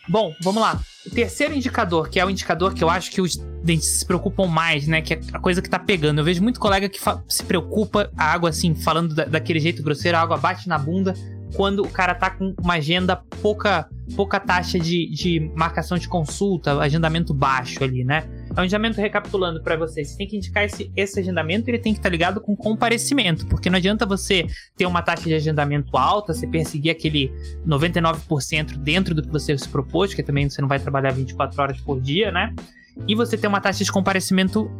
Bom, 0.08 0.34
vamos 0.42 0.60
lá. 0.60 0.80
O 1.06 1.10
terceiro 1.10 1.54
indicador, 1.54 2.08
que 2.08 2.18
é 2.18 2.24
o 2.24 2.30
indicador 2.30 2.74
que 2.74 2.82
eu 2.82 2.90
acho 2.90 3.10
que 3.10 3.20
os 3.20 3.36
dentistas 3.36 4.00
se 4.00 4.06
preocupam 4.06 4.46
mais, 4.46 4.86
né? 4.86 5.00
Que 5.00 5.14
é 5.14 5.20
a 5.32 5.38
coisa 5.38 5.62
que 5.62 5.70
tá 5.70 5.78
pegando. 5.78 6.20
Eu 6.20 6.24
vejo 6.24 6.42
muito 6.42 6.58
colega 6.58 6.88
que 6.88 6.98
se 7.28 7.44
preocupa, 7.44 8.10
a 8.16 8.24
água 8.24 8.50
assim, 8.50 8.74
falando 8.74 9.14
da 9.14 9.24
daquele 9.24 9.60
jeito 9.60 9.82
grosseiro, 9.82 10.16
a 10.16 10.20
água 10.20 10.36
bate 10.36 10.68
na 10.68 10.78
bunda 10.78 11.14
quando 11.54 11.80
o 11.82 11.88
cara 11.88 12.14
tá 12.14 12.30
com 12.30 12.54
uma 12.60 12.74
agenda 12.74 13.16
pouca, 13.42 13.88
pouca 14.16 14.40
taxa 14.40 14.78
de, 14.78 15.08
de 15.10 15.50
marcação 15.54 15.98
de 15.98 16.08
consulta, 16.08 16.78
agendamento 16.80 17.34
baixo 17.34 17.82
ali, 17.84 18.04
né? 18.04 18.24
É 18.56 18.60
agendamento 18.60 19.00
recapitulando 19.00 19.62
para 19.62 19.76
vocês. 19.76 20.10
Você 20.10 20.18
tem 20.18 20.26
que 20.26 20.36
indicar 20.36 20.64
esse, 20.64 20.90
esse 20.96 21.20
agendamento 21.20 21.68
ele 21.68 21.78
tem 21.78 21.92
que 21.92 21.98
estar 21.98 22.08
tá 22.08 22.12
ligado 22.12 22.40
com 22.40 22.56
comparecimento, 22.56 23.46
porque 23.46 23.70
não 23.70 23.76
adianta 23.76 24.04
você 24.04 24.46
ter 24.76 24.86
uma 24.86 25.02
taxa 25.02 25.24
de 25.24 25.34
agendamento 25.34 25.96
alta, 25.96 26.34
você 26.34 26.46
perseguir 26.46 26.90
aquele 26.90 27.32
99% 27.66 28.76
dentro 28.78 29.14
do 29.14 29.22
que 29.22 29.28
você 29.28 29.56
se 29.56 29.68
propôs, 29.68 30.14
que 30.14 30.22
também 30.22 30.48
você 30.48 30.60
não 30.60 30.68
vai 30.68 30.78
trabalhar 30.78 31.12
24 31.12 31.60
horas 31.60 31.80
por 31.80 32.00
dia, 32.00 32.30
né? 32.30 32.54
E 33.08 33.14
você 33.14 33.36
ter 33.38 33.46
uma 33.46 33.60
taxa 33.60 33.84
de 33.84 33.90
comparecimento 33.90 34.70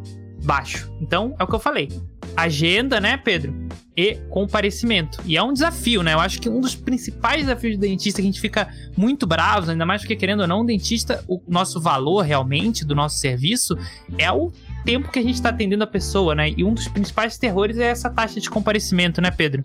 baixo. 0.45 0.93
Então, 1.01 1.35
é 1.39 1.45
o 1.45 1.47
que 1.47 1.55
eu 1.55 1.61
falei. 1.61 1.89
Agenda, 2.37 3.01
né, 3.01 3.17
Pedro? 3.17 3.55
E 3.97 4.15
comparecimento. 4.31 5.21
E 5.27 5.37
é 5.37 5.43
um 5.43 5.53
desafio, 5.53 6.03
né? 6.03 6.15
Eu 6.15 6.21
acho 6.21 6.41
que 6.41 6.49
um 6.49 6.61
dos 6.61 6.75
principais 6.75 7.43
desafios 7.43 7.77
do 7.77 7.81
dentista 7.81 8.21
que 8.23 8.27
a 8.27 8.31
gente 8.31 8.41
fica 8.41 8.69
muito 8.97 9.27
bravo, 9.27 9.71
ainda 9.71 9.85
mais 9.85 10.01
porque, 10.01 10.17
querendo 10.17 10.41
ou 10.41 10.47
não, 10.47 10.63
o 10.63 10.65
dentista, 10.65 11.23
o 11.29 11.41
nosso 11.47 11.81
valor 11.81 12.23
realmente 12.23 12.87
do 12.87 12.95
nosso 12.95 13.19
serviço 13.19 13.77
é 14.17 14.33
o 14.33 14.51
tempo 14.85 15.11
que 15.11 15.19
a 15.19 15.23
gente 15.23 15.35
está 15.35 15.51
atendendo 15.51 15.85
a 15.85 15.87
pessoa, 15.87 16.35
né? 16.35 16.51
E 16.57 16.65
um 16.65 16.73
dos 16.73 16.89
principais 16.89 17.37
terrores 17.37 17.79
é 17.79 17.87
essa 17.87 18.09
taxa 18.09 18.41
de 18.41 18.49
comparecimento, 18.49 19.21
né, 19.21 19.31
Pedro? 19.31 19.63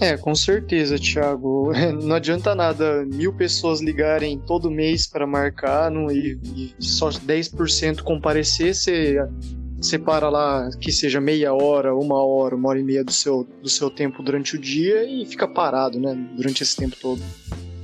É, 0.00 0.16
com 0.16 0.34
certeza, 0.34 0.98
Thiago. 0.98 1.72
Não 2.02 2.14
adianta 2.14 2.54
nada 2.54 3.04
mil 3.04 3.32
pessoas 3.32 3.80
ligarem 3.80 4.38
todo 4.38 4.70
mês 4.70 5.06
para 5.06 5.26
marcar 5.26 5.90
não, 5.90 6.10
e, 6.10 6.38
e 6.78 6.84
só 6.84 7.08
10% 7.08 8.02
comparecer, 8.02 8.74
você 8.74 9.18
separa 9.80 10.28
lá 10.28 10.70
que 10.80 10.90
seja 10.90 11.20
meia 11.20 11.52
hora, 11.52 11.94
uma 11.94 12.22
hora, 12.22 12.56
uma 12.56 12.68
hora 12.68 12.78
e 12.78 12.82
meia 12.82 13.04
do 13.04 13.12
seu, 13.12 13.46
do 13.62 13.68
seu 13.68 13.90
tempo 13.90 14.22
durante 14.22 14.56
o 14.56 14.58
dia 14.58 15.04
e 15.04 15.24
fica 15.26 15.46
parado, 15.46 15.98
né, 15.98 16.14
durante 16.36 16.62
esse 16.62 16.76
tempo 16.76 16.96
todo. 17.00 17.22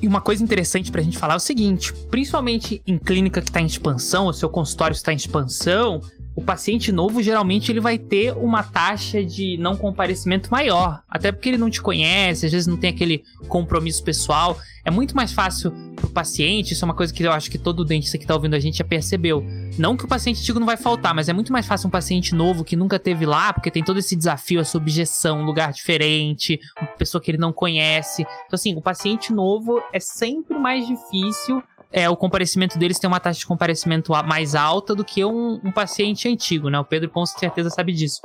E 0.00 0.09
uma 0.09 0.20
coisa 0.20 0.42
interessante 0.42 0.90
pra 0.90 1.00
gente 1.00 1.16
falar 1.16 1.35
é 1.35 1.37
o 1.37 1.40
seguinte: 1.40 1.92
principalmente 2.11 2.83
em 2.87 2.98
clínica 2.98 3.40
que 3.40 3.48
está 3.48 3.61
em 3.61 3.66
expansão, 3.66 4.26
o 4.26 4.33
seu 4.33 4.48
consultório 4.48 4.94
está 4.94 5.12
em 5.12 5.16
expansão, 5.16 6.00
o 6.35 6.42
paciente 6.42 6.90
novo 6.90 7.23
geralmente 7.23 7.71
ele 7.71 7.81
vai 7.81 7.99
ter 7.99 8.33
uma 8.37 8.62
taxa 8.62 9.23
de 9.25 9.57
não 9.59 9.77
comparecimento 9.77 10.51
maior, 10.51 11.03
até 11.09 11.31
porque 11.31 11.49
ele 11.49 11.59
não 11.59 11.68
te 11.68 11.81
conhece, 11.81 12.47
às 12.47 12.53
vezes 12.53 12.66
não 12.66 12.77
tem 12.77 12.90
aquele 12.90 13.23
compromisso 13.49 14.03
pessoal. 14.03 14.59
É 14.85 14.90
muito 14.90 15.14
mais 15.14 15.33
fácil 15.33 15.71
pro 15.95 16.09
paciente, 16.09 16.73
isso 16.73 16.85
é 16.85 16.87
uma 16.87 16.95
coisa 16.95 17.12
que 17.12 17.23
eu 17.23 17.31
acho 17.31 17.51
que 17.51 17.59
todo 17.59 17.85
dentista 17.85 18.18
que 18.18 18.27
tá 18.27 18.35
ouvindo 18.35 18.55
a 18.55 18.59
gente 18.59 18.79
já 18.79 18.85
percebeu. 18.85 19.45
Não 19.79 19.97
que 19.97 20.05
o 20.05 20.09
paciente 20.09 20.40
antigo 20.40 20.59
não 20.59 20.66
vai 20.66 20.77
faltar, 20.77 21.14
mas 21.14 21.29
é 21.29 21.33
muito 21.33 21.53
mais 21.53 21.66
fácil 21.66 21.87
um 21.87 21.90
paciente 21.90 22.35
novo 22.35 22.64
que 22.64 22.75
nunca 22.75 22.99
teve 22.99 23.25
lá, 23.25 23.53
porque 23.53 23.71
tem 23.71 23.85
todo 23.85 23.99
esse 23.99 24.16
desafio, 24.16 24.61
essa 24.61 24.77
objeção, 24.77 25.40
um 25.40 25.45
lugar 25.45 25.73
diferente, 25.73 26.59
uma 26.81 26.88
pessoa 26.88 27.23
que 27.23 27.31
ele 27.31 27.38
não 27.38 27.53
conhece. 27.53 28.23
Então, 28.23 28.55
assim, 28.55 28.75
o 28.75 28.83
paciente 28.83 29.33
novo 29.33 29.81
é 29.92 30.01
sempre 30.01 30.59
mais 30.59 30.87
difícil 30.87 31.62
é, 31.92 32.09
o 32.09 32.16
comparecimento 32.16 32.78
deles 32.78 32.98
tem 32.98 33.07
uma 33.07 33.20
taxa 33.20 33.40
de 33.40 33.46
comparecimento 33.46 34.12
mais 34.24 34.55
alta 34.55 34.94
do 34.94 35.05
que 35.05 35.24
um, 35.24 35.61
um 35.62 35.70
paciente 35.70 36.28
antigo, 36.28 36.70
né? 36.70 36.78
O 36.78 36.85
Pedro 36.85 37.11
com 37.11 37.24
certeza 37.26 37.68
sabe 37.68 37.92
disso. 37.92 38.20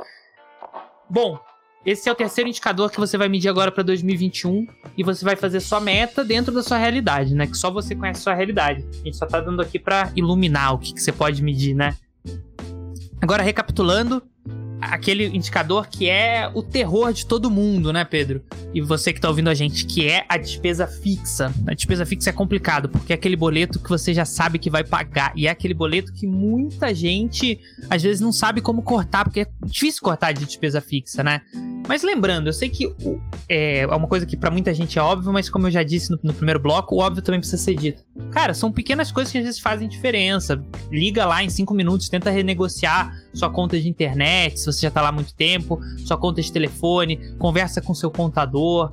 Bom, 1.08 1.38
esse 1.84 2.08
é 2.08 2.12
o 2.12 2.14
terceiro 2.14 2.48
indicador 2.48 2.90
que 2.90 2.98
você 2.98 3.16
vai 3.16 3.28
medir 3.28 3.48
agora 3.48 3.70
para 3.70 3.82
2021 3.82 4.66
e 4.96 5.04
você 5.04 5.24
vai 5.24 5.36
fazer 5.36 5.60
sua 5.60 5.80
meta 5.80 6.24
dentro 6.24 6.52
da 6.52 6.62
sua 6.62 6.76
realidade, 6.76 7.34
né? 7.34 7.46
Que 7.46 7.56
só 7.56 7.70
você 7.70 7.94
conhece 7.94 8.20
a 8.20 8.22
sua 8.24 8.34
realidade. 8.34 8.84
A 9.00 9.04
gente 9.04 9.16
só 9.16 9.26
tá 9.26 9.40
dando 9.40 9.62
aqui 9.62 9.78
para 9.78 10.10
iluminar 10.16 10.74
o 10.74 10.78
que, 10.78 10.92
que 10.92 11.00
você 11.00 11.12
pode 11.12 11.42
medir, 11.42 11.74
né? 11.74 11.96
Agora, 13.20 13.42
recapitulando, 13.42 14.22
aquele 14.80 15.26
indicador 15.26 15.88
que 15.88 16.08
é 16.08 16.50
o 16.54 16.62
terror 16.62 17.12
de 17.12 17.26
todo 17.26 17.50
mundo, 17.50 17.92
né, 17.92 18.04
Pedro? 18.04 18.42
E 18.74 18.80
você 18.80 19.12
que 19.12 19.20
tá 19.20 19.28
ouvindo 19.28 19.48
a 19.48 19.54
gente, 19.54 19.86
que 19.86 20.06
é 20.08 20.24
a 20.28 20.36
despesa 20.36 20.86
fixa. 20.86 21.52
A 21.66 21.74
despesa 21.74 22.04
fixa 22.04 22.30
é 22.30 22.32
complicado, 22.32 22.88
porque 22.88 23.12
é 23.12 23.16
aquele 23.16 23.36
boleto 23.36 23.80
que 23.80 23.88
você 23.88 24.12
já 24.12 24.24
sabe 24.24 24.58
que 24.58 24.70
vai 24.70 24.84
pagar. 24.84 25.32
E 25.34 25.46
é 25.46 25.50
aquele 25.50 25.74
boleto 25.74 26.12
que 26.12 26.26
muita 26.26 26.94
gente, 26.94 27.58
às 27.88 28.02
vezes, 28.02 28.20
não 28.20 28.32
sabe 28.32 28.60
como 28.60 28.82
cortar, 28.82 29.24
porque 29.24 29.40
é 29.40 29.46
difícil 29.64 30.02
cortar 30.02 30.32
de 30.32 30.44
despesa 30.44 30.80
fixa, 30.80 31.22
né? 31.22 31.42
Mas 31.86 32.02
lembrando, 32.02 32.48
eu 32.48 32.52
sei 32.52 32.68
que 32.68 32.94
é, 33.48 33.80
é 33.80 33.86
uma 33.86 34.06
coisa 34.06 34.26
que 34.26 34.36
para 34.36 34.50
muita 34.50 34.74
gente 34.74 34.98
é 34.98 35.02
óbvio, 35.02 35.32
mas 35.32 35.48
como 35.48 35.66
eu 35.66 35.70
já 35.70 35.82
disse 35.82 36.10
no, 36.10 36.18
no, 36.22 36.34
primeiro 36.34 36.60
bloco, 36.60 36.94
o 36.94 36.98
óbvio 36.98 37.22
também 37.22 37.40
precisa 37.40 37.62
ser 37.62 37.74
dito. 37.74 38.04
Cara, 38.30 38.52
são 38.52 38.70
pequenas 38.70 39.10
coisas 39.10 39.32
que 39.32 39.38
às 39.38 39.44
vezes 39.44 39.58
fazem 39.58 39.88
diferença. 39.88 40.62
Liga 40.92 41.24
lá 41.24 41.42
em 41.42 41.48
cinco 41.48 41.72
minutos, 41.72 42.10
tenta 42.10 42.30
renegociar 42.30 43.16
sua 43.32 43.48
conta 43.48 43.80
de 43.80 43.88
internet, 43.88 44.60
você 44.72 44.82
já 44.82 44.90
tá 44.90 45.02
lá 45.02 45.08
há 45.08 45.12
muito 45.12 45.34
tempo, 45.34 45.80
sua 46.04 46.16
conta 46.16 46.40
de 46.40 46.52
telefone, 46.52 47.34
conversa 47.38 47.80
com 47.80 47.94
seu 47.94 48.10
contador. 48.10 48.92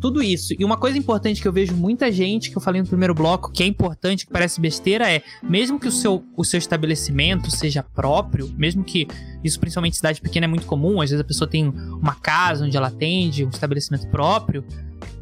Tudo 0.00 0.22
isso. 0.22 0.52
E 0.58 0.64
uma 0.64 0.76
coisa 0.76 0.98
importante 0.98 1.40
que 1.40 1.46
eu 1.46 1.52
vejo 1.52 1.74
muita 1.74 2.10
gente, 2.10 2.50
que 2.50 2.56
eu 2.56 2.60
falei 2.60 2.82
no 2.82 2.88
primeiro 2.88 3.14
bloco, 3.14 3.52
que 3.52 3.62
é 3.62 3.66
importante, 3.66 4.26
que 4.26 4.32
parece 4.32 4.60
besteira, 4.60 5.10
é 5.10 5.22
mesmo 5.42 5.78
que 5.78 5.86
o 5.86 5.92
seu, 5.92 6.24
o 6.36 6.44
seu 6.44 6.58
estabelecimento 6.58 7.50
seja 7.50 7.82
próprio, 7.82 8.52
mesmo 8.56 8.82
que 8.82 9.06
isso 9.44 9.60
principalmente 9.60 9.94
em 9.94 9.96
cidade 9.96 10.20
pequena 10.20 10.44
é 10.44 10.48
muito 10.48 10.66
comum, 10.66 11.00
às 11.00 11.10
vezes 11.10 11.20
a 11.20 11.26
pessoa 11.26 11.48
tem 11.48 11.68
uma 11.68 12.14
casa 12.16 12.64
onde 12.64 12.76
ela 12.76 12.88
atende, 12.88 13.44
um 13.44 13.48
estabelecimento 13.48 14.08
próprio, 14.08 14.64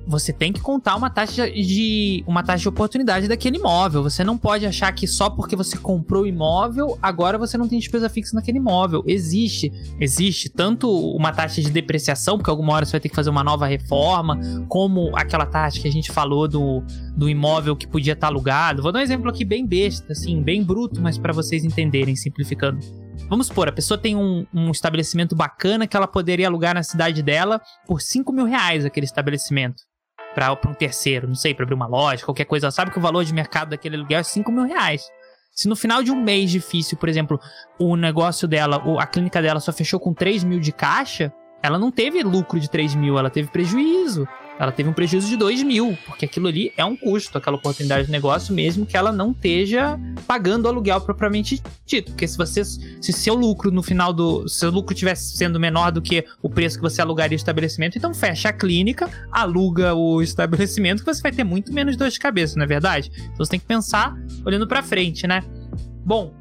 você 0.07 0.33
tem 0.33 0.53
que 0.53 0.61
contar 0.61 0.97
uma 0.97 1.09
taxa 1.09 1.51
de 1.51 2.23
uma 2.27 2.43
taxa 2.43 2.63
de 2.63 2.69
oportunidade 2.69 3.27
daquele 3.27 3.57
imóvel. 3.57 4.03
Você 4.03 4.23
não 4.23 4.37
pode 4.37 4.67
achar 4.67 4.93
que 4.93 5.07
só 5.07 5.31
porque 5.31 5.57
você 5.57 5.77
comprou 5.79 6.25
o 6.25 6.27
imóvel, 6.27 6.99
agora 7.03 7.39
você 7.39 7.57
não 7.57 7.67
tem 7.67 7.79
despesa 7.79 8.09
fixa 8.09 8.35
naquele 8.35 8.59
imóvel. 8.59 9.03
Existe, 9.07 9.73
existe 9.99 10.49
tanto 10.51 10.91
uma 11.15 11.33
taxa 11.33 11.63
de 11.63 11.71
depreciação, 11.71 12.37
porque 12.37 12.51
alguma 12.51 12.75
hora 12.75 12.85
você 12.85 12.93
vai 12.93 13.01
ter 13.01 13.09
que 13.09 13.17
fazer 13.17 13.31
uma 13.31 13.43
nova 13.43 13.67
reforma, 13.67 14.39
como 14.69 15.17
aquela 15.17 15.47
taxa 15.47 15.81
que 15.81 15.89
a 15.89 15.93
gente 15.93 16.13
falou 16.13 16.47
do, 16.47 16.83
do 17.17 17.29
imóvel 17.29 17.75
que 17.75 17.87
podia 17.87 18.13
estar 18.13 18.27
alugado. 18.27 18.83
Vou 18.83 18.93
dar 18.93 18.99
um 18.99 19.03
exemplo 19.03 19.31
aqui 19.31 19.45
bem 19.45 19.67
besta, 19.67 20.13
assim, 20.13 20.43
bem 20.43 20.63
bruto, 20.63 21.01
mas 21.01 21.17
para 21.17 21.33
vocês 21.33 21.65
entenderem, 21.65 22.15
simplificando. 22.15 22.79
Vamos 23.29 23.47
supor, 23.47 23.69
a 23.69 23.73
pessoa 23.73 23.97
tem 23.97 24.15
um, 24.15 24.45
um, 24.53 24.71
estabelecimento 24.71 25.35
bacana 25.35 25.87
que 25.87 25.97
ela 25.97 26.07
poderia 26.07 26.47
alugar 26.47 26.75
na 26.75 26.83
cidade 26.83 27.23
dela 27.23 27.61
por 27.87 28.03
5 28.03 28.31
mil 28.33 28.45
reais 28.45 28.85
aquele 28.85 29.07
estabelecimento 29.07 29.83
para 30.35 30.53
um 30.69 30.75
terceiro, 30.75 31.29
não 31.29 31.35
sei, 31.35 31.55
para 31.55 31.65
abrir 31.65 31.75
uma 31.75 31.87
loja, 31.87 32.25
qualquer 32.25 32.45
coisa. 32.45 32.67
Ela 32.67 32.73
sabe 32.73 32.91
que 32.91 32.99
o 32.99 33.01
valor 33.01 33.25
de 33.25 33.33
mercado 33.33 33.71
daquele 33.71 33.97
aluguel 33.97 34.21
é 34.21 34.23
5 34.23 34.51
mil 34.51 34.65
reais. 34.65 35.11
Se 35.55 35.69
no 35.69 35.77
final 35.77 36.03
de 36.03 36.11
um 36.11 36.21
mês 36.21 36.51
difícil, 36.51 36.99
por 36.99 37.09
exemplo, 37.09 37.41
o 37.79 37.95
negócio 37.97 38.49
dela, 38.49 38.83
a 38.99 39.07
clínica 39.07 39.41
dela 39.41 39.61
só 39.61 39.73
fechou 39.73 40.01
com 40.01 40.13
3 40.13 40.43
mil 40.43 40.59
de 40.59 40.73
caixa, 40.73 41.33
ela 41.63 41.79
não 41.79 41.91
teve 41.91 42.23
lucro 42.23 42.59
de 42.59 42.69
3 42.69 42.95
mil, 42.97 43.19
ela 43.19 43.31
teve 43.31 43.49
prejuízo. 43.49 44.27
Ela 44.59 44.71
teve 44.71 44.89
um 44.89 44.93
prejuízo 44.93 45.29
de 45.29 45.37
2 45.37 45.63
mil, 45.65 45.99
porque 46.07 46.25
aquilo 46.25 46.47
ali 46.47 46.73
é 46.77 46.85
um 46.85 46.97
custo, 46.97 47.39
aquela 47.39 47.57
oportunidade 47.57 48.07
de 48.07 48.13
negócio, 48.13 48.55
mesmo 48.55 48.87
que 48.87 48.97
ela 48.97 49.11
não 49.11 49.33
esteja 49.33 49.99
pagando 50.27 50.67
o 50.67 50.69
aluguel 50.69 51.01
propriamente 51.01 51.61
dito. 51.85 52.13
Porque 52.13 52.29
se 52.29 52.37
você. 52.37 52.65
Se 52.65 53.13
seu 53.13 53.35
lucro 53.35 53.71
no 53.71 53.83
final 53.83 54.13
do. 54.13 54.49
Seu 54.49 54.71
lucro 54.71 54.95
tivesse 54.95 55.37
sendo 55.37 55.59
menor 55.59 55.91
do 55.91 56.01
que 56.01 56.25
o 56.41 56.49
preço 56.49 56.77
que 56.77 56.83
você 56.83 57.03
alugaria 57.03 57.35
o 57.35 57.39
estabelecimento, 57.39 57.99
então 57.99 58.15
fecha 58.15 58.51
a 58.51 58.53
clínica, 58.53 59.11
aluga 59.31 59.95
o 59.95 60.23
estabelecimento, 60.23 61.05
que 61.05 61.13
você 61.13 61.21
vai 61.21 61.33
ter 61.33 61.45
muito 61.45 61.73
menos 61.73 61.97
dor 61.97 62.09
de 62.09 62.19
cabeça, 62.19 62.57
não 62.57 62.65
é 62.65 62.67
verdade? 62.69 63.11
Então 63.17 63.45
você 63.45 63.51
tem 63.51 63.61
que 63.61 63.67
pensar 63.67 64.17
olhando 64.45 64.69
para 64.69 64.83
frente, 64.83 65.27
né? 65.27 65.43
Bom, 66.05 66.33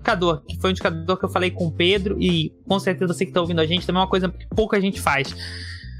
indicador, 0.00 0.42
que 0.46 0.58
foi 0.58 0.70
um 0.70 0.72
indicador 0.72 1.18
que 1.18 1.24
eu 1.24 1.28
falei 1.28 1.50
com 1.50 1.66
o 1.66 1.72
Pedro, 1.72 2.16
e 2.20 2.52
com 2.66 2.78
certeza 2.78 3.14
você 3.14 3.24
que 3.24 3.30
está 3.30 3.40
ouvindo 3.40 3.60
a 3.60 3.66
gente 3.66 3.86
também 3.86 4.00
é 4.00 4.02
uma 4.02 4.10
coisa 4.10 4.28
que 4.28 4.46
pouca 4.54 4.80
gente 4.80 5.00
faz. 5.00 5.34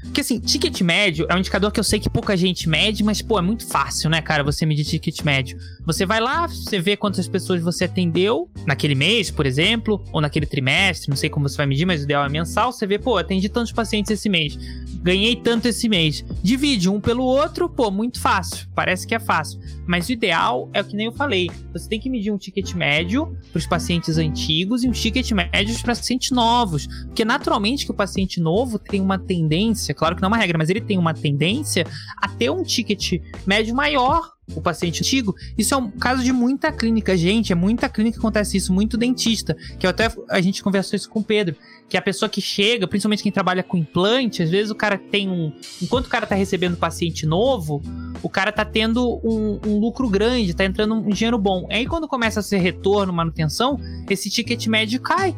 Porque 0.03 0.21
assim, 0.21 0.39
ticket 0.39 0.81
médio 0.81 1.25
é 1.29 1.35
um 1.35 1.37
indicador 1.37 1.71
que 1.71 1.79
eu 1.79 1.83
sei 1.83 1.99
que 1.99 2.09
pouca 2.09 2.35
gente 2.35 2.67
mede, 2.67 3.03
mas 3.03 3.21
pô, 3.21 3.37
é 3.37 3.41
muito 3.41 3.65
fácil, 3.65 4.09
né, 4.09 4.21
cara, 4.21 4.43
você 4.43 4.65
medir 4.65 4.83
ticket 4.83 5.21
médio. 5.21 5.57
Você 5.85 6.05
vai 6.05 6.19
lá, 6.19 6.47
você 6.47 6.79
vê 6.79 6.97
quantas 6.97 7.27
pessoas 7.27 7.61
você 7.61 7.85
atendeu 7.85 8.49
naquele 8.65 8.95
mês, 8.95 9.29
por 9.29 9.45
exemplo, 9.45 10.03
ou 10.11 10.19
naquele 10.19 10.45
trimestre, 10.45 11.09
não 11.09 11.15
sei 11.15 11.29
como 11.29 11.47
você 11.47 11.57
vai 11.57 11.65
medir, 11.65 11.85
mas 11.85 12.01
o 12.01 12.03
ideal 12.03 12.25
é 12.25 12.29
mensal. 12.29 12.71
Você 12.71 12.87
vê, 12.87 12.97
pô, 12.97 13.17
atendi 13.17 13.47
tantos 13.47 13.71
pacientes 13.71 14.11
esse 14.11 14.27
mês, 14.27 14.57
ganhei 15.01 15.35
tanto 15.35 15.67
esse 15.67 15.89
mês. 15.89 16.23
Divide 16.43 16.89
um 16.89 16.99
pelo 16.99 17.23
outro, 17.23 17.67
pô, 17.69 17.89
muito 17.89 18.19
fácil. 18.19 18.67
Parece 18.75 19.05
que 19.05 19.15
é 19.15 19.19
fácil. 19.19 19.59
Mas 19.87 20.07
o 20.07 20.11
ideal 20.11 20.69
é 20.73 20.81
o 20.81 20.85
que 20.85 20.95
nem 20.95 21.07
eu 21.07 21.11
falei. 21.11 21.49
Você 21.73 21.89
tem 21.89 21.99
que 21.99 22.09
medir 22.09 22.31
um 22.31 22.37
ticket 22.37 22.73
médio 22.73 23.35
para 23.51 23.59
os 23.59 23.65
pacientes 23.65 24.17
antigos 24.17 24.83
e 24.83 24.87
um 24.87 24.91
ticket 24.91 25.31
médio 25.31 25.75
para 25.81 25.95
pacientes 25.95 26.31
novos. 26.31 26.87
Porque 27.05 27.25
naturalmente 27.25 27.85
que 27.85 27.91
o 27.91 27.95
paciente 27.95 28.39
novo 28.39 28.79
tem 28.79 29.01
uma 29.01 29.17
tendência, 29.17 29.93
claro 29.93 30.15
que 30.15 30.21
não 30.21 30.27
é 30.27 30.31
uma 30.31 30.37
regra, 30.37 30.57
mas 30.57 30.69
ele 30.69 30.81
tem 30.81 30.97
uma 30.97 31.13
tendência 31.13 31.85
a 32.17 32.27
ter 32.27 32.49
um 32.49 32.63
ticket 32.63 33.21
médio 33.45 33.75
maior 33.75 34.31
o 34.55 34.61
paciente 34.61 35.01
antigo. 35.01 35.35
Isso 35.57 35.73
é 35.73 35.77
um 35.77 35.89
caso 35.91 36.23
de 36.23 36.31
muita 36.31 36.71
clínica, 36.71 37.15
gente. 37.15 37.51
É 37.51 37.55
muita 37.55 37.89
clínica 37.89 38.15
que 38.15 38.19
acontece 38.19 38.57
isso, 38.57 38.73
muito 38.73 38.97
dentista. 38.97 39.55
Que 39.79 39.87
até 39.87 40.11
a 40.29 40.41
gente 40.41 40.63
conversou 40.63 40.95
isso 40.95 41.09
com 41.09 41.19
o 41.19 41.23
Pedro. 41.23 41.55
Que 41.89 41.97
a 41.97 42.01
pessoa 42.01 42.29
que 42.29 42.41
chega, 42.41 42.87
principalmente 42.87 43.23
quem 43.23 43.31
trabalha 43.31 43.63
com 43.63 43.77
implante, 43.77 44.43
às 44.43 44.49
vezes 44.49 44.71
o 44.71 44.75
cara 44.75 44.97
tem 44.97 45.29
um. 45.29 45.51
Enquanto 45.81 46.05
o 46.05 46.09
cara 46.09 46.25
tá 46.25 46.35
recebendo 46.35 46.77
paciente 46.77 47.25
novo, 47.25 47.81
o 48.23 48.29
cara 48.29 48.51
tá 48.51 48.63
tendo 48.63 49.19
um, 49.23 49.59
um 49.65 49.79
lucro 49.79 50.09
grande, 50.09 50.53
tá 50.53 50.63
entrando 50.63 50.95
um 50.95 51.09
dinheiro 51.09 51.37
bom. 51.37 51.67
Aí 51.69 51.85
quando 51.85 52.07
começa 52.07 52.39
a 52.39 52.43
ser 52.43 52.57
retorno, 52.59 53.11
manutenção, 53.11 53.79
esse 54.09 54.29
ticket 54.29 54.67
médio 54.67 55.01
cai. 55.01 55.35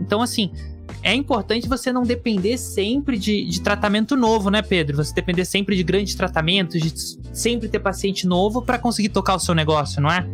Então, 0.00 0.22
assim, 0.22 0.50
é 1.06 1.14
importante 1.14 1.68
você 1.68 1.92
não 1.92 2.02
depender 2.02 2.58
sempre 2.58 3.16
de, 3.16 3.44
de 3.44 3.60
tratamento 3.60 4.16
novo, 4.16 4.50
né, 4.50 4.60
Pedro? 4.60 4.96
Você 4.96 5.14
depender 5.14 5.44
sempre 5.44 5.76
de 5.76 5.84
grandes 5.84 6.16
tratamentos, 6.16 6.80
de 6.82 6.92
sempre 7.32 7.68
ter 7.68 7.78
paciente 7.78 8.26
novo 8.26 8.60
para 8.60 8.76
conseguir 8.76 9.10
tocar 9.10 9.36
o 9.36 9.38
seu 9.38 9.54
negócio, 9.54 10.02
não 10.02 10.10
é? 10.10 10.26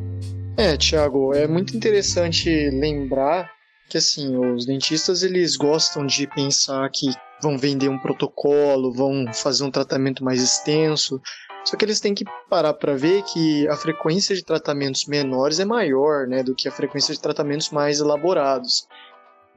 É, 0.57 0.75
Thiago, 0.79 1.35
é 1.35 1.47
muito 1.47 1.77
interessante 1.77 2.49
lembrar 2.71 3.51
que 3.87 3.99
assim, 3.99 4.35
os 4.35 4.65
dentistas 4.65 5.23
eles 5.23 5.57
gostam 5.57 6.07
de 6.07 6.27
pensar 6.27 6.89
que 6.91 7.11
vão 7.43 7.59
vender 7.59 7.91
um 7.91 7.99
protocolo, 7.99 8.95
vão 8.95 9.27
fazer 9.35 9.65
um 9.65 9.71
tratamento 9.71 10.25
mais 10.25 10.43
extenso. 10.43 11.21
Só 11.67 11.77
que 11.77 11.85
eles 11.85 12.01
têm 12.01 12.15
que 12.15 12.25
parar 12.49 12.73
para 12.73 12.95
ver 12.95 13.23
que 13.25 13.69
a 13.69 13.77
frequência 13.77 14.35
de 14.35 14.43
tratamentos 14.43 15.05
menores 15.05 15.61
é 15.61 15.67
maior, 15.67 16.27
né, 16.27 16.43
do 16.43 16.55
que 16.55 16.67
a 16.67 16.73
frequência 16.73 17.13
de 17.13 17.21
tratamentos 17.21 17.69
mais 17.69 18.01
elaborados. 18.01 18.89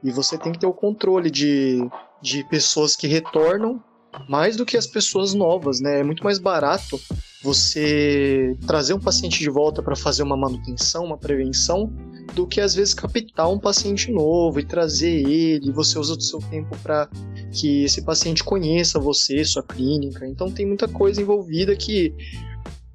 E 0.06 0.12
você 0.12 0.38
tem 0.38 0.52
que 0.52 0.60
ter 0.60 0.66
o 0.66 0.72
controle 0.72 1.28
de, 1.28 1.80
de 2.22 2.44
pessoas 2.44 2.94
que 2.94 3.08
retornam 3.08 3.82
mais 4.28 4.56
do 4.56 4.64
que 4.64 4.76
as 4.76 4.86
pessoas 4.86 5.34
novas, 5.34 5.80
né? 5.80 5.98
É 5.98 6.04
muito 6.04 6.22
mais 6.22 6.38
barato 6.38 6.98
você 7.42 8.56
trazer 8.68 8.94
um 8.94 9.00
paciente 9.00 9.40
de 9.40 9.50
volta 9.50 9.82
para 9.82 9.96
fazer 9.96 10.22
uma 10.22 10.36
manutenção, 10.36 11.04
uma 11.04 11.18
prevenção, 11.18 11.92
do 12.34 12.46
que 12.46 12.60
às 12.60 12.74
vezes 12.74 12.94
captar 12.94 13.50
um 13.50 13.58
paciente 13.58 14.12
novo 14.12 14.60
e 14.60 14.64
trazer 14.64 15.28
ele. 15.28 15.72
Você 15.72 15.98
usa 15.98 16.14
o 16.14 16.20
seu 16.20 16.38
tempo 16.38 16.76
para 16.84 17.08
que 17.52 17.82
esse 17.84 18.02
paciente 18.02 18.44
conheça 18.44 19.00
você, 19.00 19.44
sua 19.44 19.62
clínica. 19.64 20.26
Então 20.26 20.50
tem 20.52 20.66
muita 20.66 20.86
coisa 20.86 21.20
envolvida 21.20 21.74
que 21.74 22.14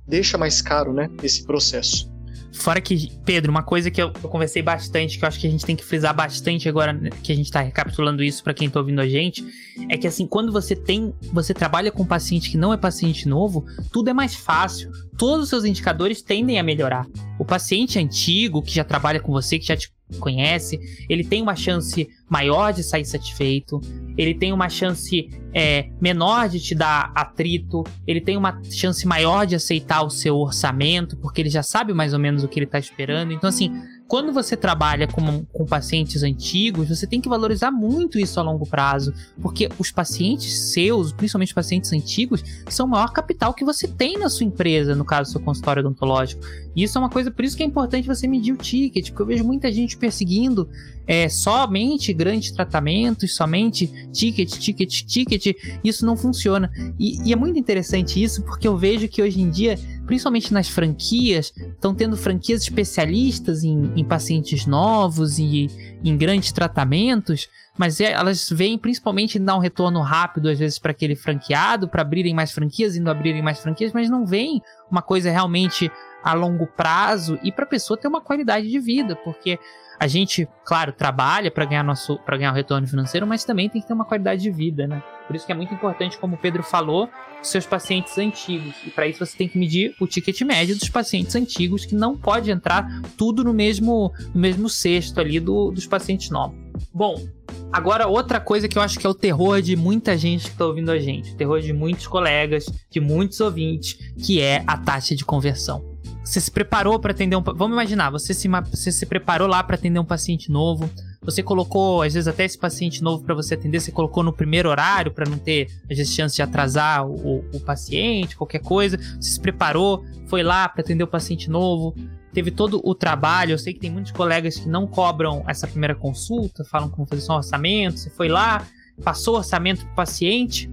deixa 0.07 0.37
mais 0.37 0.61
caro, 0.61 0.93
né? 0.93 1.09
Esse 1.21 1.43
processo. 1.43 2.10
Fora 2.53 2.81
que, 2.81 3.11
Pedro, 3.25 3.51
uma 3.51 3.63
coisa 3.63 3.89
que 3.89 4.01
eu, 4.01 4.11
eu, 4.21 4.29
conversei 4.29 4.61
bastante, 4.61 5.17
que 5.17 5.23
eu 5.23 5.27
acho 5.27 5.39
que 5.39 5.47
a 5.47 5.49
gente 5.49 5.65
tem 5.65 5.75
que 5.75 5.83
frisar 5.83 6.13
bastante 6.13 6.67
agora 6.67 6.93
né, 6.93 7.09
que 7.23 7.31
a 7.31 7.35
gente 7.35 7.49
tá 7.49 7.61
recapitulando 7.61 8.21
isso 8.21 8.43
para 8.43 8.53
quem 8.53 8.69
tá 8.69 8.79
ouvindo 8.79 8.99
a 8.99 9.07
gente, 9.07 9.45
é 9.89 9.97
que 9.97 10.05
assim, 10.05 10.27
quando 10.27 10.51
você 10.51 10.75
tem, 10.75 11.13
você 11.31 11.53
trabalha 11.53 11.91
com 11.91 12.03
um 12.03 12.05
paciente 12.05 12.51
que 12.51 12.57
não 12.57 12.73
é 12.73 12.77
paciente 12.77 13.27
novo, 13.27 13.65
tudo 13.91 14.09
é 14.09 14.13
mais 14.13 14.35
fácil. 14.35 14.91
Todos 15.17 15.43
os 15.43 15.49
seus 15.49 15.65
indicadores 15.65 16.21
tendem 16.21 16.59
a 16.59 16.63
melhorar. 16.63 17.05
O 17.39 17.45
paciente 17.45 17.99
antigo 17.99 18.61
que 18.61 18.73
já 18.73 18.83
trabalha 18.83 19.19
com 19.19 19.31
você, 19.31 19.57
que 19.59 19.65
já 19.65 19.77
te 19.77 19.91
conhece, 20.19 20.79
ele 21.09 21.23
tem 21.23 21.41
uma 21.41 21.55
chance 21.55 22.09
maior 22.29 22.71
de 22.71 22.83
sair 22.83 23.05
satisfeito, 23.05 23.81
ele 24.17 24.33
tem 24.33 24.53
uma 24.53 24.69
chance 24.69 25.29
é, 25.53 25.89
menor 25.99 26.47
de 26.47 26.59
te 26.59 26.73
dar 26.73 27.11
atrito, 27.15 27.83
ele 28.07 28.21
tem 28.21 28.37
uma 28.37 28.61
chance 28.69 29.05
maior 29.05 29.45
de 29.45 29.55
aceitar 29.55 30.03
o 30.03 30.09
seu 30.09 30.37
orçamento, 30.37 31.17
porque 31.17 31.41
ele 31.41 31.49
já 31.49 31.63
sabe 31.63 31.93
mais 31.93 32.13
ou 32.13 32.19
menos 32.19 32.43
o 32.43 32.47
que 32.47 32.59
ele 32.59 32.65
está 32.65 32.79
esperando. 32.79 33.33
Então, 33.33 33.49
assim, 33.49 33.71
quando 34.11 34.33
você 34.33 34.57
trabalha 34.57 35.07
com, 35.07 35.45
com 35.45 35.65
pacientes 35.65 36.21
antigos, 36.21 36.89
você 36.89 37.07
tem 37.07 37.21
que 37.21 37.29
valorizar 37.29 37.71
muito 37.71 38.19
isso 38.19 38.41
a 38.41 38.43
longo 38.43 38.65
prazo, 38.65 39.13
porque 39.41 39.69
os 39.79 39.89
pacientes 39.89 40.73
seus, 40.73 41.13
principalmente 41.13 41.47
os 41.47 41.53
pacientes 41.53 41.93
antigos, 41.93 42.43
são 42.67 42.87
o 42.87 42.89
maior 42.89 43.13
capital 43.13 43.53
que 43.53 43.63
você 43.63 43.87
tem 43.87 44.17
na 44.17 44.27
sua 44.27 44.45
empresa, 44.45 44.93
no 44.95 45.05
caso 45.05 45.29
do 45.29 45.31
seu 45.31 45.41
consultório 45.41 45.79
odontológico. 45.79 46.43
E 46.75 46.83
isso 46.83 46.97
é 46.97 46.99
uma 46.99 47.09
coisa, 47.09 47.31
por 47.31 47.45
isso 47.45 47.55
que 47.55 47.63
é 47.63 47.65
importante 47.65 48.05
você 48.05 48.27
medir 48.27 48.51
o 48.51 48.57
ticket, 48.57 49.11
porque 49.11 49.21
eu 49.21 49.27
vejo 49.27 49.45
muita 49.45 49.71
gente 49.71 49.95
perseguindo 49.95 50.67
é, 51.07 51.29
somente 51.29 52.11
grandes 52.11 52.51
tratamentos, 52.51 53.35
somente 53.35 53.87
ticket, 54.11 54.49
ticket, 54.57 55.03
ticket. 55.03 55.55
Isso 55.83 56.05
não 56.05 56.17
funciona. 56.17 56.69
E, 56.99 57.29
e 57.29 57.31
é 57.31 57.35
muito 57.35 57.57
interessante 57.57 58.21
isso, 58.21 58.43
porque 58.43 58.67
eu 58.67 58.77
vejo 58.77 59.07
que 59.07 59.21
hoje 59.21 59.41
em 59.41 59.49
dia 59.49 59.79
principalmente 60.11 60.53
nas 60.53 60.67
franquias, 60.67 61.53
estão 61.55 61.95
tendo 61.95 62.17
franquias 62.17 62.63
especialistas 62.63 63.63
em, 63.63 63.93
em 63.95 64.03
pacientes 64.03 64.65
novos 64.65 65.39
e 65.39 65.69
em 66.03 66.17
grandes 66.17 66.51
tratamentos, 66.51 67.47
mas 67.77 68.01
é, 68.01 68.11
elas 68.11 68.49
vêm 68.49 68.77
principalmente 68.77 69.39
dar 69.39 69.55
um 69.55 69.59
retorno 69.59 70.01
rápido, 70.01 70.49
às 70.49 70.59
vezes, 70.59 70.77
para 70.77 70.91
aquele 70.91 71.15
franqueado, 71.15 71.87
para 71.87 72.01
abrirem 72.01 72.33
mais 72.33 72.51
franquias, 72.51 72.97
indo 72.97 73.09
abrirem 73.09 73.41
mais 73.41 73.59
franquias, 73.59 73.93
mas 73.93 74.09
não 74.09 74.25
vem 74.25 74.61
uma 74.91 75.01
coisa 75.01 75.31
realmente 75.31 75.89
a 76.21 76.33
longo 76.33 76.67
prazo 76.67 77.39
e 77.41 77.49
para 77.49 77.63
a 77.63 77.69
pessoa 77.69 77.97
ter 77.97 78.09
uma 78.09 78.19
qualidade 78.19 78.67
de 78.67 78.79
vida, 78.79 79.15
porque 79.15 79.57
a 80.01 80.07
gente, 80.07 80.49
claro, 80.65 80.91
trabalha 80.91 81.51
para 81.51 81.63
ganhar 81.63 81.83
nosso 81.83 82.17
para 82.25 82.35
ganhar 82.35 82.51
o 82.51 82.55
retorno 82.55 82.87
financeiro, 82.87 83.27
mas 83.27 83.43
também 83.43 83.69
tem 83.69 83.79
que 83.79 83.87
ter 83.87 83.93
uma 83.93 84.03
qualidade 84.03 84.41
de 84.41 84.49
vida, 84.49 84.87
né? 84.87 85.03
Por 85.27 85.35
isso 85.35 85.45
que 85.45 85.51
é 85.51 85.55
muito 85.55 85.71
importante, 85.75 86.17
como 86.17 86.33
o 86.33 86.37
Pedro 86.39 86.63
falou, 86.63 87.07
seus 87.43 87.67
pacientes 87.67 88.17
antigos. 88.17 88.73
E 88.83 88.89
para 88.89 89.05
isso 89.05 89.23
você 89.23 89.37
tem 89.37 89.47
que 89.47 89.59
medir 89.59 89.95
o 90.01 90.07
ticket 90.07 90.41
médio 90.41 90.75
dos 90.75 90.89
pacientes 90.89 91.35
antigos, 91.35 91.85
que 91.85 91.93
não 91.93 92.17
pode 92.17 92.49
entrar 92.49 92.89
tudo 93.15 93.43
no 93.43 93.53
mesmo 93.53 94.11
no 94.33 94.41
mesmo 94.41 94.67
cesto 94.67 95.19
ali 95.19 95.39
do, 95.39 95.69
dos 95.69 95.85
pacientes 95.85 96.31
novos. 96.31 96.57
Bom, 96.91 97.23
Agora, 97.71 98.07
outra 98.07 98.39
coisa 98.39 98.67
que 98.67 98.77
eu 98.77 98.81
acho 98.81 98.97
que 98.97 99.05
é 99.05 99.09
o 99.09 99.13
terror 99.13 99.61
de 99.61 99.75
muita 99.75 100.17
gente 100.17 100.45
que 100.45 100.49
está 100.49 100.65
ouvindo 100.65 100.89
a 100.89 100.99
gente, 100.99 101.31
o 101.31 101.37
terror 101.37 101.61
de 101.61 101.71
muitos 101.71 102.07
colegas, 102.07 102.65
de 102.89 102.99
muitos 102.99 103.39
ouvintes, 103.39 103.97
que 104.17 104.41
é 104.41 104.63
a 104.65 104.77
taxa 104.77 105.15
de 105.15 105.23
conversão. 105.23 105.90
Você 106.23 106.39
se 106.39 106.51
preparou 106.51 106.99
para 106.99 107.11
atender 107.11 107.35
um. 107.35 107.41
Vamos 107.41 107.71
imaginar, 107.71 108.11
você 108.11 108.33
se, 108.33 108.47
você 108.47 108.91
se 108.91 109.05
preparou 109.05 109.47
lá 109.47 109.63
para 109.63 109.75
atender 109.75 109.99
um 109.99 110.05
paciente 110.05 110.51
novo. 110.51 110.89
Você 111.23 111.43
colocou, 111.43 112.01
às 112.01 112.13
vezes, 112.13 112.27
até 112.27 112.45
esse 112.45 112.57
paciente 112.57 113.03
novo 113.03 113.23
para 113.23 113.35
você 113.35 113.53
atender, 113.53 113.79
você 113.79 113.91
colocou 113.91 114.23
no 114.23 114.33
primeiro 114.33 114.69
horário 114.69 115.11
para 115.11 115.29
não 115.29 115.37
ter, 115.37 115.67
às 115.89 115.97
vezes, 115.97 116.13
chance 116.13 116.35
de 116.35 116.41
atrasar 116.41 117.05
o, 117.07 117.45
o 117.53 117.59
paciente, 117.59 118.35
qualquer 118.35 118.59
coisa. 118.59 118.97
Você 119.19 119.31
se 119.31 119.39
preparou, 119.39 120.03
foi 120.27 120.43
lá 120.43 120.69
para 120.69 120.81
atender 120.81 121.03
o 121.03 121.07
paciente 121.07 121.49
novo, 121.49 121.95
teve 122.33 122.51
todo 122.51 122.81
o 122.83 122.95
trabalho. 122.95 123.51
Eu 123.51 123.57
sei 123.57 123.73
que 123.73 123.79
tem 123.79 123.91
muitos 123.91 124.11
colegas 124.11 124.57
que 124.57 124.69
não 124.69 124.87
cobram 124.87 125.43
essa 125.47 125.67
primeira 125.67 125.95
consulta, 125.95 126.63
falam 126.63 126.89
como 126.89 127.07
fazer 127.07 127.21
só 127.21 127.33
um 127.33 127.37
orçamento. 127.37 127.99
Você 127.99 128.09
foi 128.11 128.27
lá, 128.27 128.65
passou 129.03 129.35
o 129.35 129.37
orçamento 129.37 129.85
pro 129.85 129.95
paciente, 129.95 130.69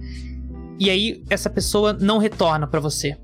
e 0.79 0.89
aí 0.89 1.23
essa 1.29 1.49
pessoa 1.49 1.93
não 1.93 2.17
retorna 2.17 2.65
para 2.65 2.79
você. 2.79 3.17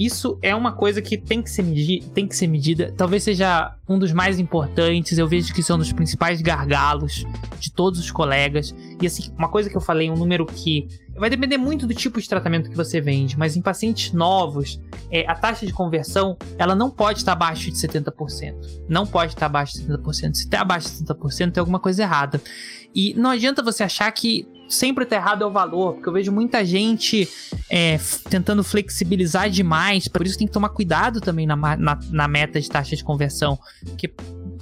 Isso 0.00 0.38
é 0.40 0.56
uma 0.56 0.72
coisa 0.72 1.02
que 1.02 1.18
tem 1.18 1.42
que 1.42 1.50
ser, 1.50 1.62
medi 1.62 2.00
tem 2.14 2.26
que 2.26 2.34
ser 2.34 2.46
medida. 2.46 2.90
Talvez 2.96 3.22
seja 3.22 3.76
um 3.86 3.98
dos 3.98 4.12
mais 4.12 4.38
importantes. 4.38 5.18
Eu 5.18 5.28
vejo 5.28 5.52
que 5.52 5.62
são 5.62 5.76
é 5.76 5.80
dos 5.80 5.92
principais 5.92 6.40
gargalos 6.40 7.26
de 7.58 7.70
todos 7.70 8.00
os 8.00 8.10
colegas. 8.10 8.74
E 8.98 9.06
assim, 9.06 9.30
uma 9.36 9.50
coisa 9.50 9.68
que 9.68 9.76
eu 9.76 9.80
falei, 9.80 10.10
um 10.10 10.16
número 10.16 10.46
que 10.46 10.88
vai 11.18 11.28
depender 11.28 11.58
muito 11.58 11.86
do 11.86 11.92
tipo 11.92 12.18
de 12.18 12.26
tratamento 12.26 12.70
que 12.70 12.76
você 12.76 12.98
vende, 12.98 13.38
mas 13.38 13.56
em 13.56 13.60
pacientes 13.60 14.14
novos, 14.14 14.80
é, 15.10 15.30
a 15.30 15.34
taxa 15.34 15.66
de 15.66 15.72
conversão 15.74 16.34
ela 16.56 16.74
não 16.74 16.90
pode 16.90 17.18
estar 17.18 17.32
abaixo 17.32 17.70
de 17.70 17.76
70%. 17.76 18.54
Não 18.88 19.06
pode 19.06 19.34
estar 19.34 19.46
abaixo 19.46 19.74
de 19.74 19.86
70%. 19.86 20.14
Se 20.14 20.44
está 20.44 20.62
abaixo 20.62 20.88
de 20.88 21.04
70%, 21.04 21.52
tem 21.52 21.60
alguma 21.60 21.78
coisa 21.78 22.04
errada. 22.04 22.40
E 22.94 23.12
não 23.12 23.28
adianta 23.28 23.62
você 23.62 23.82
achar 23.82 24.10
que 24.12 24.48
sempre 24.70 25.04
tá 25.04 25.16
errado 25.16 25.42
é 25.42 25.46
o 25.46 25.50
valor, 25.50 25.94
porque 25.94 26.08
eu 26.08 26.12
vejo 26.12 26.32
muita 26.32 26.64
gente 26.64 27.28
é, 27.68 27.98
tentando 28.28 28.62
flexibilizar 28.62 29.50
demais, 29.50 30.08
por 30.08 30.26
isso 30.26 30.38
tem 30.38 30.46
que 30.46 30.52
tomar 30.52 30.70
cuidado 30.70 31.20
também 31.20 31.46
na, 31.46 31.56
na, 31.56 31.98
na 32.10 32.28
meta 32.28 32.60
de 32.60 32.68
taxa 32.68 32.96
de 32.96 33.04
conversão. 33.04 33.58
Porque, 33.84 34.08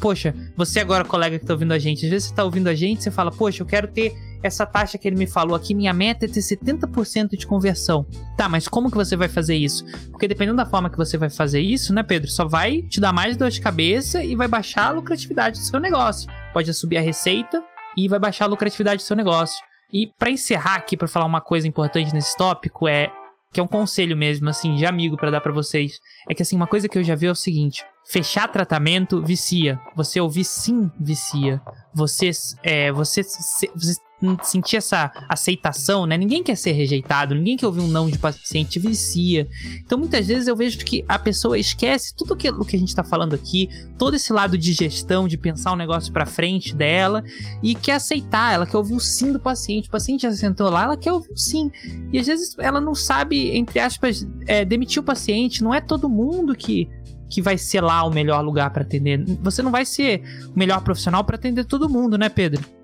poxa, 0.00 0.34
você 0.56 0.80
agora, 0.80 1.04
colega 1.04 1.38
que 1.38 1.44
tá 1.44 1.52
ouvindo 1.52 1.72
a 1.72 1.78
gente, 1.78 2.04
às 2.06 2.10
vezes 2.10 2.28
você 2.28 2.34
tá 2.34 2.44
ouvindo 2.44 2.68
a 2.68 2.74
gente, 2.74 3.02
você 3.02 3.10
fala, 3.10 3.30
poxa, 3.30 3.62
eu 3.62 3.66
quero 3.66 3.86
ter 3.88 4.14
essa 4.42 4.64
taxa 4.64 4.96
que 4.96 5.08
ele 5.08 5.16
me 5.16 5.26
falou 5.26 5.56
aqui, 5.56 5.74
minha 5.74 5.92
meta 5.92 6.24
é 6.24 6.28
ter 6.28 6.40
70% 6.40 7.36
de 7.36 7.46
conversão. 7.46 8.06
Tá, 8.36 8.48
mas 8.48 8.68
como 8.68 8.90
que 8.90 8.96
você 8.96 9.16
vai 9.16 9.28
fazer 9.28 9.56
isso? 9.56 9.84
Porque 10.10 10.28
dependendo 10.28 10.56
da 10.56 10.66
forma 10.66 10.88
que 10.88 10.96
você 10.96 11.18
vai 11.18 11.28
fazer 11.28 11.60
isso, 11.60 11.92
né, 11.92 12.02
Pedro, 12.02 12.30
só 12.30 12.46
vai 12.46 12.82
te 12.82 13.00
dar 13.00 13.12
mais 13.12 13.36
dor 13.36 13.50
de 13.50 13.60
cabeça 13.60 14.22
e 14.22 14.36
vai 14.36 14.48
baixar 14.48 14.86
a 14.86 14.90
lucratividade 14.90 15.58
do 15.58 15.64
seu 15.64 15.80
negócio. 15.80 16.30
Pode 16.52 16.72
subir 16.72 16.98
a 16.98 17.02
receita 17.02 17.62
e 17.96 18.08
vai 18.08 18.18
baixar 18.18 18.44
a 18.44 18.48
lucratividade 18.48 19.02
do 19.02 19.06
seu 19.06 19.16
negócio. 19.16 19.67
E 19.92 20.06
para 20.18 20.30
encerrar 20.30 20.76
aqui, 20.76 20.96
para 20.96 21.08
falar 21.08 21.26
uma 21.26 21.40
coisa 21.40 21.66
importante 21.66 22.12
nesse 22.12 22.36
tópico, 22.36 22.86
é 22.86 23.10
que 23.52 23.60
é 23.60 23.62
um 23.62 23.68
conselho 23.68 24.16
mesmo, 24.16 24.48
assim, 24.48 24.74
de 24.74 24.84
amigo 24.84 25.16
para 25.16 25.30
dar 25.30 25.40
para 25.40 25.52
vocês. 25.52 25.98
É 26.28 26.34
que, 26.34 26.42
assim, 26.42 26.56
uma 26.56 26.66
coisa 26.66 26.88
que 26.88 26.98
eu 26.98 27.02
já 27.02 27.14
vi 27.14 27.26
é 27.26 27.30
o 27.30 27.34
seguinte: 27.34 27.84
fechar 28.06 28.48
tratamento 28.48 29.22
vicia. 29.22 29.80
Você 29.96 30.20
ouvir 30.20 30.44
sim 30.44 30.90
vicia. 31.00 31.60
Você, 31.94 32.30
é, 32.62 32.92
você, 32.92 33.22
você 33.22 33.96
sentir 34.42 34.76
essa 34.76 35.12
aceitação, 35.28 36.04
né? 36.04 36.16
Ninguém 36.16 36.42
quer 36.42 36.56
ser 36.56 36.72
rejeitado, 36.72 37.34
ninguém 37.34 37.56
quer 37.56 37.66
ouvir 37.66 37.80
um 37.80 37.86
não 37.86 38.10
de 38.10 38.18
paciente 38.18 38.78
vicia. 38.78 39.46
Então 39.84 39.96
muitas 39.96 40.26
vezes 40.26 40.48
eu 40.48 40.56
vejo 40.56 40.78
que 40.78 41.04
a 41.08 41.18
pessoa 41.18 41.58
esquece 41.58 42.14
tudo 42.14 42.34
aquilo 42.34 42.64
que 42.64 42.74
a 42.74 42.78
gente 42.78 42.94
tá 42.94 43.04
falando 43.04 43.34
aqui, 43.34 43.68
todo 43.96 44.14
esse 44.14 44.32
lado 44.32 44.58
de 44.58 44.72
gestão, 44.72 45.28
de 45.28 45.38
pensar 45.38 45.70
o 45.70 45.74
um 45.74 45.76
negócio 45.76 46.12
para 46.12 46.26
frente 46.26 46.74
dela 46.74 47.22
e 47.62 47.74
quer 47.74 47.92
aceitar, 47.92 48.52
ela 48.52 48.66
quer 48.66 48.76
ouvir 48.76 48.94
o 48.94 49.00
sim 49.00 49.32
do 49.32 49.38
paciente. 49.38 49.88
O 49.88 49.92
paciente 49.92 50.22
já 50.22 50.32
sentou 50.32 50.68
lá, 50.68 50.84
ela 50.84 50.96
quer 50.96 51.12
ouvir 51.12 51.32
o 51.32 51.38
sim. 51.38 51.70
E 52.12 52.18
às 52.18 52.26
vezes 52.26 52.56
ela 52.58 52.80
não 52.80 52.94
sabe, 52.94 53.56
entre 53.56 53.78
aspas, 53.78 54.26
é, 54.46 54.64
demitir 54.64 55.00
o 55.00 55.04
paciente. 55.04 55.62
Não 55.62 55.72
é 55.72 55.80
todo 55.80 56.08
mundo 56.08 56.54
que 56.54 56.88
que 57.30 57.42
vai 57.42 57.58
ser 57.58 57.82
lá 57.82 58.04
o 58.04 58.10
melhor 58.10 58.42
lugar 58.42 58.70
para 58.70 58.80
atender. 58.80 59.22
Você 59.42 59.60
não 59.60 59.70
vai 59.70 59.84
ser 59.84 60.22
o 60.54 60.58
melhor 60.58 60.82
profissional 60.82 61.22
para 61.22 61.36
atender 61.36 61.66
todo 61.66 61.86
mundo, 61.86 62.16
né, 62.16 62.30
Pedro? 62.30 62.77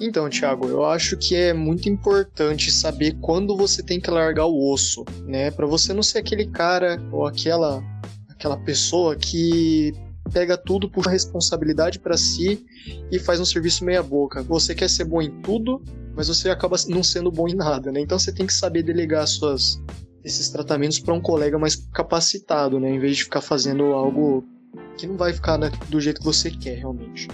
Então, 0.00 0.28
Thiago, 0.28 0.68
eu 0.68 0.84
acho 0.84 1.16
que 1.16 1.34
é 1.34 1.54
muito 1.54 1.88
importante 1.88 2.70
saber 2.70 3.16
quando 3.20 3.56
você 3.56 3.82
tem 3.82 3.98
que 3.98 4.10
largar 4.10 4.46
o 4.46 4.72
osso, 4.72 5.04
né? 5.24 5.50
Para 5.50 5.66
você 5.66 5.94
não 5.94 6.02
ser 6.02 6.18
aquele 6.18 6.46
cara 6.46 7.00
ou 7.10 7.26
aquela 7.26 7.82
aquela 8.28 8.58
pessoa 8.58 9.16
que 9.16 9.94
pega 10.30 10.58
tudo, 10.58 10.90
puxa 10.90 11.08
a 11.08 11.12
responsabilidade 11.12 11.98
para 11.98 12.16
si 12.16 12.66
e 13.10 13.18
faz 13.18 13.40
um 13.40 13.44
serviço 13.44 13.84
meia 13.84 14.02
boca. 14.02 14.42
Você 14.42 14.74
quer 14.74 14.90
ser 14.90 15.04
bom 15.04 15.22
em 15.22 15.30
tudo, 15.40 15.82
mas 16.14 16.28
você 16.28 16.50
acaba 16.50 16.76
não 16.88 17.02
sendo 17.02 17.30
bom 17.30 17.48
em 17.48 17.54
nada, 17.54 17.90
né? 17.90 18.00
Então 18.00 18.18
você 18.18 18.32
tem 18.32 18.46
que 18.46 18.52
saber 18.52 18.82
delegar 18.82 19.26
suas 19.26 19.80
esses 20.22 20.50
tratamentos 20.50 20.98
para 20.98 21.14
um 21.14 21.20
colega 21.20 21.56
mais 21.58 21.76
capacitado, 21.76 22.78
né? 22.80 22.90
Em 22.90 22.98
vez 22.98 23.16
de 23.16 23.24
ficar 23.24 23.40
fazendo 23.40 23.84
algo 23.84 24.44
que 24.98 25.06
não 25.06 25.16
vai 25.16 25.32
ficar 25.32 25.56
né, 25.56 25.70
do 25.88 26.00
jeito 26.00 26.18
que 26.18 26.24
você 26.24 26.50
quer 26.50 26.78
realmente. 26.78 27.28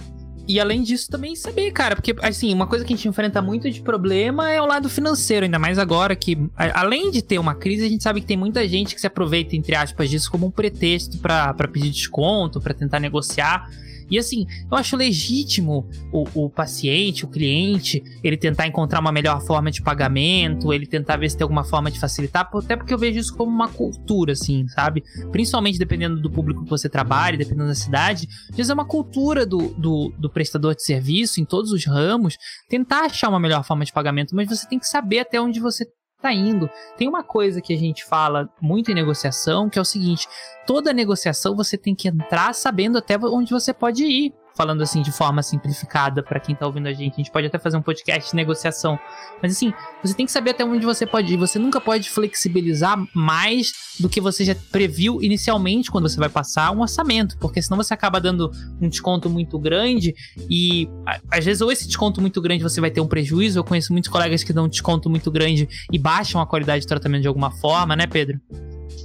E 0.45 0.59
além 0.59 0.83
disso, 0.83 1.09
também 1.09 1.35
saber, 1.35 1.71
cara, 1.71 1.95
porque, 1.95 2.13
assim, 2.21 2.53
uma 2.53 2.67
coisa 2.67 2.83
que 2.83 2.93
a 2.93 2.95
gente 2.95 3.07
enfrenta 3.07 3.41
muito 3.41 3.71
de 3.71 3.81
problema 3.81 4.51
é 4.51 4.61
o 4.61 4.65
lado 4.65 4.89
financeiro, 4.89 5.45
ainda 5.45 5.57
mais 5.57 5.79
agora 5.79 6.15
que, 6.15 6.37
além 6.57 7.11
de 7.11 7.21
ter 7.21 7.39
uma 7.39 7.55
crise, 7.55 7.85
a 7.85 7.89
gente 7.89 8.03
sabe 8.03 8.19
que 8.19 8.27
tem 8.27 8.35
muita 8.35 8.67
gente 8.67 8.93
que 8.93 8.99
se 8.99 9.07
aproveita, 9.07 9.55
entre 9.55 9.73
aspas, 9.75 10.09
disso 10.09 10.29
como 10.29 10.47
um 10.47 10.51
pretexto 10.51 11.17
para 11.19 11.53
pedir 11.71 11.89
desconto, 11.91 12.59
para 12.59 12.73
tentar 12.73 12.99
negociar. 12.99 13.69
E 14.13 14.19
assim, 14.19 14.45
eu 14.71 14.77
acho 14.77 14.95
legítimo 14.95 15.89
o, 16.11 16.45
o 16.45 16.49
paciente, 16.49 17.25
o 17.25 17.27
cliente, 17.27 18.03
ele 18.23 18.37
tentar 18.37 18.67
encontrar 18.67 18.99
uma 18.99 19.11
melhor 19.11 19.41
forma 19.41 19.71
de 19.71 19.81
pagamento, 19.81 20.71
ele 20.71 20.85
tentar 20.85 21.17
ver 21.17 21.31
se 21.31 21.35
tem 21.35 21.43
alguma 21.43 21.63
forma 21.63 21.89
de 21.89 21.99
facilitar, 21.99 22.47
até 22.53 22.75
porque 22.75 22.93
eu 22.93 22.97
vejo 22.99 23.19
isso 23.19 23.35
como 23.35 23.49
uma 23.49 23.67
cultura, 23.67 24.33
assim, 24.33 24.67
sabe? 24.67 25.03
Principalmente 25.31 25.79
dependendo 25.79 26.21
do 26.21 26.29
público 26.29 26.63
que 26.63 26.69
você 26.69 26.87
trabalha, 26.87 27.39
dependendo 27.39 27.69
da 27.69 27.75
cidade, 27.75 28.27
às 28.51 28.55
vezes 28.55 28.69
é 28.69 28.73
uma 28.75 28.85
cultura 28.85 29.47
do, 29.47 29.69
do, 29.73 30.13
do 30.15 30.29
prestador 30.29 30.75
de 30.75 30.83
serviço 30.83 31.41
em 31.41 31.45
todos 31.45 31.71
os 31.71 31.83
ramos, 31.83 32.37
tentar 32.69 33.05
achar 33.05 33.29
uma 33.29 33.39
melhor 33.39 33.63
forma 33.63 33.83
de 33.83 33.91
pagamento, 33.91 34.35
mas 34.35 34.47
você 34.47 34.69
tem 34.69 34.77
que 34.77 34.87
saber 34.87 35.21
até 35.21 35.41
onde 35.41 35.59
você 35.59 35.87
tá 36.23 36.33
indo. 36.33 36.69
Tem 36.97 37.07
uma 37.07 37.23
coisa 37.23 37.61
que 37.61 37.73
a 37.73 37.77
gente 37.77 38.05
fala 38.05 38.49
muito 38.61 38.89
em 38.89 38.95
negociação, 38.95 39.69
que 39.69 39.77
é 39.77 39.81
o 39.81 39.85
seguinte: 39.85 40.27
toda 40.65 40.93
negociação 40.93 41.55
você 41.55 41.77
tem 41.77 41.93
que 41.93 42.07
entrar 42.07 42.53
sabendo 42.55 42.97
até 42.97 43.17
onde 43.17 43.51
você 43.51 43.73
pode 43.73 44.05
ir 44.05 44.33
falando 44.55 44.81
assim 44.81 45.01
de 45.01 45.11
forma 45.11 45.41
simplificada 45.41 46.21
para 46.21 46.39
quem 46.39 46.55
tá 46.55 46.65
ouvindo 46.65 46.87
a 46.87 46.93
gente. 46.93 47.13
A 47.13 47.17
gente 47.17 47.31
pode 47.31 47.47
até 47.47 47.57
fazer 47.57 47.77
um 47.77 47.81
podcast 47.81 48.29
de 48.29 48.35
negociação. 48.35 48.99
Mas 49.41 49.53
assim, 49.53 49.73
você 50.03 50.13
tem 50.13 50.25
que 50.25 50.31
saber 50.31 50.51
até 50.51 50.63
onde 50.63 50.85
você 50.85 51.05
pode 51.05 51.33
ir. 51.33 51.37
Você 51.37 51.57
nunca 51.57 51.81
pode 51.81 52.09
flexibilizar 52.09 52.97
mais 53.13 53.71
do 53.99 54.09
que 54.09 54.21
você 54.21 54.45
já 54.45 54.55
previu 54.71 55.21
inicialmente 55.21 55.91
quando 55.91 56.07
você 56.07 56.17
vai 56.17 56.29
passar 56.29 56.71
um 56.71 56.81
orçamento, 56.81 57.37
porque 57.37 57.61
senão 57.61 57.77
você 57.77 57.93
acaba 57.93 58.19
dando 58.19 58.51
um 58.81 58.89
desconto 58.89 59.29
muito 59.29 59.57
grande 59.59 60.13
e 60.49 60.89
às 61.31 61.45
vezes 61.45 61.61
ou 61.61 61.71
esse 61.71 61.87
desconto 61.87 62.21
muito 62.21 62.41
grande 62.41 62.63
você 62.63 62.81
vai 62.81 62.91
ter 62.91 63.01
um 63.01 63.07
prejuízo. 63.07 63.59
Eu 63.59 63.63
conheço 63.63 63.91
muitos 63.91 64.09
colegas 64.09 64.43
que 64.43 64.53
dão 64.53 64.65
um 64.65 64.69
desconto 64.69 65.09
muito 65.09 65.31
grande 65.31 65.67
e 65.91 65.99
baixam 65.99 66.41
a 66.41 66.47
qualidade 66.47 66.81
de 66.81 66.87
tratamento 66.87 67.21
de 67.21 67.27
alguma 67.27 67.51
forma, 67.51 67.95
né, 67.95 68.07
Pedro? 68.07 68.39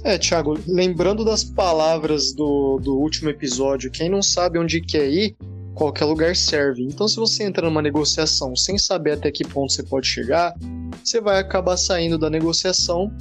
É, 0.03 0.17
Thiago, 0.17 0.57
lembrando 0.65 1.25
das 1.25 1.43
palavras 1.43 2.33
do, 2.33 2.79
do 2.81 2.97
último 2.97 3.29
episódio, 3.29 3.91
quem 3.91 4.09
não 4.09 4.21
sabe 4.21 4.57
onde 4.57 4.79
quer 4.79 5.09
ir, 5.09 5.35
qualquer 5.79 6.05
lugar 6.05 6.35
serve. 6.35 6.83
Então, 6.83 7.07
se 7.07 7.15
você 7.15 7.43
entra 7.43 7.65
numa 7.65 7.81
negociação 7.81 8.55
sem 8.55 8.77
saber 8.77 9.13
até 9.13 9.31
que 9.31 9.47
ponto 9.47 9.71
você 9.71 9.81
pode 9.81 10.07
chegar, 10.07 10.53
você 11.03 11.19
vai 11.21 11.39
acabar 11.39 11.77
saindo 11.77 12.17
da 12.17 12.29
negociação 12.29 13.11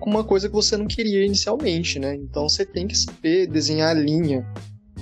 com 0.00 0.10
uma 0.10 0.24
coisa 0.24 0.48
que 0.48 0.54
você 0.54 0.76
não 0.76 0.86
queria 0.86 1.24
inicialmente, 1.24 1.98
né? 1.98 2.16
Então, 2.16 2.48
você 2.48 2.66
tem 2.66 2.86
que 2.86 2.98
saber 2.98 3.46
desenhar 3.46 3.90
a 3.90 3.94
linha, 3.94 4.46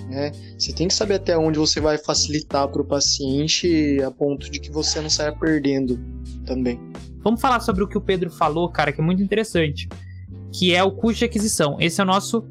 né? 0.09 0.31
Você 0.59 0.73
tem 0.73 0.87
que 0.87 0.95
saber 0.95 1.15
até 1.15 1.37
onde 1.37 1.59
você 1.59 1.81
vai 1.81 1.97
facilitar 1.97 2.69
para 2.69 2.83
o 2.83 2.85
paciente 2.85 3.99
a 4.03 4.11
ponto 4.11 4.51
de 4.51 4.61
que 4.61 4.71
você 4.71 5.01
não 5.01 5.09
saia 5.09 5.33
perdendo 5.33 5.99
também. 6.45 6.79
Vamos 7.25 7.41
falar 7.41 7.61
sobre 7.61 7.83
o 7.83 7.89
que 7.89 7.97
o 7.97 8.01
Pedro 8.01 8.31
falou, 8.31 8.69
cara, 8.69 8.93
que 8.93 9.01
é 9.01 9.05
muito 9.05 9.23
interessante 9.23 9.89
que 10.53 10.75
é 10.75 10.83
o 10.83 10.91
custo 10.91 11.21
de 11.21 11.25
aquisição. 11.25 11.77
Esse 11.81 12.01
é 12.01 12.05
o 12.05 12.07
nosso, 12.07 12.45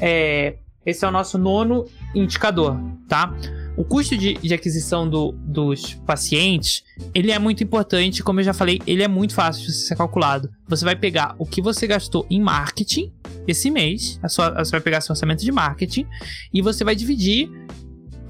é, 0.00 0.56
esse 0.84 1.04
é 1.04 1.08
o 1.08 1.10
nosso 1.10 1.38
nono 1.38 1.84
indicador, 2.14 2.78
tá? 3.08 3.34
O 3.76 3.84
custo 3.84 4.16
de, 4.16 4.34
de 4.34 4.54
aquisição 4.54 5.08
do, 5.08 5.32
dos 5.32 5.94
pacientes, 6.06 6.84
ele 7.14 7.32
é 7.32 7.38
muito 7.38 7.64
importante, 7.64 8.22
como 8.22 8.40
eu 8.40 8.44
já 8.44 8.54
falei, 8.54 8.80
ele 8.86 9.02
é 9.02 9.08
muito 9.08 9.34
fácil 9.34 9.66
de 9.66 9.72
ser 9.72 9.96
calculado. 9.96 10.48
Você 10.68 10.84
vai 10.84 10.94
pegar 10.94 11.34
o 11.38 11.44
que 11.44 11.60
você 11.60 11.86
gastou 11.86 12.26
em 12.30 12.40
marketing 12.40 13.12
esse 13.46 13.70
mês, 13.70 14.18
a 14.22 14.28
sua, 14.28 14.50
você 14.50 14.70
vai 14.70 14.80
pegar 14.80 15.00
seu 15.00 15.12
orçamento 15.12 15.44
de 15.44 15.50
marketing 15.50 16.06
e 16.52 16.62
você 16.62 16.84
vai 16.84 16.94
dividir 16.94 17.50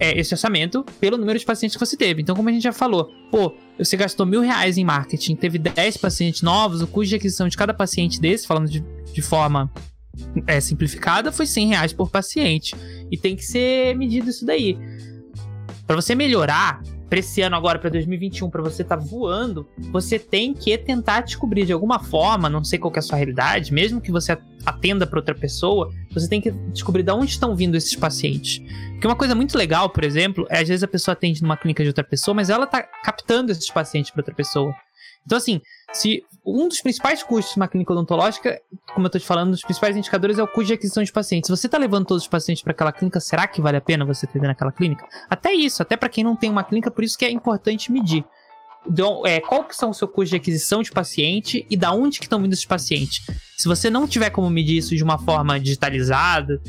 é, 0.00 0.18
esse 0.18 0.34
orçamento 0.34 0.84
pelo 0.98 1.16
número 1.16 1.38
de 1.38 1.44
pacientes 1.44 1.76
que 1.76 1.84
você 1.84 1.96
teve. 1.96 2.22
Então, 2.22 2.34
como 2.34 2.48
a 2.48 2.52
gente 2.52 2.62
já 2.62 2.72
falou, 2.72 3.10
pô, 3.30 3.54
você 3.78 3.96
gastou 3.96 4.24
mil 4.24 4.40
reais 4.40 4.78
em 4.78 4.84
marketing, 4.84 5.36
teve 5.36 5.58
10 5.58 5.98
pacientes 5.98 6.42
novos, 6.42 6.80
o 6.80 6.86
custo 6.86 7.10
de 7.10 7.16
aquisição 7.16 7.48
de 7.48 7.56
cada 7.56 7.74
paciente 7.74 8.20
desse, 8.20 8.46
falando 8.46 8.68
de, 8.68 8.82
de 9.12 9.22
forma 9.22 9.70
é, 10.46 10.60
simplificada, 10.60 11.30
foi 11.30 11.46
100 11.46 11.68
reais 11.68 11.92
por 11.92 12.10
paciente. 12.10 12.74
E 13.10 13.18
tem 13.18 13.36
que 13.36 13.44
ser 13.44 13.94
medido 13.96 14.30
isso 14.30 14.44
daí. 14.44 14.76
Para 15.86 15.96
você 15.96 16.14
melhorar, 16.14 16.82
para 17.08 17.18
esse 17.18 17.42
ano 17.42 17.54
agora, 17.54 17.78
para 17.78 17.90
2021, 17.90 18.50
para 18.50 18.62
você 18.62 18.82
estar 18.82 18.96
tá 18.96 19.02
voando, 19.02 19.68
você 19.92 20.18
tem 20.18 20.54
que 20.54 20.76
tentar 20.78 21.20
descobrir 21.20 21.66
de 21.66 21.72
alguma 21.72 21.98
forma, 21.98 22.48
não 22.48 22.64
sei 22.64 22.78
qual 22.78 22.92
é 22.94 22.98
a 22.98 23.02
sua 23.02 23.16
realidade, 23.16 23.72
mesmo 23.72 24.00
que 24.00 24.10
você 24.10 24.36
atenda 24.64 25.06
para 25.06 25.18
outra 25.18 25.34
pessoa, 25.34 25.92
você 26.12 26.28
tem 26.28 26.40
que 26.40 26.50
descobrir 26.50 27.02
de 27.02 27.12
onde 27.12 27.30
estão 27.30 27.54
vindo 27.54 27.76
esses 27.76 27.94
pacientes. 27.94 28.60
Porque 28.92 29.06
uma 29.06 29.16
coisa 29.16 29.34
muito 29.34 29.56
legal, 29.56 29.90
por 29.90 30.02
exemplo, 30.02 30.46
é 30.48 30.60
às 30.60 30.68
vezes 30.68 30.82
a 30.82 30.88
pessoa 30.88 31.12
atende 31.12 31.42
numa 31.42 31.56
clínica 31.56 31.82
de 31.82 31.88
outra 31.88 32.04
pessoa, 32.04 32.34
mas 32.34 32.50
ela 32.50 32.66
tá 32.66 32.82
captando 32.82 33.52
esses 33.52 33.70
pacientes 33.70 34.10
para 34.10 34.20
outra 34.20 34.34
pessoa. 34.34 34.74
Então, 35.24 35.38
assim, 35.38 35.60
se 35.92 36.22
um 36.44 36.68
dos 36.68 36.80
principais 36.80 37.22
custos 37.22 37.56
uma 37.56 37.66
clínica 37.66 37.92
odontológica, 37.92 38.60
como 38.92 39.06
eu 39.06 39.10
tô 39.10 39.18
te 39.18 39.24
falando, 39.24 39.48
um 39.48 39.52
dos 39.52 39.62
principais 39.62 39.96
indicadores 39.96 40.38
é 40.38 40.42
o 40.42 40.46
custo 40.46 40.66
de 40.66 40.72
aquisição 40.74 41.02
de 41.02 41.10
pacientes. 41.10 41.48
Se 41.48 41.56
você 41.56 41.68
tá 41.68 41.78
levando 41.78 42.06
todos 42.06 42.24
os 42.24 42.28
pacientes 42.28 42.62
para 42.62 42.72
aquela 42.72 42.92
clínica, 42.92 43.18
será 43.18 43.46
que 43.46 43.62
vale 43.62 43.78
a 43.78 43.80
pena 43.80 44.04
você 44.04 44.26
atender 44.26 44.46
naquela 44.46 44.70
clínica? 44.70 45.06
Até 45.30 45.52
isso, 45.52 45.80
até 45.82 45.96
para 45.96 46.08
quem 46.08 46.22
não 46.22 46.36
tem 46.36 46.50
uma 46.50 46.62
clínica, 46.62 46.90
por 46.90 47.02
isso 47.02 47.16
que 47.16 47.24
é 47.24 47.30
importante 47.30 47.90
medir. 47.90 48.24
Então, 48.86 49.26
é, 49.26 49.40
qual 49.40 49.64
que 49.64 49.74
são 49.74 49.90
o 49.90 49.94
seu 49.94 50.06
custo 50.06 50.30
de 50.30 50.36
aquisição 50.36 50.82
de 50.82 50.92
paciente 50.92 51.66
e 51.70 51.76
da 51.76 51.92
onde 51.92 52.18
que 52.18 52.26
estão 52.26 52.40
vindo 52.40 52.52
esses 52.52 52.66
pacientes? 52.66 53.24
Se 53.56 53.66
você 53.66 53.88
não 53.88 54.06
tiver 54.06 54.28
como 54.28 54.50
medir 54.50 54.76
isso 54.76 54.94
de 54.94 55.02
uma 55.02 55.18
forma 55.18 55.58
digitalizada, 55.58 56.60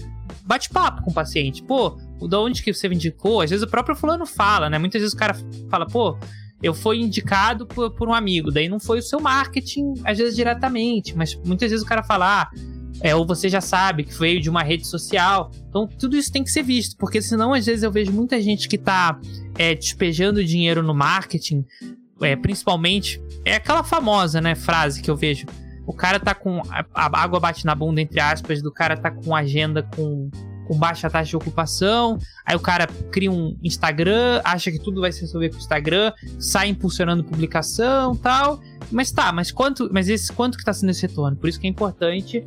bate 0.45 0.69
papo 0.69 1.03
com 1.03 1.11
o 1.11 1.13
paciente. 1.13 1.61
Pô, 1.61 1.97
da 2.30 2.39
onde 2.39 2.63
que 2.63 2.73
você 2.73 2.88
indicou? 2.88 3.41
Às 3.41 3.49
vezes 3.49 3.65
o 3.65 3.69
próprio 3.69 3.97
fulano 3.97 4.26
fala, 4.26 4.69
né? 4.69 4.78
Muitas 4.78 5.01
vezes 5.01 5.13
o 5.13 5.17
cara 5.17 5.36
fala, 5.69 5.86
pô, 5.86 6.17
eu 6.62 6.74
fui 6.74 6.99
indicado 6.99 7.66
por, 7.66 7.91
por, 7.91 8.08
um 8.08 8.14
amigo, 8.14 8.51
daí 8.51 8.68
não 8.68 8.80
foi 8.80 8.99
o 8.99 9.03
seu 9.03 9.20
marketing, 9.20 9.93
às 10.03 10.18
vezes 10.18 10.36
diretamente, 10.36 11.16
mas 11.16 11.36
muitas 11.45 11.70
vezes 11.70 11.86
o 11.86 11.88
cara 11.88 12.03
fala, 12.03 12.41
ah, 12.41 12.49
é, 13.01 13.14
ou 13.16 13.26
você 13.26 13.49
já 13.49 13.62
sabe 13.62 14.03
que 14.03 14.14
veio 14.14 14.39
de 14.39 14.49
uma 14.49 14.64
rede 14.64 14.88
social. 14.88 15.51
Então, 15.70 15.88
tudo 15.88 16.16
isso 16.16 16.32
tem 16.32 16.43
que 16.43 16.51
ser 16.51 16.64
visto, 16.64 16.95
porque 16.97 17.22
senão, 17.22 17.53
às 17.53 17.66
vezes, 17.66 17.84
eu 17.84 17.91
vejo 17.91 18.12
muita 18.12 18.41
gente 18.41 18.70
que 18.70 18.78
tá 18.78 19.20
é, 19.58 19.76
despejando 19.76 20.43
dinheiro 20.43 20.82
no 20.82 20.93
marketing, 20.93 21.66
é, 22.22 22.36
principalmente, 22.36 23.22
é 23.43 23.56
aquela 23.56 23.84
famosa, 23.84 24.39
né, 24.39 24.56
frase 24.56 25.01
que 25.01 25.12
eu 25.12 25.16
vejo. 25.16 25.45
O 25.86 25.93
cara 25.93 26.20
tá 26.20 26.34
com. 26.34 26.62
A, 26.70 27.22
água 27.22 27.39
bate 27.39 27.66
na 27.66 27.76
bunda, 27.76 28.01
entre 28.01 28.20
aspas, 28.20 28.62
do 28.62 28.72
cara 28.72 28.97
tá 28.97 29.12
com 29.12 29.36
agenda 29.36 29.84
com 29.84 30.32
com 30.68 30.78
baixa 30.78 31.09
taxa 31.09 31.30
de 31.30 31.36
ocupação. 31.36 32.18
Aí 32.45 32.55
o 32.55 32.59
cara 32.59 32.88
cria 33.11 33.32
um 33.32 33.57
Instagram, 33.63 34.41
acha 34.43 34.72
que 34.72 34.80
tudo 34.80 35.01
vai 35.01 35.11
se 35.11 35.22
resolver 35.22 35.49
com 35.49 35.55
o 35.55 35.59
Instagram, 35.59 36.11
sai 36.39 36.70
impulsionando 36.70 37.24
publicação 37.24 38.16
tal. 38.16 38.59
Mas 38.91 39.11
tá, 39.11 39.32
mas 39.32 39.51
quanto, 39.51 39.89
mas 39.91 40.09
esse, 40.09 40.32
quanto 40.32 40.57
que 40.57 40.63
tá 40.63 40.74
sendo 40.74 40.89
esse 40.89 41.01
retorno? 41.01 41.38
Por 41.38 41.49
isso 41.49 41.59
que 41.59 41.68
é 41.68 41.70
importante 41.70 42.45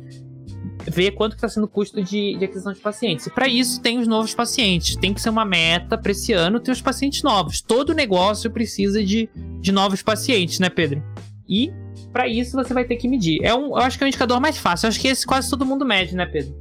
ver 0.85 1.11
quanto 1.11 1.35
que 1.35 1.41
tá 1.41 1.49
sendo 1.49 1.65
o 1.65 1.67
custo 1.67 2.01
de, 2.01 2.35
de 2.37 2.45
aquisição 2.45 2.73
de 2.73 2.79
pacientes. 2.79 3.27
E 3.27 3.29
para 3.29 3.47
isso 3.47 3.81
tem 3.81 3.99
os 3.99 4.07
novos 4.07 4.33
pacientes. 4.33 4.95
Tem 4.95 5.13
que 5.13 5.21
ser 5.21 5.29
uma 5.29 5.45
meta 5.45 5.97
para 5.97 6.11
esse 6.11 6.33
ano 6.33 6.59
ter 6.59 6.71
os 6.71 6.81
pacientes 6.81 7.21
novos. 7.21 7.61
Todo 7.61 7.93
negócio 7.93 8.49
precisa 8.49 9.03
de, 9.03 9.29
de 9.61 9.71
novos 9.71 10.01
pacientes, 10.01 10.59
né, 10.59 10.69
Pedro? 10.69 11.03
E 11.47 11.71
para 12.11 12.27
isso 12.27 12.55
você 12.55 12.73
vai 12.73 12.85
ter 12.85 12.95
que 12.95 13.07
medir. 13.07 13.43
É 13.43 13.53
um, 13.53 13.67
eu 13.67 13.77
acho 13.77 13.97
que 13.97 14.03
é 14.03 14.05
um 14.05 14.07
indicador 14.07 14.39
mais 14.39 14.57
fácil. 14.57 14.85
Eu 14.85 14.89
acho 14.89 14.99
que 14.99 15.07
esse 15.07 15.25
quase 15.25 15.49
todo 15.49 15.65
mundo 15.65 15.85
mede, 15.85 16.15
né, 16.15 16.25
Pedro? 16.25 16.55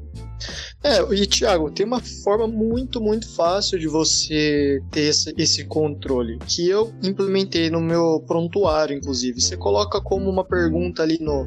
É, 0.83 1.01
e 1.15 1.27
Thiago, 1.27 1.71
tem 1.71 1.85
uma 1.85 2.01
forma 2.01 2.47
muito, 2.47 3.01
muito 3.01 3.29
fácil 3.35 3.79
de 3.79 3.89
você 3.89 4.81
ter 4.91 5.09
esse, 5.09 5.35
esse, 5.37 5.65
controle, 5.65 6.39
que 6.47 6.69
eu 6.69 6.93
implementei 7.03 7.69
no 7.71 7.81
meu 7.81 8.23
prontuário, 8.27 8.97
inclusive. 8.97 9.41
Você 9.41 9.57
coloca 9.57 10.01
como 10.01 10.31
uma 10.31 10.45
pergunta 10.45 11.03
ali 11.03 11.19
no, 11.21 11.47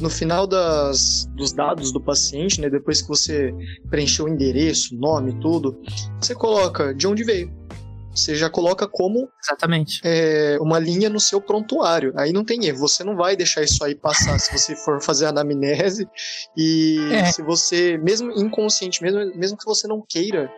no 0.00 0.10
final 0.10 0.46
das, 0.46 1.28
dos 1.36 1.52
dados 1.52 1.92
do 1.92 2.00
paciente, 2.00 2.60
né? 2.60 2.68
Depois 2.68 3.00
que 3.00 3.08
você 3.08 3.54
preencheu 3.88 4.24
o 4.24 4.28
endereço, 4.28 4.96
nome, 4.96 5.38
tudo, 5.40 5.80
você 6.20 6.34
coloca 6.34 6.92
de 6.92 7.06
onde 7.06 7.22
veio 7.22 7.63
você 8.14 8.36
já 8.36 8.48
coloca 8.48 8.86
como 8.86 9.28
exatamente 9.42 10.00
é, 10.04 10.56
uma 10.60 10.78
linha 10.78 11.10
no 11.10 11.18
seu 11.18 11.40
prontuário. 11.40 12.12
Aí 12.16 12.32
não 12.32 12.44
tem 12.44 12.64
erro. 12.66 12.78
Você 12.78 13.02
não 13.02 13.16
vai 13.16 13.36
deixar 13.36 13.62
isso 13.62 13.82
aí 13.84 13.94
passar 13.94 14.38
se 14.38 14.56
você 14.56 14.76
for 14.76 15.02
fazer 15.02 15.26
anamnese 15.26 16.08
e 16.56 16.98
é. 17.10 17.24
se 17.26 17.42
você, 17.42 17.98
mesmo 17.98 18.30
inconsciente, 18.30 19.02
mesmo, 19.02 19.36
mesmo 19.36 19.58
que 19.58 19.64
você 19.64 19.88
não 19.88 20.00
queira 20.08 20.50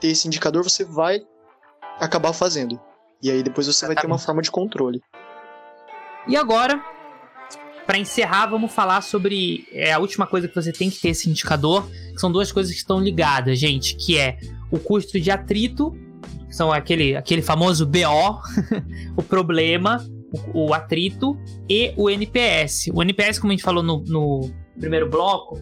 ter 0.00 0.08
esse 0.08 0.26
indicador, 0.26 0.64
você 0.64 0.84
vai 0.84 1.20
acabar 2.00 2.32
fazendo. 2.32 2.80
E 3.22 3.30
aí 3.30 3.42
depois 3.42 3.66
você 3.66 3.84
exatamente. 3.84 3.96
vai 3.96 4.02
ter 4.02 4.06
uma 4.06 4.18
forma 4.18 4.40
de 4.40 4.50
controle. 4.50 5.02
E 6.26 6.36
agora, 6.36 6.82
para 7.86 7.98
encerrar, 7.98 8.46
vamos 8.46 8.72
falar 8.72 9.02
sobre 9.02 9.68
é, 9.72 9.92
a 9.92 9.98
última 9.98 10.26
coisa 10.26 10.48
que 10.48 10.54
você 10.54 10.72
tem 10.72 10.88
que 10.88 11.00
ter 11.00 11.10
esse 11.10 11.28
indicador, 11.28 11.86
que 11.88 12.18
são 12.18 12.32
duas 12.32 12.50
coisas 12.50 12.72
que 12.72 12.78
estão 12.78 12.98
ligadas, 12.98 13.58
gente, 13.58 13.94
que 13.94 14.18
é 14.18 14.38
o 14.70 14.78
custo 14.78 15.20
de 15.20 15.30
atrito 15.30 15.94
são 16.54 16.70
aquele, 16.70 17.16
aquele 17.16 17.42
famoso 17.42 17.84
BO, 17.84 18.40
o 19.18 19.22
problema, 19.22 20.04
o, 20.52 20.68
o, 20.68 20.74
atrito 20.74 21.36
e 21.68 21.92
o 21.96 22.08
NPS. 22.08 22.90
O 22.94 23.02
NPS, 23.02 23.40
como 23.40 23.52
a 23.52 23.56
gente 23.56 23.64
falou 23.64 23.82
no, 23.82 24.04
no 24.06 24.50
primeiro 24.78 25.10
bloco, 25.10 25.60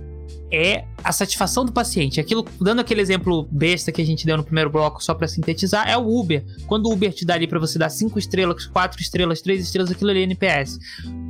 é 0.53 0.85
a 1.03 1.11
satisfação 1.11 1.65
do 1.65 1.73
paciente. 1.73 2.21
Aquilo, 2.21 2.45
dando 2.61 2.81
aquele 2.81 3.01
exemplo 3.01 3.49
besta 3.51 3.91
que 3.91 4.03
a 4.03 4.05
gente 4.05 4.27
deu 4.27 4.37
no 4.37 4.45
primeiro 4.45 4.69
bloco, 4.69 5.03
só 5.03 5.15
para 5.15 5.27
sintetizar, 5.27 5.89
é 5.89 5.97
o 5.97 6.07
Uber. 6.07 6.45
Quando 6.67 6.87
o 6.87 6.93
Uber 6.93 7.11
te 7.11 7.25
dá 7.25 7.35
ali 7.35 7.47
para 7.47 7.59
você 7.59 7.79
dar 7.79 7.89
5 7.89 8.19
estrelas, 8.19 8.67
4 8.67 9.01
estrelas, 9.01 9.41
3 9.41 9.65
estrelas, 9.65 9.91
aquilo 9.91 10.11
ali 10.11 10.21
é 10.21 10.25
NPS. 10.25 10.79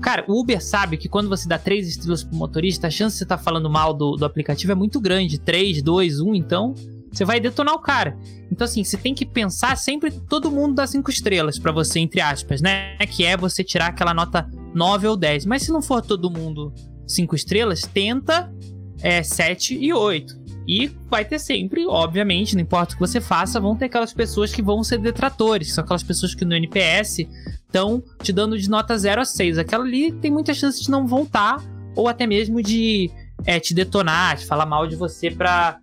Cara, 0.02 0.24
o 0.26 0.40
Uber 0.40 0.60
sabe 0.60 0.96
que 0.96 1.08
quando 1.08 1.28
você 1.28 1.46
dá 1.46 1.56
3 1.56 1.86
estrelas 1.86 2.24
pro 2.24 2.36
motorista, 2.36 2.88
a 2.88 2.90
chance 2.90 3.14
de 3.14 3.18
você 3.18 3.24
estar 3.24 3.38
tá 3.38 3.42
falando 3.42 3.70
mal 3.70 3.94
do, 3.94 4.16
do 4.16 4.24
aplicativo 4.24 4.72
é 4.72 4.74
muito 4.74 5.00
grande. 5.00 5.38
3, 5.38 5.82
2, 5.82 6.20
1, 6.20 6.34
então 6.34 6.74
você 7.12 7.24
vai 7.24 7.38
detonar 7.38 7.74
o 7.74 7.78
cara. 7.78 8.16
Então, 8.50 8.64
assim, 8.64 8.82
você 8.82 8.96
tem 8.96 9.14
que 9.14 9.26
pensar 9.26 9.76
sempre 9.76 10.10
todo 10.10 10.50
mundo 10.50 10.74
dá 10.74 10.86
cinco 10.86 11.10
estrelas 11.10 11.58
para 11.58 11.72
você, 11.72 12.00
entre 12.00 12.20
aspas, 12.20 12.60
né? 12.60 12.96
Que 13.06 13.24
é 13.24 13.36
você 13.36 13.62
tirar 13.62 13.88
aquela 13.88 14.14
nota 14.14 14.48
9 14.74 15.06
ou 15.06 15.16
10. 15.16 15.46
Mas 15.46 15.62
se 15.62 15.72
não 15.72 15.82
for 15.82 16.02
todo 16.02 16.30
mundo 16.30 16.72
cinco 17.06 17.34
estrelas, 17.34 17.82
tenta 17.82 18.52
é, 19.00 19.22
7 19.22 19.76
e 19.76 19.92
8. 19.92 20.42
E 20.66 20.90
vai 21.10 21.24
ter 21.24 21.38
sempre, 21.38 21.86
obviamente, 21.86 22.54
não 22.54 22.62
importa 22.62 22.92
o 22.92 22.96
que 22.96 23.00
você 23.00 23.20
faça, 23.20 23.58
vão 23.58 23.76
ter 23.76 23.86
aquelas 23.86 24.12
pessoas 24.12 24.54
que 24.54 24.62
vão 24.62 24.84
ser 24.84 24.98
detratores, 24.98 25.68
que 25.68 25.74
são 25.74 25.82
aquelas 25.82 26.04
pessoas 26.04 26.34
que 26.34 26.44
no 26.44 26.54
NPS 26.54 27.26
estão 27.66 28.02
te 28.22 28.32
dando 28.32 28.56
de 28.58 28.70
nota 28.70 28.96
0 28.96 29.20
a 29.20 29.24
6. 29.24 29.58
Aquela 29.58 29.84
ali 29.84 30.12
tem 30.12 30.30
muita 30.30 30.54
chance 30.54 30.80
de 30.80 30.90
não 30.90 31.06
voltar, 31.06 31.60
ou 31.96 32.06
até 32.06 32.26
mesmo 32.26 32.62
de 32.62 33.10
é, 33.44 33.58
te 33.58 33.74
detonar, 33.74 34.36
de 34.36 34.46
falar 34.46 34.66
mal 34.66 34.86
de 34.86 34.94
você 34.94 35.30
pra, 35.30 35.78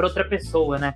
para 0.00 0.06
outra 0.06 0.24
pessoa, 0.24 0.78
né? 0.78 0.94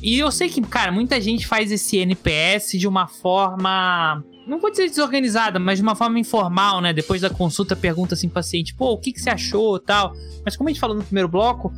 E 0.00 0.16
eu 0.16 0.30
sei 0.30 0.48
que, 0.48 0.60
cara, 0.62 0.92
muita 0.92 1.20
gente 1.20 1.44
faz 1.44 1.72
esse 1.72 1.96
NPS 1.98 2.78
de 2.78 2.86
uma 2.86 3.08
forma. 3.08 4.22
Não 4.46 4.60
vou 4.60 4.70
dizer 4.70 4.88
desorganizada, 4.88 5.58
mas 5.58 5.78
de 5.78 5.82
uma 5.82 5.96
forma 5.96 6.20
informal, 6.20 6.80
né? 6.80 6.92
Depois 6.92 7.20
da 7.20 7.28
consulta, 7.28 7.74
pergunta 7.74 8.14
assim, 8.14 8.28
paciente, 8.28 8.74
pô, 8.74 8.92
o 8.92 8.98
que, 8.98 9.12
que 9.12 9.20
você 9.20 9.30
achou 9.30 9.78
tal. 9.80 10.12
Mas 10.44 10.56
como 10.56 10.68
a 10.68 10.72
gente 10.72 10.80
falou 10.80 10.96
no 10.96 11.02
primeiro 11.02 11.28
bloco, 11.28 11.72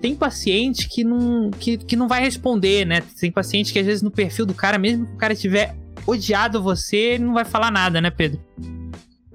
tem 0.00 0.16
paciente 0.16 0.88
que 0.88 1.04
não, 1.04 1.50
que, 1.52 1.78
que 1.78 1.94
não 1.94 2.08
vai 2.08 2.20
responder, 2.20 2.84
né? 2.84 3.00
Tem 3.20 3.30
paciente 3.30 3.72
que 3.72 3.78
às 3.78 3.86
vezes 3.86 4.02
no 4.02 4.10
perfil 4.10 4.44
do 4.44 4.52
cara, 4.52 4.78
mesmo 4.78 5.06
que 5.06 5.12
o 5.12 5.16
cara 5.16 5.34
tiver 5.34 5.76
odiado 6.06 6.60
você, 6.60 6.96
ele 6.96 7.24
não 7.24 7.34
vai 7.34 7.44
falar 7.44 7.70
nada, 7.70 8.00
né, 8.00 8.10
Pedro? 8.10 8.40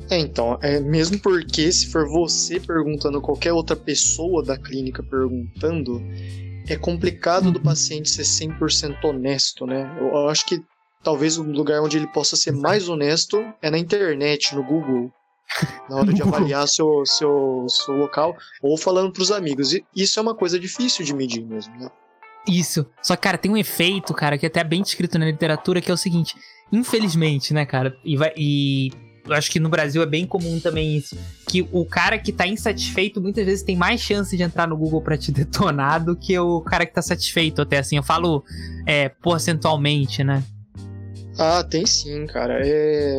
É, 0.10 0.18
então, 0.18 0.58
é 0.62 0.80
mesmo 0.80 1.20
porque 1.20 1.72
se 1.72 1.92
for 1.92 2.08
você 2.10 2.60
perguntando, 2.60 3.22
qualquer 3.22 3.54
outra 3.54 3.76
pessoa 3.76 4.44
da 4.44 4.58
clínica 4.58 5.04
perguntando, 5.04 6.02
é 6.68 6.76
complicado 6.76 7.52
do 7.52 7.58
uhum. 7.60 7.64
paciente 7.64 8.10
ser 8.10 8.24
100% 8.24 9.04
honesto, 9.04 9.68
né? 9.68 9.96
Eu 10.00 10.28
acho 10.28 10.46
que 10.46 10.62
talvez 11.04 11.38
o 11.38 11.44
lugar 11.44 11.82
onde 11.82 11.98
ele 11.98 12.08
possa 12.08 12.36
ser 12.36 12.52
mais 12.52 12.90
honesto 12.90 13.44
é 13.62 13.70
na 13.70 13.78
internet, 13.78 14.56
no 14.56 14.64
Google, 14.64 15.12
na 15.90 15.98
hora 15.98 16.12
de 16.14 16.24
avaliar 16.24 16.68
seu, 16.68 17.06
seu, 17.06 17.66
seu 17.68 17.96
local, 17.96 18.36
ou 18.64 18.78
falando 18.78 19.12
para 19.12 19.22
os 19.22 19.32
amigos. 19.32 19.74
E 19.74 19.86
isso 19.96 20.20
é 20.20 20.24
uma 20.24 20.36
coisa 20.36 20.60
difícil 20.60 21.06
de 21.06 21.14
medir 21.14 21.46
mesmo, 21.46 21.76
né? 21.78 21.90
Isso. 22.48 22.86
Só 23.02 23.16
que, 23.16 23.22
cara, 23.22 23.38
tem 23.38 23.52
um 23.52 23.58
efeito, 23.58 24.14
cara, 24.14 24.38
que 24.38 24.46
é 24.46 24.50
até 24.50 24.64
bem 24.64 24.82
descrito 24.82 25.20
na 25.20 25.26
literatura, 25.26 25.82
que 25.82 25.92
é 25.92 25.94
o 25.94 25.98
seguinte: 25.98 26.36
infelizmente, 26.72 27.54
né, 27.54 27.66
cara, 27.66 27.96
e, 28.04 28.18
vai, 28.18 28.34
e 28.36 28.90
eu 28.92 29.09
acho 29.34 29.52
que 29.52 29.60
no 29.60 29.70
Brasil 29.70 30.02
é 30.02 30.06
bem 30.06 30.26
comum 30.26 30.60
também 30.60 30.96
isso, 30.96 31.18
que 31.48 31.68
o 31.72 31.86
cara 31.86 32.18
que 32.18 32.32
tá 32.32 32.48
insatisfeito 32.48 33.22
muitas 33.22 33.46
vezes 33.46 33.64
tem 33.64 33.76
mais 33.76 34.02
chance 34.02 34.36
de 34.36 34.44
entrar 34.44 34.68
no 34.68 34.78
Google 34.78 35.02
para 35.02 35.18
te 35.18 35.32
detonar 35.34 36.04
do 36.04 36.16
que 36.16 36.38
o 36.38 36.62
cara 36.62 36.86
que 36.86 36.94
tá 36.94 37.02
satisfeito, 37.02 37.62
até 37.62 37.80
assim, 37.80 37.98
eu 37.98 38.04
falo 38.04 38.44
é, 38.86 39.10
porcentualmente, 39.10 40.24
né? 40.24 40.44
Ah, 41.38 41.64
tem 41.64 41.86
sim, 41.86 42.26
cara. 42.28 42.60
É... 42.62 43.18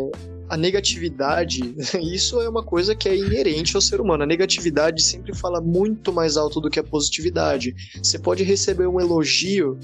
A 0.51 0.57
negatividade, 0.57 1.75
isso 2.03 2.41
é 2.41 2.49
uma 2.49 2.63
coisa 2.63 2.95
que 2.95 3.09
é 3.09 3.17
inerente 3.17 3.77
ao 3.77 3.81
ser 3.81 4.01
humano. 4.01 4.25
A 4.25 4.27
negatividade 4.27 5.03
sempre 5.03 5.35
fala 5.35 5.61
muito 5.61 6.13
mais 6.13 6.37
alto 6.37 6.61
do 6.61 6.69
que 6.69 6.79
a 6.79 6.85
positividade. 6.85 7.75
Você 8.03 8.19
pode 8.19 8.43
receber 8.43 8.87
um 8.87 9.01
elogio 9.01 9.79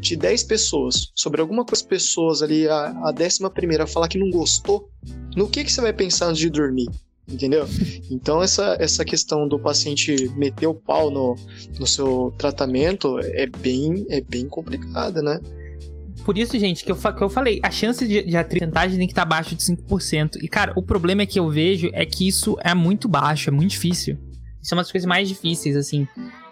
de 0.00 0.16
10 0.16 0.44
pessoas, 0.44 1.12
sobre 1.14 1.40
alguma 1.40 1.64
coisa 1.64 1.84
pessoas 1.84 2.42
ali, 2.42 2.66
a, 2.66 3.08
a 3.08 3.12
décima 3.12 3.50
primeira 3.50 3.86
falar 3.86 4.08
que 4.08 4.18
não 4.18 4.30
gostou, 4.30 4.88
no 5.36 5.48
que, 5.48 5.62
que 5.62 5.72
você 5.72 5.80
vai 5.80 5.92
pensar 5.92 6.26
antes 6.26 6.40
de 6.40 6.50
dormir? 6.50 6.88
Entendeu? 7.28 7.66
Então, 8.10 8.42
essa, 8.42 8.76
essa 8.80 9.04
questão 9.04 9.46
do 9.46 9.58
paciente 9.58 10.28
meter 10.36 10.66
o 10.66 10.74
pau 10.74 11.10
no, 11.10 11.36
no 11.78 11.86
seu 11.86 12.34
tratamento 12.36 13.20
é 13.20 13.46
bem, 13.46 14.04
é 14.08 14.20
bem 14.20 14.48
complicada, 14.48 15.22
né? 15.22 15.38
Por 16.24 16.36
isso, 16.36 16.58
gente, 16.58 16.84
que 16.84 16.90
eu, 16.90 16.96
que 16.96 17.22
eu 17.22 17.30
falei, 17.30 17.60
a 17.62 17.70
chance 17.70 18.06
de, 18.06 18.22
de 18.22 18.36
atrintagem 18.36 18.98
tem 18.98 19.06
que 19.06 19.12
estar 19.12 19.22
abaixo 19.22 19.54
de 19.54 19.62
5%. 19.62 20.42
E, 20.42 20.48
cara, 20.48 20.72
o 20.76 20.82
problema 20.82 21.22
é 21.22 21.26
que 21.26 21.38
eu 21.38 21.48
vejo 21.48 21.88
é 21.92 22.04
que 22.04 22.26
isso 22.26 22.56
é 22.60 22.74
muito 22.74 23.08
baixo, 23.08 23.48
é 23.48 23.52
muito 23.52 23.70
difícil. 23.70 24.18
Isso 24.60 24.74
é 24.74 24.76
uma 24.76 24.82
das 24.82 24.90
coisas 24.90 25.06
mais 25.06 25.28
difíceis, 25.28 25.76
assim 25.76 26.06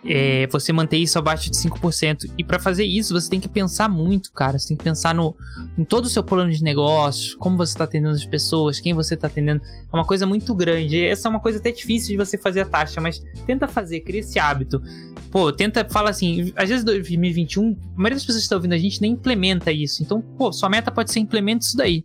é, 0.05 0.47
você 0.47 0.73
manter 0.73 0.99
isso 0.99 1.19
abaixo 1.19 1.51
de 1.51 1.57
5%. 1.57 2.31
E 2.37 2.45
para 2.45 2.59
fazer 2.59 2.85
isso, 2.85 3.15
você 3.15 3.29
tem 3.29 3.41
que 3.41 3.49
pensar 3.49 3.89
muito, 3.89 4.33
cara. 4.33 4.59
Você 4.59 4.69
tem 4.69 4.77
que 4.77 4.85
pensar 4.85 5.15
no, 5.15 5.35
em 5.77 5.85
todo 5.85 6.07
o 6.07 6.09
seu 6.09 6.23
plano 6.23 6.51
de 6.51 6.63
negócio, 6.63 7.37
como 7.39 7.57
você 7.57 7.73
está 7.73 7.85
atendendo 7.85 8.15
as 8.15 8.25
pessoas, 8.25 8.81
quem 8.81 8.95
você 8.95 9.15
está 9.15 9.27
atendendo. 9.27 9.63
É 9.65 9.97
uma 9.97 10.05
coisa 10.05 10.27
muito 10.27 10.55
grande. 10.55 11.05
Essa 11.05 11.29
é 11.29 11.31
uma 11.31 11.41
coisa 11.41 11.59
até 11.59 11.71
difícil 11.71 12.11
de 12.11 12.17
você 12.17 12.39
fazer 12.39 12.61
a 12.61 12.67
taxa, 12.67 13.01
mas 13.01 13.23
tenta 13.47 13.67
fazer, 13.67 14.01
cria 14.01 14.21
esse 14.21 14.39
hábito. 14.39 14.83
Pô, 15.31 15.53
tenta, 15.53 15.87
fala 15.89 16.11
assim, 16.11 16.53
às 16.57 16.69
vezes 16.69 16.85
2021, 16.85 17.71
a 17.71 17.75
maioria 17.97 18.17
das 18.17 18.23
pessoas 18.23 18.43
que 18.43 18.45
estão 18.45 18.59
ouvindo 18.59 18.73
a 18.73 18.79
gente 18.79 19.01
nem 19.01 19.13
implementa 19.13 19.71
isso. 19.73 20.03
Então, 20.03 20.21
pô, 20.21 20.53
sua 20.53 20.69
meta 20.69 20.91
pode 20.91 21.13
ser 21.13 21.21
implementa 21.21 21.65
isso 21.65 21.77
daí. 21.77 22.05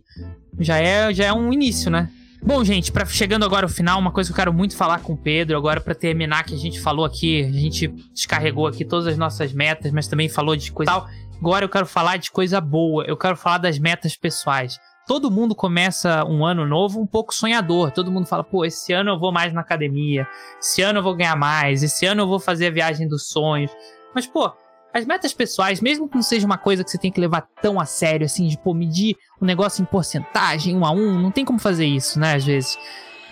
Já 0.58 0.78
é, 0.78 1.12
já 1.12 1.24
é 1.24 1.32
um 1.32 1.52
início, 1.52 1.90
né? 1.90 2.10
Bom, 2.46 2.62
gente, 2.62 2.92
para 2.92 3.06
chegando 3.06 3.42
agora 3.42 3.64
ao 3.64 3.70
final, 3.70 3.98
uma 3.98 4.12
coisa 4.12 4.28
que 4.28 4.32
eu 4.32 4.36
quero 4.36 4.52
muito 4.52 4.76
falar 4.76 5.00
com 5.00 5.14
o 5.14 5.16
Pedro, 5.16 5.56
agora 5.56 5.80
para 5.80 5.94
terminar 5.94 6.44
que 6.44 6.54
a 6.54 6.58
gente 6.58 6.78
falou 6.78 7.06
aqui, 7.06 7.42
a 7.42 7.50
gente 7.50 7.88
descarregou 8.12 8.66
aqui 8.66 8.84
todas 8.84 9.06
as 9.06 9.16
nossas 9.16 9.50
metas, 9.54 9.90
mas 9.90 10.06
também 10.06 10.28
falou 10.28 10.54
de 10.54 10.70
coisa 10.70 10.92
tal. 10.92 11.08
Agora 11.40 11.64
eu 11.64 11.70
quero 11.70 11.86
falar 11.86 12.18
de 12.18 12.30
coisa 12.30 12.60
boa, 12.60 13.02
eu 13.04 13.16
quero 13.16 13.34
falar 13.34 13.56
das 13.56 13.78
metas 13.78 14.14
pessoais. 14.14 14.78
Todo 15.06 15.30
mundo 15.30 15.54
começa 15.54 16.22
um 16.26 16.44
ano 16.44 16.66
novo 16.66 17.00
um 17.00 17.06
pouco 17.06 17.34
sonhador. 17.34 17.90
Todo 17.90 18.12
mundo 18.12 18.26
fala, 18.26 18.44
pô, 18.44 18.62
esse 18.62 18.92
ano 18.92 19.12
eu 19.12 19.18
vou 19.18 19.32
mais 19.32 19.52
na 19.54 19.62
academia, 19.62 20.28
esse 20.60 20.82
ano 20.82 20.98
eu 20.98 21.02
vou 21.02 21.14
ganhar 21.14 21.36
mais, 21.36 21.82
esse 21.82 22.04
ano 22.04 22.22
eu 22.22 22.26
vou 22.26 22.38
fazer 22.38 22.66
a 22.66 22.70
viagem 22.70 23.08
dos 23.08 23.26
sonhos. 23.26 23.70
Mas, 24.14 24.26
pô, 24.26 24.52
as 24.94 25.04
metas 25.04 25.34
pessoais, 25.34 25.80
mesmo 25.80 26.08
que 26.08 26.14
não 26.14 26.22
seja 26.22 26.46
uma 26.46 26.56
coisa 26.56 26.84
que 26.84 26.90
você 26.90 26.96
tem 26.96 27.10
que 27.10 27.20
levar 27.20 27.40
tão 27.60 27.80
a 27.80 27.84
sério, 27.84 28.24
assim, 28.24 28.46
de, 28.46 28.56
pô, 28.56 28.72
medir 28.72 29.16
o 29.40 29.44
um 29.44 29.46
negócio 29.46 29.82
em 29.82 29.84
porcentagem, 29.84 30.76
um 30.76 30.86
a 30.86 30.92
um, 30.92 31.20
não 31.20 31.32
tem 31.32 31.44
como 31.44 31.58
fazer 31.58 31.84
isso, 31.84 32.20
né, 32.20 32.36
às 32.36 32.44
vezes. 32.44 32.78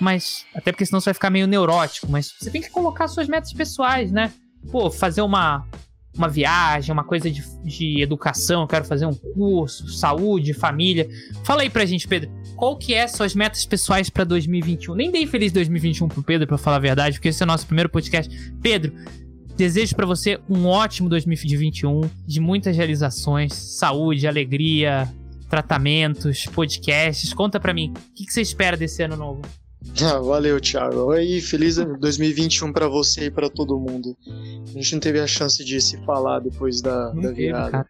Mas, 0.01 0.45
até 0.57 0.73
porque 0.73 0.85
senão 0.85 1.01
você 1.01 1.05
vai 1.05 1.15
ficar 1.15 1.31
meio 1.31 1.47
neurótico, 1.47 2.11
mas 2.11 2.35
você 2.37 2.51
tem 2.51 2.61
que 2.61 2.69
colocar 2.69 3.07
suas 3.07 3.29
metas 3.29 3.53
pessoais, 3.53 4.11
né? 4.11 4.33
Pô, 4.73 4.91
fazer 4.91 5.23
uma, 5.23 5.65
uma 6.17 6.29
viagem, 6.29 6.93
uma 6.93 7.05
coisa 7.05 7.31
de, 7.31 7.45
de 7.63 8.03
educação, 8.03 8.63
eu 8.63 8.67
quero 8.67 8.85
fazer 8.85 9.07
um 9.07 9.15
curso, 9.15 9.87
saúde, 9.87 10.53
família. 10.53 11.09
Fala 11.45 11.63
aí 11.63 11.71
pra 11.71 11.87
gente, 11.87 12.09
Pedro, 12.09 12.29
qual 12.57 12.77
que 12.77 12.93
é 12.93 13.07
suas 13.07 13.37
metas 13.37 13.65
pessoais 13.65 14.11
para 14.11 14.25
2021? 14.25 14.97
Nem 14.97 15.13
dei 15.13 15.29
feliz 15.29 15.53
2021 15.53 16.09
pro 16.09 16.25
Pedro, 16.25 16.49
para 16.49 16.59
falar 16.59 16.79
a 16.79 16.81
verdade, 16.81 17.19
porque 17.19 17.29
esse 17.29 17.41
é 17.41 17.45
o 17.45 17.47
nosso 17.47 17.67
primeiro 17.67 17.89
podcast. 17.89 18.53
Pedro, 18.61 18.93
Desejo 19.57 19.95
para 19.95 20.07
você 20.07 20.41
um 20.49 20.67
ótimo 20.67 21.09
2021, 21.09 22.03
de 22.27 22.41
muitas 22.41 22.77
realizações, 22.77 23.55
saúde, 23.55 24.27
alegria, 24.27 25.13
tratamentos, 25.49 26.47
podcasts. 26.47 27.35
Conta 27.35 27.61
para 27.61 27.75
mim, 27.75 27.93
o 27.93 28.15
que, 28.15 28.25
que, 28.25 28.33
você 28.33 28.41
espera 28.41 28.77
desse 28.77 29.03
ano 29.03 29.17
novo? 29.17 29.43
Ah, 30.01 30.19
valeu, 30.21 30.61
Thiago. 30.61 31.13
E 31.17 31.41
feliz 31.41 31.75
2021 31.77 32.73
para 32.73 32.87
você 32.87 33.27
e 33.27 33.31
para 33.31 33.51
todo 33.51 33.79
mundo. 33.79 34.17
A 34.27 34.79
gente 34.79 34.93
não 34.93 35.01
teve 35.01 35.19
a 35.19 35.27
chance 35.27 35.63
de 35.65 35.81
se 35.81 35.99
falar 36.05 36.39
depois 36.39 36.81
da, 36.81 37.11
da 37.11 37.33
virada. 37.33 37.85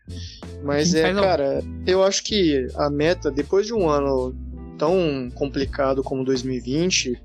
Mas 0.64 0.94
é, 0.94 1.12
cara, 1.12 1.62
eu 1.86 2.02
acho 2.02 2.24
que 2.24 2.66
a 2.76 2.88
meta, 2.88 3.30
depois 3.30 3.66
de 3.66 3.74
um 3.74 3.90
ano 3.90 4.34
tão 4.82 5.30
complicado 5.32 6.02
como 6.02 6.24
2020, 6.24 7.16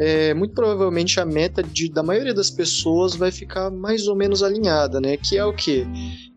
é, 0.00 0.34
muito 0.34 0.52
provavelmente 0.52 1.20
a 1.20 1.24
meta 1.24 1.62
de, 1.62 1.88
da 1.88 2.02
maioria 2.02 2.34
das 2.34 2.50
pessoas 2.50 3.14
vai 3.14 3.30
ficar 3.30 3.70
mais 3.70 4.08
ou 4.08 4.16
menos 4.16 4.42
alinhada, 4.42 5.00
né? 5.00 5.16
Que 5.16 5.38
é 5.38 5.44
o 5.44 5.54
quê? 5.54 5.86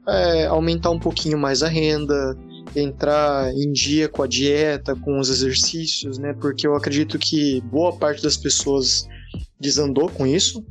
É, 0.07 0.45
aumentar 0.45 0.91
um 0.91 0.99
pouquinho 0.99 1.35
mais 1.35 1.63
a 1.63 1.67
renda, 1.67 2.37
entrar 2.75 3.51
em 3.55 3.71
dia 3.71 4.07
com 4.07 4.21
a 4.21 4.27
dieta, 4.27 4.95
com 4.95 5.19
os 5.19 5.31
exercícios, 5.31 6.19
né? 6.19 6.35
Porque 6.39 6.67
eu 6.67 6.75
acredito 6.75 7.17
que 7.17 7.59
boa 7.61 7.91
parte 7.97 8.21
das 8.21 8.37
pessoas 8.37 9.07
desandou 9.59 10.09
com 10.09 10.27
isso. 10.27 10.63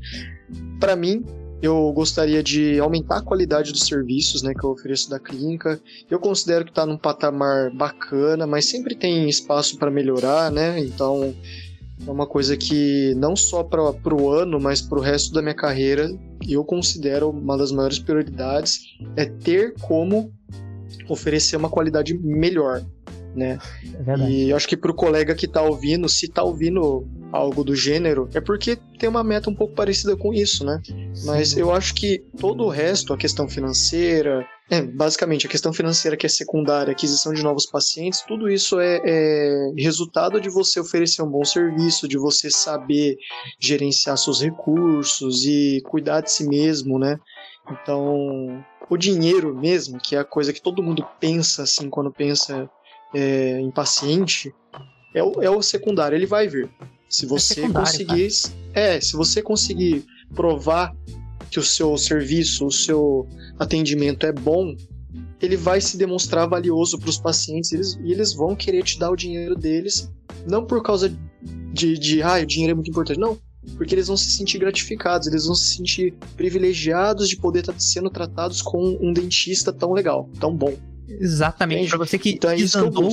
Para 0.79 0.95
mim, 0.95 1.25
eu 1.63 1.91
gostaria 1.93 2.43
de 2.43 2.79
aumentar 2.79 3.19
a 3.19 3.23
qualidade 3.23 3.73
dos 3.73 3.83
serviços 3.83 4.43
né, 4.43 4.53
que 4.53 4.65
eu 4.65 4.71
ofereço 4.71 5.09
da 5.09 5.19
clínica. 5.19 5.81
Eu 6.11 6.19
considero 6.19 6.65
que 6.65 6.71
está 6.71 6.85
num 6.85 6.99
patamar 6.99 7.71
bacana, 7.71 8.47
mas 8.47 8.67
sempre 8.67 8.95
tem 8.95 9.29
espaço 9.29 9.79
para 9.79 9.91
melhorar, 9.91 10.51
né? 10.51 10.79
Então 10.81 11.35
é 12.07 12.11
uma 12.11 12.27
coisa 12.27 12.57
que 12.57 13.15
não 13.17 13.35
só 13.35 13.63
para 13.63 13.83
o 14.15 14.31
ano, 14.31 14.61
mas 14.61 14.83
para 14.83 14.99
o 14.99 15.03
resto 15.03 15.33
da 15.33 15.41
minha 15.41 15.55
carreira, 15.55 16.11
eu 16.47 16.63
considero 16.63 17.31
uma 17.31 17.57
das 17.57 17.73
maiores 17.73 17.99
prioridades 17.99 18.81
é 19.17 19.25
ter 19.25 19.73
como 19.81 20.31
oferecer 21.09 21.57
uma 21.57 21.71
qualidade 21.71 22.13
melhor 22.19 22.85
né? 23.37 23.59
É 24.07 24.29
e 24.29 24.51
eu 24.51 24.57
acho 24.57 24.67
que 24.67 24.77
pro 24.77 24.95
colega 24.95 25.35
que 25.35 25.47
tá 25.47 25.63
ouvindo, 25.63 26.09
se 26.09 26.27
tá 26.27 26.43
ouvindo 26.43 27.07
algo 27.37 27.63
do 27.63 27.75
gênero, 27.75 28.29
é 28.35 28.41
porque 28.41 28.77
tem 28.99 29.09
uma 29.09 29.23
meta 29.23 29.51
um 29.51 29.55
pouco 29.55 29.75
parecida 29.75 30.17
com 30.17 30.33
isso, 30.33 30.65
né? 30.65 30.81
Mas 31.25 31.57
eu 31.57 31.73
acho 31.73 31.95
que 31.95 32.25
todo 32.39 32.65
o 32.65 32.69
resto, 32.69 33.13
a 33.13 33.17
questão 33.17 33.49
financeira, 33.49 34.47
é, 34.69 34.83
basicamente, 34.83 35.47
a 35.47 35.51
questão 35.51 35.73
financeira 35.73 36.17
que 36.17 36.27
é 36.27 36.29
secundária, 36.29 36.91
aquisição 36.91 37.33
de 37.33 37.43
novos 37.43 37.67
pacientes, 37.67 38.23
tudo 38.27 38.51
isso 38.51 38.81
é, 38.81 39.01
é, 39.05 39.73
resultado 39.79 40.41
de 40.41 40.49
você 40.49 40.81
oferecer 40.81 41.23
um 41.23 41.31
bom 41.31 41.45
serviço, 41.45 42.09
de 42.09 42.19
você 42.19 42.51
saber 42.51 43.17
gerenciar 43.61 44.19
seus 44.19 44.41
recursos 44.41 45.45
e 45.45 45.81
cuidar 45.85 46.21
de 46.21 46.33
si 46.33 46.49
mesmo, 46.49 46.99
né? 46.99 47.17
Então, 47.71 48.65
o 48.89 48.97
dinheiro 48.97 49.55
mesmo, 49.55 50.01
que 50.01 50.17
é 50.17 50.19
a 50.19 50.25
coisa 50.25 50.53
que 50.53 50.61
todo 50.61 50.83
mundo 50.83 51.07
pensa 51.21 51.63
assim 51.63 51.89
quando 51.89 52.13
pensa 52.13 52.69
é, 53.15 53.61
impaciente, 53.61 54.53
é 55.15 55.23
o, 55.23 55.43
é 55.43 55.49
o 55.49 55.63
secundário, 55.63 56.17
ele 56.17 56.27
vai 56.27 56.49
vir. 56.49 56.69
Se 57.09 57.25
é 57.25 57.29
você 57.29 57.65
é 57.65 57.69
conseguir. 57.69 58.29
É, 58.75 59.01
se 59.01 59.15
você 59.15 59.43
conseguir 59.43 60.05
provar 60.35 60.95
que 61.51 61.59
o 61.59 61.63
seu 61.63 61.97
serviço, 61.97 62.67
o 62.67 62.73
seu 62.73 63.27
atendimento 63.59 64.27
é 64.27 64.33
bom, 64.33 64.77
ele 65.41 65.57
vai 65.57 65.81
se 65.81 65.97
demonstrar 65.97 66.49
valioso 66.49 66.99
para 66.99 67.09
os 67.09 67.19
pacientes 67.19 67.73
eles, 67.73 67.99
e 68.03 68.13
eles 68.13 68.33
vão 68.33 68.57
querer 68.57 68.83
te 68.83 68.99
dar 68.99 69.11
o 69.11 69.17
dinheiro 69.17 69.55
deles, 69.55 70.11
não 70.47 70.65
por 70.65 70.83
causa 70.83 71.15
de, 71.73 71.99
de 71.99 72.23
ah, 72.23 72.41
o 72.43 72.47
dinheiro 72.47 72.73
é 72.73 72.75
muito 72.75 72.91
importante, 72.91 73.19
não, 73.19 73.39
porque 73.77 73.95
eles 73.95 74.09
vão 74.09 74.17
se 74.17 74.31
sentir 74.31 74.59
gratificados, 74.59 75.27
eles 75.27 75.47
vão 75.47 75.55
se 75.55 75.77
sentir 75.77 76.15
privilegiados 76.37 77.29
de 77.29 77.37
poder 77.37 77.61
estar 77.61 77.79
sendo 77.79 78.11
tratados 78.11 78.63
com 78.63 78.99
um 79.01 79.13
dentista 79.13 79.73
tão 79.73 79.93
legal, 79.93 80.29
tão 80.41 80.55
bom. 80.55 80.75
Exatamente. 81.09 81.89
Para 81.89 81.99
você 81.99 82.19
que 82.19 82.31
então 82.31 82.51
é 82.51 82.57
desandou, 82.57 83.11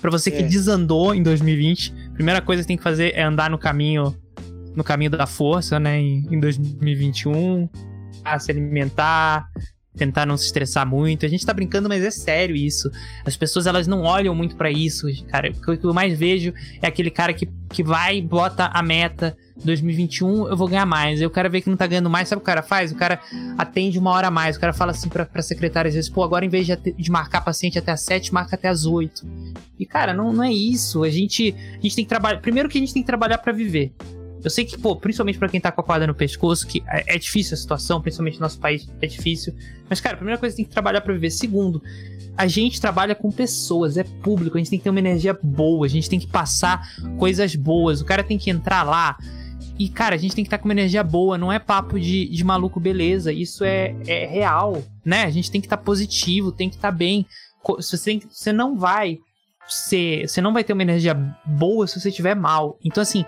para 0.00 0.10
você 0.10 0.30
que 0.30 0.38
é. 0.38 0.42
desandou 0.42 1.14
em 1.14 1.22
2020, 1.22 1.92
a 1.92 2.05
primeira 2.16 2.40
coisa 2.40 2.62
que 2.62 2.68
tem 2.68 2.76
que 2.76 2.82
fazer 2.82 3.12
é 3.14 3.22
andar 3.22 3.50
no 3.50 3.58
caminho 3.58 4.16
no 4.74 4.84
caminho 4.84 5.10
da 5.10 5.26
força, 5.26 5.80
né, 5.80 5.98
em, 5.98 6.26
em 6.30 6.38
2021, 6.38 7.66
a 8.22 8.38
se 8.38 8.50
alimentar, 8.50 9.48
tentar 9.96 10.26
não 10.26 10.36
se 10.36 10.46
estressar 10.46 10.86
muito. 10.86 11.24
A 11.26 11.28
gente 11.28 11.44
tá 11.44 11.52
brincando, 11.52 11.88
mas 11.88 12.02
é 12.04 12.10
sério 12.10 12.54
isso. 12.54 12.90
As 13.24 13.36
pessoas 13.36 13.66
elas 13.66 13.86
não 13.86 14.02
olham 14.02 14.34
muito 14.34 14.56
para 14.56 14.70
isso, 14.70 15.06
cara. 15.28 15.50
O 15.50 15.76
que 15.76 15.84
eu 15.84 15.94
mais 15.94 16.18
vejo 16.18 16.52
é 16.80 16.86
aquele 16.86 17.10
cara 17.10 17.32
que, 17.32 17.48
que 17.70 17.82
vai, 17.82 18.20
bota 18.20 18.66
a 18.66 18.82
meta, 18.82 19.36
2021 19.64 20.48
eu 20.48 20.56
vou 20.56 20.68
ganhar 20.68 20.86
mais. 20.86 21.20
Aí 21.20 21.26
o 21.26 21.30
cara 21.30 21.48
vê 21.48 21.60
que 21.60 21.70
não 21.70 21.76
tá 21.76 21.86
ganhando 21.86 22.10
mais, 22.10 22.28
sabe 22.28 22.42
o 22.42 22.44
cara 22.44 22.62
faz? 22.62 22.92
O 22.92 22.96
cara 22.96 23.20
atende 23.56 23.98
uma 23.98 24.10
hora 24.10 24.28
a 24.28 24.30
mais. 24.30 24.56
O 24.56 24.60
cara 24.60 24.72
fala 24.72 24.90
assim 24.92 25.08
pra, 25.08 25.24
pra 25.24 25.42
secretária 25.42 25.88
às 25.88 25.94
vezes, 25.94 26.10
pô, 26.10 26.22
agora 26.22 26.44
em 26.44 26.48
vez 26.48 26.66
de, 26.66 26.76
de 26.76 27.10
marcar 27.10 27.40
paciente 27.40 27.78
até 27.78 27.92
as 27.92 28.02
7, 28.02 28.32
marca 28.32 28.56
até 28.56 28.68
as 28.68 28.84
8. 28.84 29.26
E, 29.78 29.86
cara, 29.86 30.12
não, 30.12 30.32
não 30.32 30.44
é 30.44 30.52
isso. 30.52 31.02
A 31.02 31.10
gente, 31.10 31.54
a 31.78 31.80
gente 31.80 31.96
tem 31.96 32.04
que 32.04 32.08
trabalhar. 32.08 32.40
Primeiro 32.40 32.68
que 32.68 32.78
a 32.78 32.80
gente 32.80 32.92
tem 32.92 33.02
que 33.02 33.06
trabalhar 33.06 33.38
para 33.38 33.52
viver. 33.52 33.92
Eu 34.46 34.50
sei 34.50 34.64
que, 34.64 34.78
pô, 34.78 34.94
principalmente 34.94 35.40
para 35.40 35.48
quem 35.48 35.60
tá 35.60 35.72
com 35.72 35.80
a 35.80 35.84
corda 35.84 36.06
no 36.06 36.14
pescoço, 36.14 36.68
que 36.68 36.80
é, 36.86 37.16
é, 37.16 37.18
difícil 37.18 37.54
a 37.54 37.56
situação, 37.56 38.00
principalmente 38.00 38.36
no 38.36 38.42
nosso 38.42 38.60
país, 38.60 38.88
é 39.02 39.06
difícil. 39.08 39.52
Mas, 39.90 40.00
cara, 40.00 40.14
a 40.14 40.16
primeira 40.16 40.38
coisa, 40.38 40.54
tem 40.54 40.64
que 40.64 40.70
trabalhar 40.70 41.00
para 41.00 41.12
viver. 41.12 41.30
Segundo, 41.30 41.82
a 42.36 42.46
gente 42.46 42.80
trabalha 42.80 43.12
com 43.16 43.28
pessoas, 43.32 43.96
é 43.96 44.04
público, 44.04 44.56
a 44.56 44.60
gente 44.60 44.70
tem 44.70 44.78
que 44.78 44.84
ter 44.84 44.90
uma 44.90 45.00
energia 45.00 45.36
boa, 45.42 45.84
a 45.84 45.88
gente 45.88 46.08
tem 46.08 46.20
que 46.20 46.28
passar 46.28 46.80
coisas 47.18 47.56
boas. 47.56 48.00
O 48.00 48.04
cara 48.04 48.22
tem 48.22 48.38
que 48.38 48.48
entrar 48.48 48.84
lá. 48.84 49.16
E, 49.76 49.88
cara, 49.88 50.14
a 50.14 50.18
gente 50.18 50.36
tem 50.36 50.44
que 50.44 50.46
estar 50.46 50.58
tá 50.58 50.62
com 50.62 50.68
uma 50.68 50.74
energia 50.74 51.02
boa, 51.02 51.36
não 51.36 51.52
é 51.52 51.58
papo 51.58 51.98
de, 51.98 52.28
de 52.28 52.44
maluco, 52.44 52.78
beleza. 52.78 53.32
Isso 53.32 53.64
é, 53.64 53.96
é 54.06 54.26
real, 54.26 54.80
né? 55.04 55.24
A 55.24 55.30
gente 55.30 55.50
tem 55.50 55.60
que 55.60 55.66
estar 55.66 55.76
tá 55.76 55.82
positivo, 55.82 56.52
tem 56.52 56.70
que 56.70 56.76
estar 56.76 56.92
tá 56.92 56.96
bem. 56.96 57.26
Você, 57.66 57.98
tem, 57.98 58.22
você 58.30 58.52
não 58.52 58.78
vai 58.78 59.18
ser. 59.66 60.28
Você 60.28 60.40
não 60.40 60.52
vai 60.52 60.62
ter 60.62 60.72
uma 60.72 60.82
energia 60.82 61.14
boa 61.44 61.88
se 61.88 61.98
você 62.00 62.10
estiver 62.10 62.36
mal. 62.36 62.78
Então, 62.84 63.02
assim, 63.02 63.24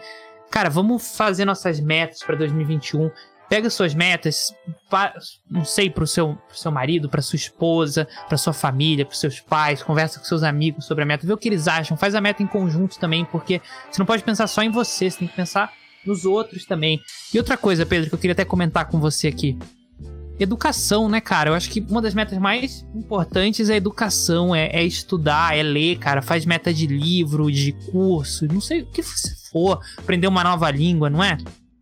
cara, 0.50 0.68
vamos 0.68 1.16
fazer 1.16 1.44
nossas 1.44 1.80
metas 1.80 2.22
para 2.22 2.36
2021. 2.36 3.10
Pega 3.48 3.70
suas 3.70 3.94
metas, 3.94 4.54
não 5.50 5.64
sei, 5.64 5.88
pro 5.88 6.06
seu, 6.06 6.36
seu 6.52 6.70
marido, 6.70 7.08
pra 7.08 7.22
sua 7.22 7.36
esposa, 7.36 8.06
pra 8.28 8.36
sua 8.36 8.52
família, 8.52 9.06
pros 9.06 9.20
seus 9.20 9.40
pais, 9.40 9.82
conversa 9.82 10.18
com 10.18 10.26
seus 10.26 10.42
amigos 10.42 10.84
sobre 10.84 11.04
a 11.04 11.06
meta, 11.06 11.26
vê 11.26 11.32
o 11.32 11.38
que 11.38 11.48
eles 11.48 11.66
acham, 11.66 11.96
faz 11.96 12.14
a 12.14 12.20
meta 12.20 12.42
em 12.42 12.46
conjunto 12.46 12.98
também, 12.98 13.24
porque 13.24 13.62
você 13.90 13.98
não 13.98 14.04
pode 14.04 14.22
pensar 14.22 14.46
só 14.48 14.62
em 14.62 14.70
você, 14.70 15.10
você 15.10 15.20
tem 15.20 15.28
que 15.28 15.34
pensar 15.34 15.72
nos 16.04 16.26
outros 16.26 16.66
também. 16.66 17.00
E 17.32 17.38
outra 17.38 17.56
coisa, 17.56 17.86
Pedro, 17.86 18.10
que 18.10 18.14
eu 18.14 18.18
queria 18.18 18.32
até 18.32 18.44
comentar 18.44 18.86
com 18.86 19.00
você 19.00 19.28
aqui. 19.28 19.58
Educação, 20.38 21.08
né, 21.08 21.20
cara? 21.20 21.50
Eu 21.50 21.54
acho 21.54 21.68
que 21.68 21.84
uma 21.88 22.00
das 22.00 22.14
metas 22.14 22.38
mais 22.38 22.86
importantes 22.94 23.68
é 23.68 23.76
educação, 23.76 24.54
é, 24.54 24.68
é 24.72 24.84
estudar, 24.84 25.56
é 25.56 25.62
ler, 25.62 25.98
cara. 25.98 26.22
Faz 26.22 26.46
meta 26.46 26.72
de 26.72 26.86
livro, 26.86 27.50
de 27.50 27.72
curso, 27.90 28.46
não 28.46 28.60
sei 28.60 28.82
o 28.82 28.86
que 28.86 29.02
for, 29.02 29.80
aprender 29.96 30.28
uma 30.28 30.44
nova 30.44 30.70
língua, 30.70 31.10
não 31.10 31.22
é? 31.22 31.38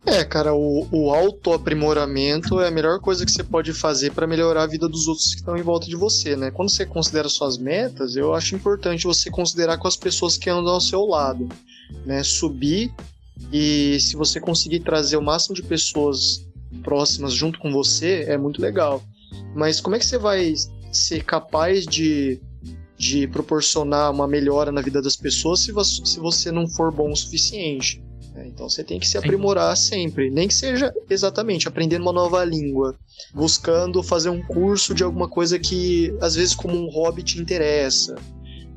É, 0.07 0.23
cara, 0.23 0.53
o, 0.53 0.87
o 0.89 1.13
autoaprimoramento 1.13 2.61
é 2.61 2.69
a 2.69 2.71
melhor 2.71 2.97
coisa 3.01 3.25
que 3.25 3.31
você 3.31 3.43
pode 3.43 3.73
fazer 3.73 4.13
para 4.13 4.25
melhorar 4.25 4.63
a 4.63 4.67
vida 4.67 4.87
dos 4.87 5.05
outros 5.05 5.33
que 5.33 5.41
estão 5.41 5.57
em 5.57 5.61
volta 5.61 5.85
de 5.85 5.97
você, 5.97 6.33
né? 6.33 6.49
Quando 6.49 6.69
você 6.69 6.85
considera 6.85 7.27
suas 7.27 7.57
metas, 7.57 8.15
eu 8.15 8.33
acho 8.33 8.55
importante 8.55 9.03
você 9.03 9.29
considerar 9.29 9.77
com 9.77 9.87
as 9.87 9.97
pessoas 9.97 10.37
que 10.37 10.49
andam 10.49 10.73
ao 10.73 10.79
seu 10.79 11.05
lado, 11.05 11.49
né? 12.05 12.23
Subir 12.23 12.89
e 13.51 13.99
se 13.99 14.15
você 14.15 14.39
conseguir 14.39 14.79
trazer 14.79 15.17
o 15.17 15.21
máximo 15.21 15.53
de 15.53 15.61
pessoas 15.61 16.46
próximas 16.83 17.33
junto 17.33 17.59
com 17.59 17.71
você, 17.71 18.25
é 18.27 18.37
muito 18.37 18.61
legal. 18.61 19.03
Mas 19.55 19.79
como 19.79 19.95
é 19.95 19.99
que 19.99 20.05
você 20.05 20.17
vai 20.17 20.53
ser 20.91 21.23
capaz 21.23 21.85
de, 21.85 22.41
de 22.97 23.27
proporcionar 23.27 24.11
uma 24.11 24.27
melhora 24.27 24.71
na 24.71 24.81
vida 24.81 25.01
das 25.01 25.15
pessoas 25.15 25.61
se 25.61 25.71
você, 25.71 26.05
se 26.05 26.19
você 26.19 26.51
não 26.51 26.67
for 26.67 26.91
bom 26.91 27.11
o 27.11 27.15
suficiente? 27.15 28.01
Né? 28.33 28.47
Então 28.47 28.69
você 28.69 28.83
tem 28.83 28.99
que 28.99 29.07
se 29.07 29.17
aprimorar 29.17 29.75
sempre, 29.75 30.29
nem 30.29 30.47
que 30.47 30.53
seja 30.53 30.93
exatamente 31.09 31.67
aprendendo 31.67 32.03
uma 32.03 32.13
nova 32.13 32.43
língua, 32.45 32.95
buscando 33.33 34.03
fazer 34.03 34.29
um 34.29 34.41
curso 34.41 34.93
de 34.93 35.03
alguma 35.03 35.27
coisa 35.27 35.57
que 35.57 36.13
às 36.21 36.35
vezes 36.35 36.53
como 36.53 36.77
um 36.77 36.89
hobby 36.89 37.23
te 37.23 37.41
interessa. 37.41 38.15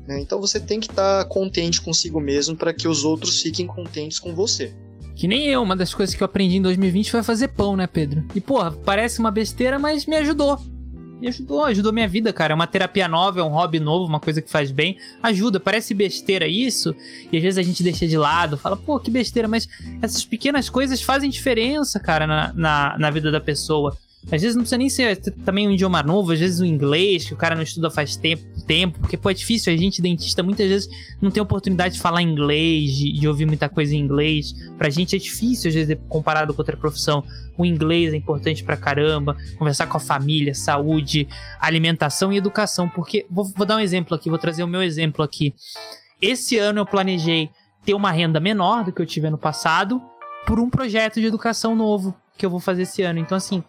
Né? 0.07 0.19
Então 0.19 0.41
você 0.41 0.59
tem 0.59 0.79
que 0.79 0.89
estar 0.89 1.23
tá 1.23 1.29
contente 1.29 1.79
consigo 1.79 2.19
mesmo 2.19 2.55
para 2.55 2.73
que 2.73 2.87
os 2.87 3.03
outros 3.03 3.41
fiquem 3.41 3.67
contentes 3.67 4.19
com 4.19 4.33
você. 4.33 4.73
Que 5.21 5.27
nem 5.27 5.45
eu, 5.45 5.61
uma 5.61 5.75
das 5.75 5.93
coisas 5.93 6.15
que 6.15 6.23
eu 6.23 6.25
aprendi 6.25 6.57
em 6.57 6.61
2020 6.63 7.11
foi 7.11 7.21
fazer 7.21 7.49
pão, 7.49 7.75
né, 7.75 7.85
Pedro? 7.85 8.25
E 8.33 8.41
porra, 8.41 8.71
parece 8.71 9.19
uma 9.19 9.29
besteira, 9.29 9.77
mas 9.77 10.07
me 10.07 10.15
ajudou 10.15 10.59
me 11.19 11.27
ajudou, 11.27 11.63
ajudou 11.65 11.93
minha 11.93 12.07
vida, 12.07 12.33
cara. 12.33 12.53
É 12.53 12.55
uma 12.55 12.65
terapia 12.65 13.07
nova, 13.07 13.39
é 13.39 13.43
um 13.43 13.49
hobby 13.49 13.79
novo, 13.79 14.07
uma 14.07 14.19
coisa 14.19 14.41
que 14.41 14.49
faz 14.49 14.71
bem. 14.71 14.97
Ajuda, 15.21 15.59
parece 15.59 15.93
besteira 15.93 16.47
isso, 16.47 16.95
e 17.31 17.37
às 17.37 17.43
vezes 17.43 17.59
a 17.59 17.61
gente 17.61 17.83
deixa 17.83 18.07
de 18.07 18.17
lado, 18.17 18.57
fala, 18.57 18.75
pô, 18.75 18.99
que 18.99 19.11
besteira, 19.11 19.47
mas 19.47 19.69
essas 20.01 20.25
pequenas 20.25 20.71
coisas 20.71 20.99
fazem 21.03 21.29
diferença, 21.29 21.99
cara, 21.99 22.25
na, 22.25 22.51
na, 22.55 22.97
na 22.97 23.11
vida 23.11 23.31
da 23.31 23.39
pessoa. 23.39 23.95
Às 24.25 24.41
vezes 24.41 24.55
não 24.55 24.61
precisa 24.61 24.77
nem 24.77 24.89
ser 24.89 25.17
também 25.43 25.67
um 25.67 25.71
idioma 25.71 26.03
novo, 26.03 26.31
às 26.31 26.39
vezes 26.39 26.59
o 26.59 26.65
inglês, 26.65 27.25
que 27.25 27.33
o 27.33 27.37
cara 27.37 27.55
não 27.55 27.63
estuda 27.63 27.89
faz 27.89 28.15
tempo, 28.15 28.43
tempo 28.67 28.99
porque 28.99 29.17
pô, 29.17 29.29
é 29.29 29.33
difícil, 29.33 29.73
a 29.73 29.75
gente 29.75 30.01
dentista 30.01 30.43
muitas 30.43 30.69
vezes 30.69 30.89
não 31.19 31.31
tem 31.31 31.41
oportunidade 31.41 31.95
de 31.95 31.99
falar 31.99 32.21
inglês, 32.21 32.95
de, 32.95 33.11
de 33.11 33.27
ouvir 33.27 33.45
muita 33.45 33.67
coisa 33.67 33.95
em 33.95 33.99
inglês. 33.99 34.53
Pra 34.77 34.89
gente 34.89 35.15
é 35.15 35.19
difícil, 35.19 35.69
às 35.69 35.75
vezes, 35.75 35.97
comparado 36.07 36.53
com 36.53 36.61
outra 36.61 36.77
profissão. 36.77 37.23
O 37.57 37.65
inglês 37.65 38.13
é 38.13 38.17
importante 38.17 38.63
pra 38.63 38.77
caramba, 38.77 39.35
conversar 39.57 39.87
com 39.87 39.97
a 39.97 39.99
família, 39.99 40.53
saúde, 40.53 41.27
alimentação 41.59 42.31
e 42.31 42.37
educação, 42.37 42.87
porque, 42.87 43.25
vou, 43.29 43.45
vou 43.45 43.65
dar 43.65 43.77
um 43.77 43.79
exemplo 43.79 44.15
aqui, 44.15 44.29
vou 44.29 44.39
trazer 44.39 44.63
o 44.63 44.67
meu 44.67 44.83
exemplo 44.83 45.23
aqui. 45.23 45.53
Esse 46.21 46.57
ano 46.57 46.79
eu 46.79 46.85
planejei 46.85 47.49
ter 47.83 47.95
uma 47.95 48.11
renda 48.11 48.39
menor 48.39 48.83
do 48.83 48.91
que 48.91 49.01
eu 49.01 49.05
tive 49.05 49.27
ano 49.27 49.37
passado 49.37 50.01
por 50.45 50.59
um 50.59 50.69
projeto 50.69 51.19
de 51.19 51.25
educação 51.25 51.75
novo 51.75 52.15
que 52.37 52.45
eu 52.45 52.49
vou 52.49 52.59
fazer 52.59 52.83
esse 52.83 53.01
ano. 53.01 53.19
Então, 53.19 53.37
assim, 53.37 53.63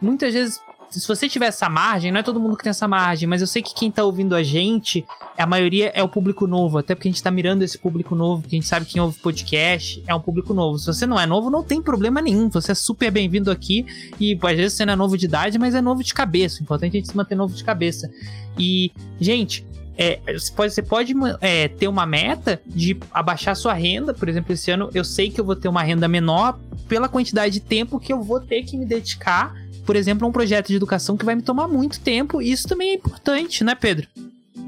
muitas 0.00 0.34
vezes, 0.34 0.60
se 0.90 1.06
você 1.06 1.28
tiver 1.28 1.46
essa 1.46 1.68
margem, 1.68 2.10
não 2.10 2.20
é 2.20 2.22
todo 2.22 2.40
mundo 2.40 2.56
que 2.56 2.64
tem 2.64 2.70
essa 2.70 2.88
margem, 2.88 3.28
mas 3.28 3.40
eu 3.40 3.46
sei 3.46 3.62
que 3.62 3.74
quem 3.74 3.90
tá 3.90 4.02
ouvindo 4.02 4.34
a 4.34 4.42
gente, 4.42 5.04
a 5.38 5.46
maioria 5.46 5.92
é 5.94 6.02
o 6.02 6.08
público 6.08 6.46
novo, 6.46 6.78
até 6.78 6.94
porque 6.94 7.08
a 7.08 7.10
gente 7.10 7.22
tá 7.22 7.30
mirando 7.30 7.62
esse 7.62 7.78
público 7.78 8.14
novo, 8.14 8.42
porque 8.42 8.56
a 8.56 8.58
gente 8.58 8.68
sabe 8.68 8.86
que 8.86 8.92
quem 8.92 9.02
ouve 9.02 9.18
podcast 9.20 10.02
é 10.06 10.14
um 10.14 10.20
público 10.20 10.52
novo. 10.52 10.78
Se 10.78 10.86
você 10.86 11.06
não 11.06 11.18
é 11.18 11.26
novo, 11.26 11.48
não 11.48 11.62
tem 11.62 11.80
problema 11.80 12.20
nenhum, 12.20 12.50
você 12.50 12.72
é 12.72 12.74
super 12.74 13.10
bem-vindo 13.10 13.50
aqui 13.50 13.86
e 14.18 14.38
às 14.42 14.56
vezes 14.56 14.72
você 14.74 14.84
não 14.84 14.94
é 14.94 14.96
novo 14.96 15.16
de 15.16 15.26
idade, 15.26 15.58
mas 15.58 15.74
é 15.74 15.80
novo 15.80 16.02
de 16.02 16.12
cabeça. 16.12 16.60
O 16.60 16.62
importante 16.62 16.94
é 16.94 16.98
a 16.98 17.00
gente 17.00 17.10
se 17.10 17.16
manter 17.16 17.36
novo 17.36 17.54
de 17.54 17.62
cabeça. 17.62 18.10
E, 18.58 18.90
gente, 19.20 19.64
é, 19.96 20.18
você 20.32 20.52
pode, 20.52 20.74
você 20.74 20.82
pode 20.82 21.14
é, 21.40 21.68
ter 21.68 21.86
uma 21.86 22.06
meta 22.06 22.60
de 22.66 22.98
abaixar 23.12 23.54
sua 23.54 23.74
renda. 23.74 24.12
Por 24.12 24.28
exemplo, 24.28 24.52
esse 24.52 24.70
ano 24.70 24.90
eu 24.94 25.04
sei 25.04 25.30
que 25.30 25.40
eu 25.40 25.44
vou 25.44 25.54
ter 25.54 25.68
uma 25.68 25.82
renda 25.82 26.08
menor 26.08 26.58
pela 26.88 27.08
quantidade 27.08 27.54
de 27.54 27.60
tempo 27.60 28.00
que 28.00 28.12
eu 28.12 28.22
vou 28.22 28.40
ter 28.40 28.62
que 28.62 28.76
me 28.76 28.86
dedicar 28.86 29.54
por 29.90 29.96
exemplo, 29.96 30.28
um 30.28 30.30
projeto 30.30 30.68
de 30.68 30.76
educação 30.76 31.16
que 31.16 31.24
vai 31.24 31.34
me 31.34 31.42
tomar 31.42 31.66
muito 31.66 31.98
tempo, 31.98 32.40
e 32.40 32.52
isso 32.52 32.68
também 32.68 32.90
é 32.90 32.94
importante, 32.94 33.64
né, 33.64 33.74
Pedro? 33.74 34.06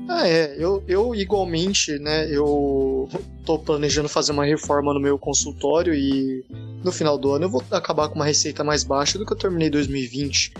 Ah, 0.09 0.27
é. 0.27 0.57
Eu, 0.59 0.83
eu 0.89 1.14
igualmente, 1.14 1.97
né, 2.01 2.29
eu 2.29 3.09
tô 3.47 3.57
planejando 3.57 4.09
fazer 4.09 4.33
uma 4.33 4.45
reforma 4.45 4.93
no 4.93 4.99
meu 4.99 5.16
consultório 5.16 5.95
e 5.95 6.45
no 6.83 6.91
final 6.91 7.16
do 7.16 7.31
ano 7.31 7.45
eu 7.45 7.49
vou 7.49 7.62
acabar 7.70 8.09
com 8.09 8.16
uma 8.16 8.25
receita 8.25 8.64
mais 8.64 8.83
baixa 8.83 9.16
do 9.16 9.25
que 9.25 9.33
eu 9.33 9.37
terminei 9.37 9.70
2020. 9.70 10.55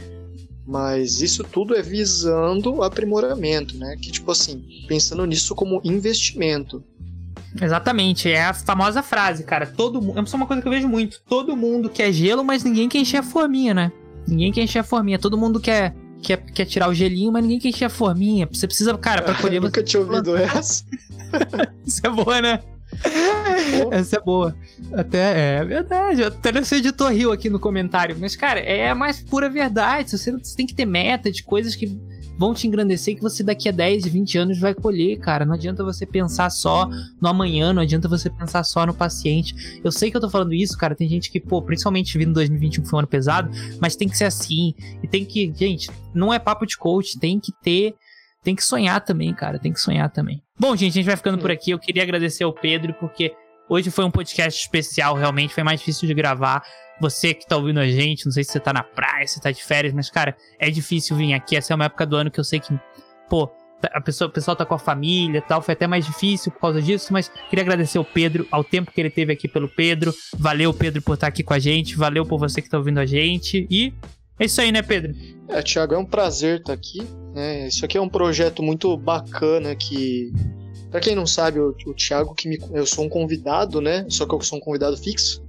Mas 0.65 1.21
isso 1.21 1.43
tudo 1.43 1.75
é 1.75 1.83
visando 1.83 2.85
aprimoramento, 2.85 3.77
né? 3.77 3.97
Que 4.01 4.13
tipo 4.13 4.31
assim, 4.31 4.65
pensando 4.87 5.27
nisso 5.27 5.57
como 5.57 5.81
investimento. 5.83 6.85
Exatamente, 7.61 8.31
é 8.31 8.45
a 8.45 8.55
famosa 8.55 9.03
frase, 9.03 9.43
cara. 9.43 9.67
Todo 9.67 10.01
mundo. 10.01 10.21
É 10.21 10.37
uma 10.37 10.47
coisa 10.47 10.63
que 10.63 10.69
eu 10.69 10.73
vejo 10.73 10.89
muito. 10.89 11.21
Todo 11.29 11.57
mundo 11.57 11.91
quer 11.91 12.13
gelo, 12.13 12.45
mas 12.45 12.63
ninguém 12.63 12.89
quer 12.89 12.99
encher 12.99 13.17
a 13.17 13.23
forminha, 13.25 13.75
né? 13.75 13.93
Ninguém 14.27 14.53
quer 14.53 14.63
encher 14.63 14.81
a 14.81 14.85
forminha. 14.85 15.19
Todo 15.19 15.39
mundo 15.39 15.61
quer, 15.61 15.95
quer, 16.23 16.39
quer 16.39 16.65
tirar 16.65 16.89
o 16.89 16.95
gelinho, 16.95 17.33
mas 17.33 17.43
ninguém 17.43 17.59
quer 17.61 17.69
encher 17.69 17.85
a 17.87 17.91
forminha. 17.91 18.49
Você 18.51 18.67
precisa, 18.67 18.97
cara, 18.97 19.23
pra 19.23 19.35
colher. 19.35 19.57
Eu 19.57 19.63
nunca 19.63 19.83
tinha 19.83 20.01
ouvido 20.01 20.37
essa. 20.37 20.85
Isso 21.85 22.01
é 22.05 22.11
boa, 22.11 22.41
né? 22.41 22.61
Essa 23.91 24.17
é 24.17 24.21
boa. 24.21 24.55
Até 24.93 25.59
é 25.59 25.65
verdade. 25.65 26.25
Até 26.25 26.53
nesse 26.53 26.77
editor 26.77 27.11
riu 27.11 27.33
aqui 27.33 27.49
no 27.49 27.59
comentário. 27.59 28.17
Mas, 28.19 28.37
cara, 28.37 28.61
é 28.61 28.91
a 28.91 28.95
mais 28.95 29.21
pura 29.21 29.49
verdade. 29.49 30.11
Você, 30.11 30.31
você 30.33 30.57
tem 30.57 30.67
que 30.67 30.75
ter 30.75 30.85
meta 30.85 31.31
de 31.31 31.43
coisas 31.43 31.75
que 31.75 31.99
vão 32.39 32.55
te 32.55 32.67
engrandecer 32.67 33.15
que 33.15 33.23
você 33.23 33.43
daqui 33.43 33.69
a 33.69 33.73
10, 33.73 34.07
20 34.07 34.39
anos 34.39 34.59
vai 34.59 34.75
colher, 34.75 35.19
cara. 35.19 35.45
Não 35.45 35.55
adianta 35.55 35.85
você 35.85 36.07
pensar 36.07 36.51
só 36.51 36.89
no 37.21 37.29
amanhã, 37.29 37.73
não 37.73 37.83
adianta 37.83 38.09
você 38.09 38.29
pensar 38.31 38.65
só 38.65 38.87
no 38.87 38.95
paciente. 38.95 39.81
Eu 39.85 39.93
sei 39.93 40.11
que 40.11 40.17
eu 40.17 40.21
tô 40.21 40.31
falando 40.31 40.55
isso, 40.55 40.77
cara. 40.77 40.95
Tem 40.95 41.09
gente 41.09 41.31
que, 41.31 41.41
pô, 41.41 41.63
principalmente 41.63 42.17
vindo 42.17 42.33
2021 42.33 42.85
foi 42.85 42.97
um 42.97 43.01
ano 43.01 43.09
pesado, 43.09 43.51
mas 43.81 43.97
tem 43.97 44.09
que 44.09 44.17
ser 44.17 44.25
assim. 44.25 44.75
E 45.03 45.07
tem 45.07 45.25
que, 45.25 45.53
gente, 45.55 45.91
não 46.15 46.33
é 46.33 46.39
papo 46.39 46.67
de 46.67 46.77
coach, 46.77 47.19
tem 47.19 47.39
que 47.39 47.53
ter 47.63 47.95
tem 48.43 48.57
que 48.57 48.65
sonhar 48.65 49.01
também, 49.01 49.33
cara. 49.33 49.59
Tem 49.59 49.73
que 49.73 49.81
sonhar 49.81 50.11
também. 50.11 50.43
Bom, 50.59 50.75
gente, 50.75 50.93
a 50.93 50.95
gente 50.95 51.07
vai 51.07 51.17
ficando 51.17 51.39
por 51.39 51.51
aqui. 51.51 51.71
Eu 51.71 51.79
queria 51.79 52.03
agradecer 52.03 52.45
ao 52.45 52.53
Pedro, 52.53 52.93
porque 52.95 53.33
hoje 53.69 53.91
foi 53.91 54.05
um 54.05 54.11
podcast 54.11 54.61
especial, 54.61 55.15
realmente. 55.15 55.55
Foi 55.55 55.63
mais 55.63 55.79
difícil 55.79 56.09
de 56.09 56.15
gravar. 56.15 56.63
Você 57.01 57.35
que 57.35 57.47
tá 57.47 57.57
ouvindo 57.57 57.81
a 57.81 57.87
gente, 57.87 58.25
não 58.27 58.33
sei 58.33 58.45
se 58.45 58.53
você 58.53 58.61
tá 58.61 58.73
na 58.73 58.83
praia, 58.83 59.27
se 59.27 59.41
tá 59.41 59.51
de 59.51 59.63
férias, 59.63 59.93
mas, 59.93 60.11
cara, 60.11 60.37
é 60.59 60.71
difícil 60.71 61.17
vir 61.17 61.35
aqui. 61.35 61.57
Essa 61.57 61.73
é 61.73 61.77
uma 61.77 61.87
época 61.87 62.07
do 62.07 62.17
ano 62.17 62.31
que 62.31 62.39
eu 62.39 62.45
sei 62.45 62.61
que, 62.61 62.73
pô, 63.29 63.51
a 63.93 64.01
pessoa, 64.01 64.29
o 64.29 64.33
pessoal 64.33 64.57
tá 64.57 64.65
com 64.65 64.75
a 64.75 64.79
família 64.79 65.39
e 65.39 65.43
tal, 65.43 65.61
foi 65.61 65.73
até 65.73 65.87
mais 65.87 66.07
difícil 66.07 66.53
por 66.53 66.61
causa 66.61 66.81
disso, 66.81 67.13
mas 67.13 67.31
queria 67.51 67.63
agradecer 67.63 67.99
ao 67.99 68.05
Pedro, 68.05 68.47
ao 68.51 68.63
tempo 68.63 68.93
que 68.93 69.01
ele 69.01 69.11
teve 69.11 69.33
aqui 69.33 69.49
pelo 69.49 69.69
Pedro. 69.69 70.15
Valeu, 70.39 70.73
Pedro, 70.73 71.03
por 71.03 71.15
estar 71.15 71.27
aqui 71.27 71.43
com 71.43 71.55
a 71.55 71.59
gente. 71.59 71.97
Valeu 71.97 72.25
por 72.25 72.39
você 72.39 72.63
que 72.63 72.69
tá 72.69 72.79
ouvindo 72.79 72.99
a 72.99 73.07
gente. 73.07 73.67
E 73.71 73.93
é 74.39 74.45
isso 74.45 74.61
aí, 74.61 74.71
né, 74.71 74.83
Pedro? 74.83 75.15
É, 75.49 75.63
Thiago, 75.63 75.95
é 75.95 75.99
um 75.99 76.05
prazer 76.05 76.59
estar 76.59 76.73
aqui. 76.73 77.03
Né? 77.35 77.69
Isso 77.69 77.85
aqui 77.85 77.99
é 77.99 78.01
um 78.01 78.09
projeto 78.09 78.63
muito 78.63 78.97
bacana 78.97 79.75
que. 79.75 80.33
Pra 80.91 81.01
quem 81.01 81.15
não 81.15 81.27
sabe, 81.27 81.59
o, 81.59 81.75
o 81.87 81.95
Thiago, 81.95 82.35
que 82.35 82.49
me, 82.49 82.59
eu 82.73 82.85
sou 82.85 83.05
um 83.05 83.09
convidado, 83.09 83.81
né? 83.81 84.05
Só 84.11 84.27
que 84.27 84.35
eu 84.35 84.41
sou 84.43 84.59
um 84.59 84.61
convidado 84.61 84.97
fixo. 84.97 85.43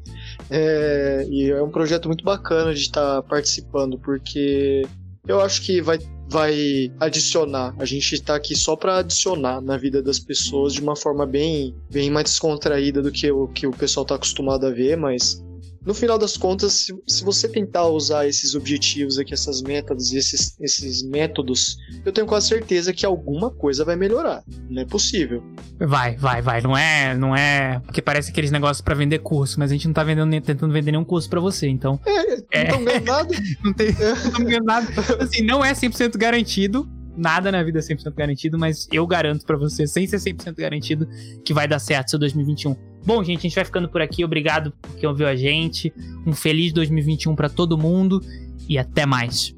É, 0.50 1.26
e 1.30 1.52
é 1.52 1.62
um 1.62 1.70
projeto 1.70 2.08
muito 2.08 2.24
bacana 2.24 2.74
de 2.74 2.82
estar 2.82 3.22
participando, 3.24 3.98
porque 3.98 4.86
eu 5.28 5.40
acho 5.40 5.62
que 5.62 5.82
vai, 5.82 6.00
vai 6.30 6.92
adicionar. 7.00 7.74
A 7.80 7.86
gente 7.86 8.22
tá 8.22 8.36
aqui 8.36 8.56
só 8.56 8.76
para 8.76 8.98
adicionar 8.98 9.62
na 9.62 9.78
vida 9.78 10.02
das 10.02 10.20
pessoas 10.20 10.74
de 10.74 10.82
uma 10.82 10.96
forma 10.96 11.26
bem, 11.26 11.76
bem 11.92 12.10
mais 12.10 12.26
descontraída 12.26 13.02
do 13.02 13.12
que 13.12 13.32
o 13.32 13.48
que 13.48 13.66
o 13.68 13.72
pessoal 13.72 14.06
tá 14.06 14.16
acostumado 14.16 14.66
a 14.66 14.72
ver, 14.72 14.98
mas 14.98 15.44
no 15.86 15.94
final 15.94 16.18
das 16.18 16.38
contas, 16.38 16.74
se, 16.74 16.96
se, 17.08 17.24
você 17.24 17.48
tentar 17.48 17.88
usar 17.88 18.28
esses 18.28 18.56
objetivos 18.56 19.18
aqui, 19.20 19.34
essas 19.34 19.62
metas, 19.62 20.14
esses, 20.14 20.56
esses 20.60 21.04
métodos, 21.04 21.78
eu 22.06 22.12
tenho 22.12 22.26
quase 22.26 22.48
certeza 22.48 22.94
que 22.94 23.06
alguma 23.06 23.50
coisa 23.50 23.84
vai 23.84 23.96
melhorar. 23.96 24.44
Não 24.70 24.82
é 24.82 24.86
possível. 24.86 25.44
Vai, 25.80 26.16
vai, 26.16 26.42
vai. 26.42 26.62
Não 26.62 26.78
é, 26.78 27.16
não 27.16 27.36
é, 27.36 27.80
porque 27.86 28.02
parece 28.02 28.32
aqueles 28.32 28.52
negócios 28.52 28.82
para 28.82 28.96
vender 28.96 29.20
curso, 29.20 29.60
mas 29.60 29.72
a 29.72 29.74
gente 29.74 29.88
não 29.88 29.94
tá 29.94 30.04
vendendo, 30.04 30.30
tentando 30.42 30.72
vender 30.72 30.92
nenhum 30.92 31.04
curso 31.04 31.30
para 31.30 31.40
você, 31.40 31.68
então. 31.68 32.00
É, 32.52 32.72
não 32.72 32.80
é, 32.80 32.86
ganhando 32.86 33.06
nada. 33.06 33.36
não, 33.64 33.74
tem, 33.74 33.88
não 34.32 34.46
ganhando 34.46 34.66
nada. 34.66 34.88
Assim, 35.20 35.44
não 35.44 35.66
é 35.66 35.74
100% 35.74 36.18
garantido, 36.18 36.88
nada 37.16 37.52
na 37.52 37.62
vida 37.64 37.80
é 37.80 37.82
100% 37.82 38.14
garantido, 38.16 38.58
mas 38.58 38.88
eu 38.92 39.06
garanto 39.06 39.46
para 39.46 39.58
você, 39.58 39.86
sem 39.86 40.08
ser 40.08 40.18
100% 40.18 40.56
garantido, 40.56 41.08
que 41.44 41.54
vai 41.54 41.68
dar 41.68 41.80
certo 41.80 42.12
seu 42.12 42.20
2021. 42.20 42.93
Bom, 43.06 43.24
gente, 43.24 43.40
a 43.40 43.42
gente 43.42 43.56
vai 43.56 43.66
ficando 43.66 43.90
por 43.90 44.02
aqui. 44.02 44.24
Obrigado 44.24 44.72
por 44.82 44.96
quem 44.96 45.10
ouviu 45.10 45.28
a 45.28 45.36
gente. 45.36 45.94
Um 46.26 46.34
feliz 46.34 46.72
2021 46.72 47.36
para 47.36 47.50
todo 47.50 47.78
mundo 47.78 48.22
e 48.68 48.78
até 48.78 49.06
mais. 49.06 49.56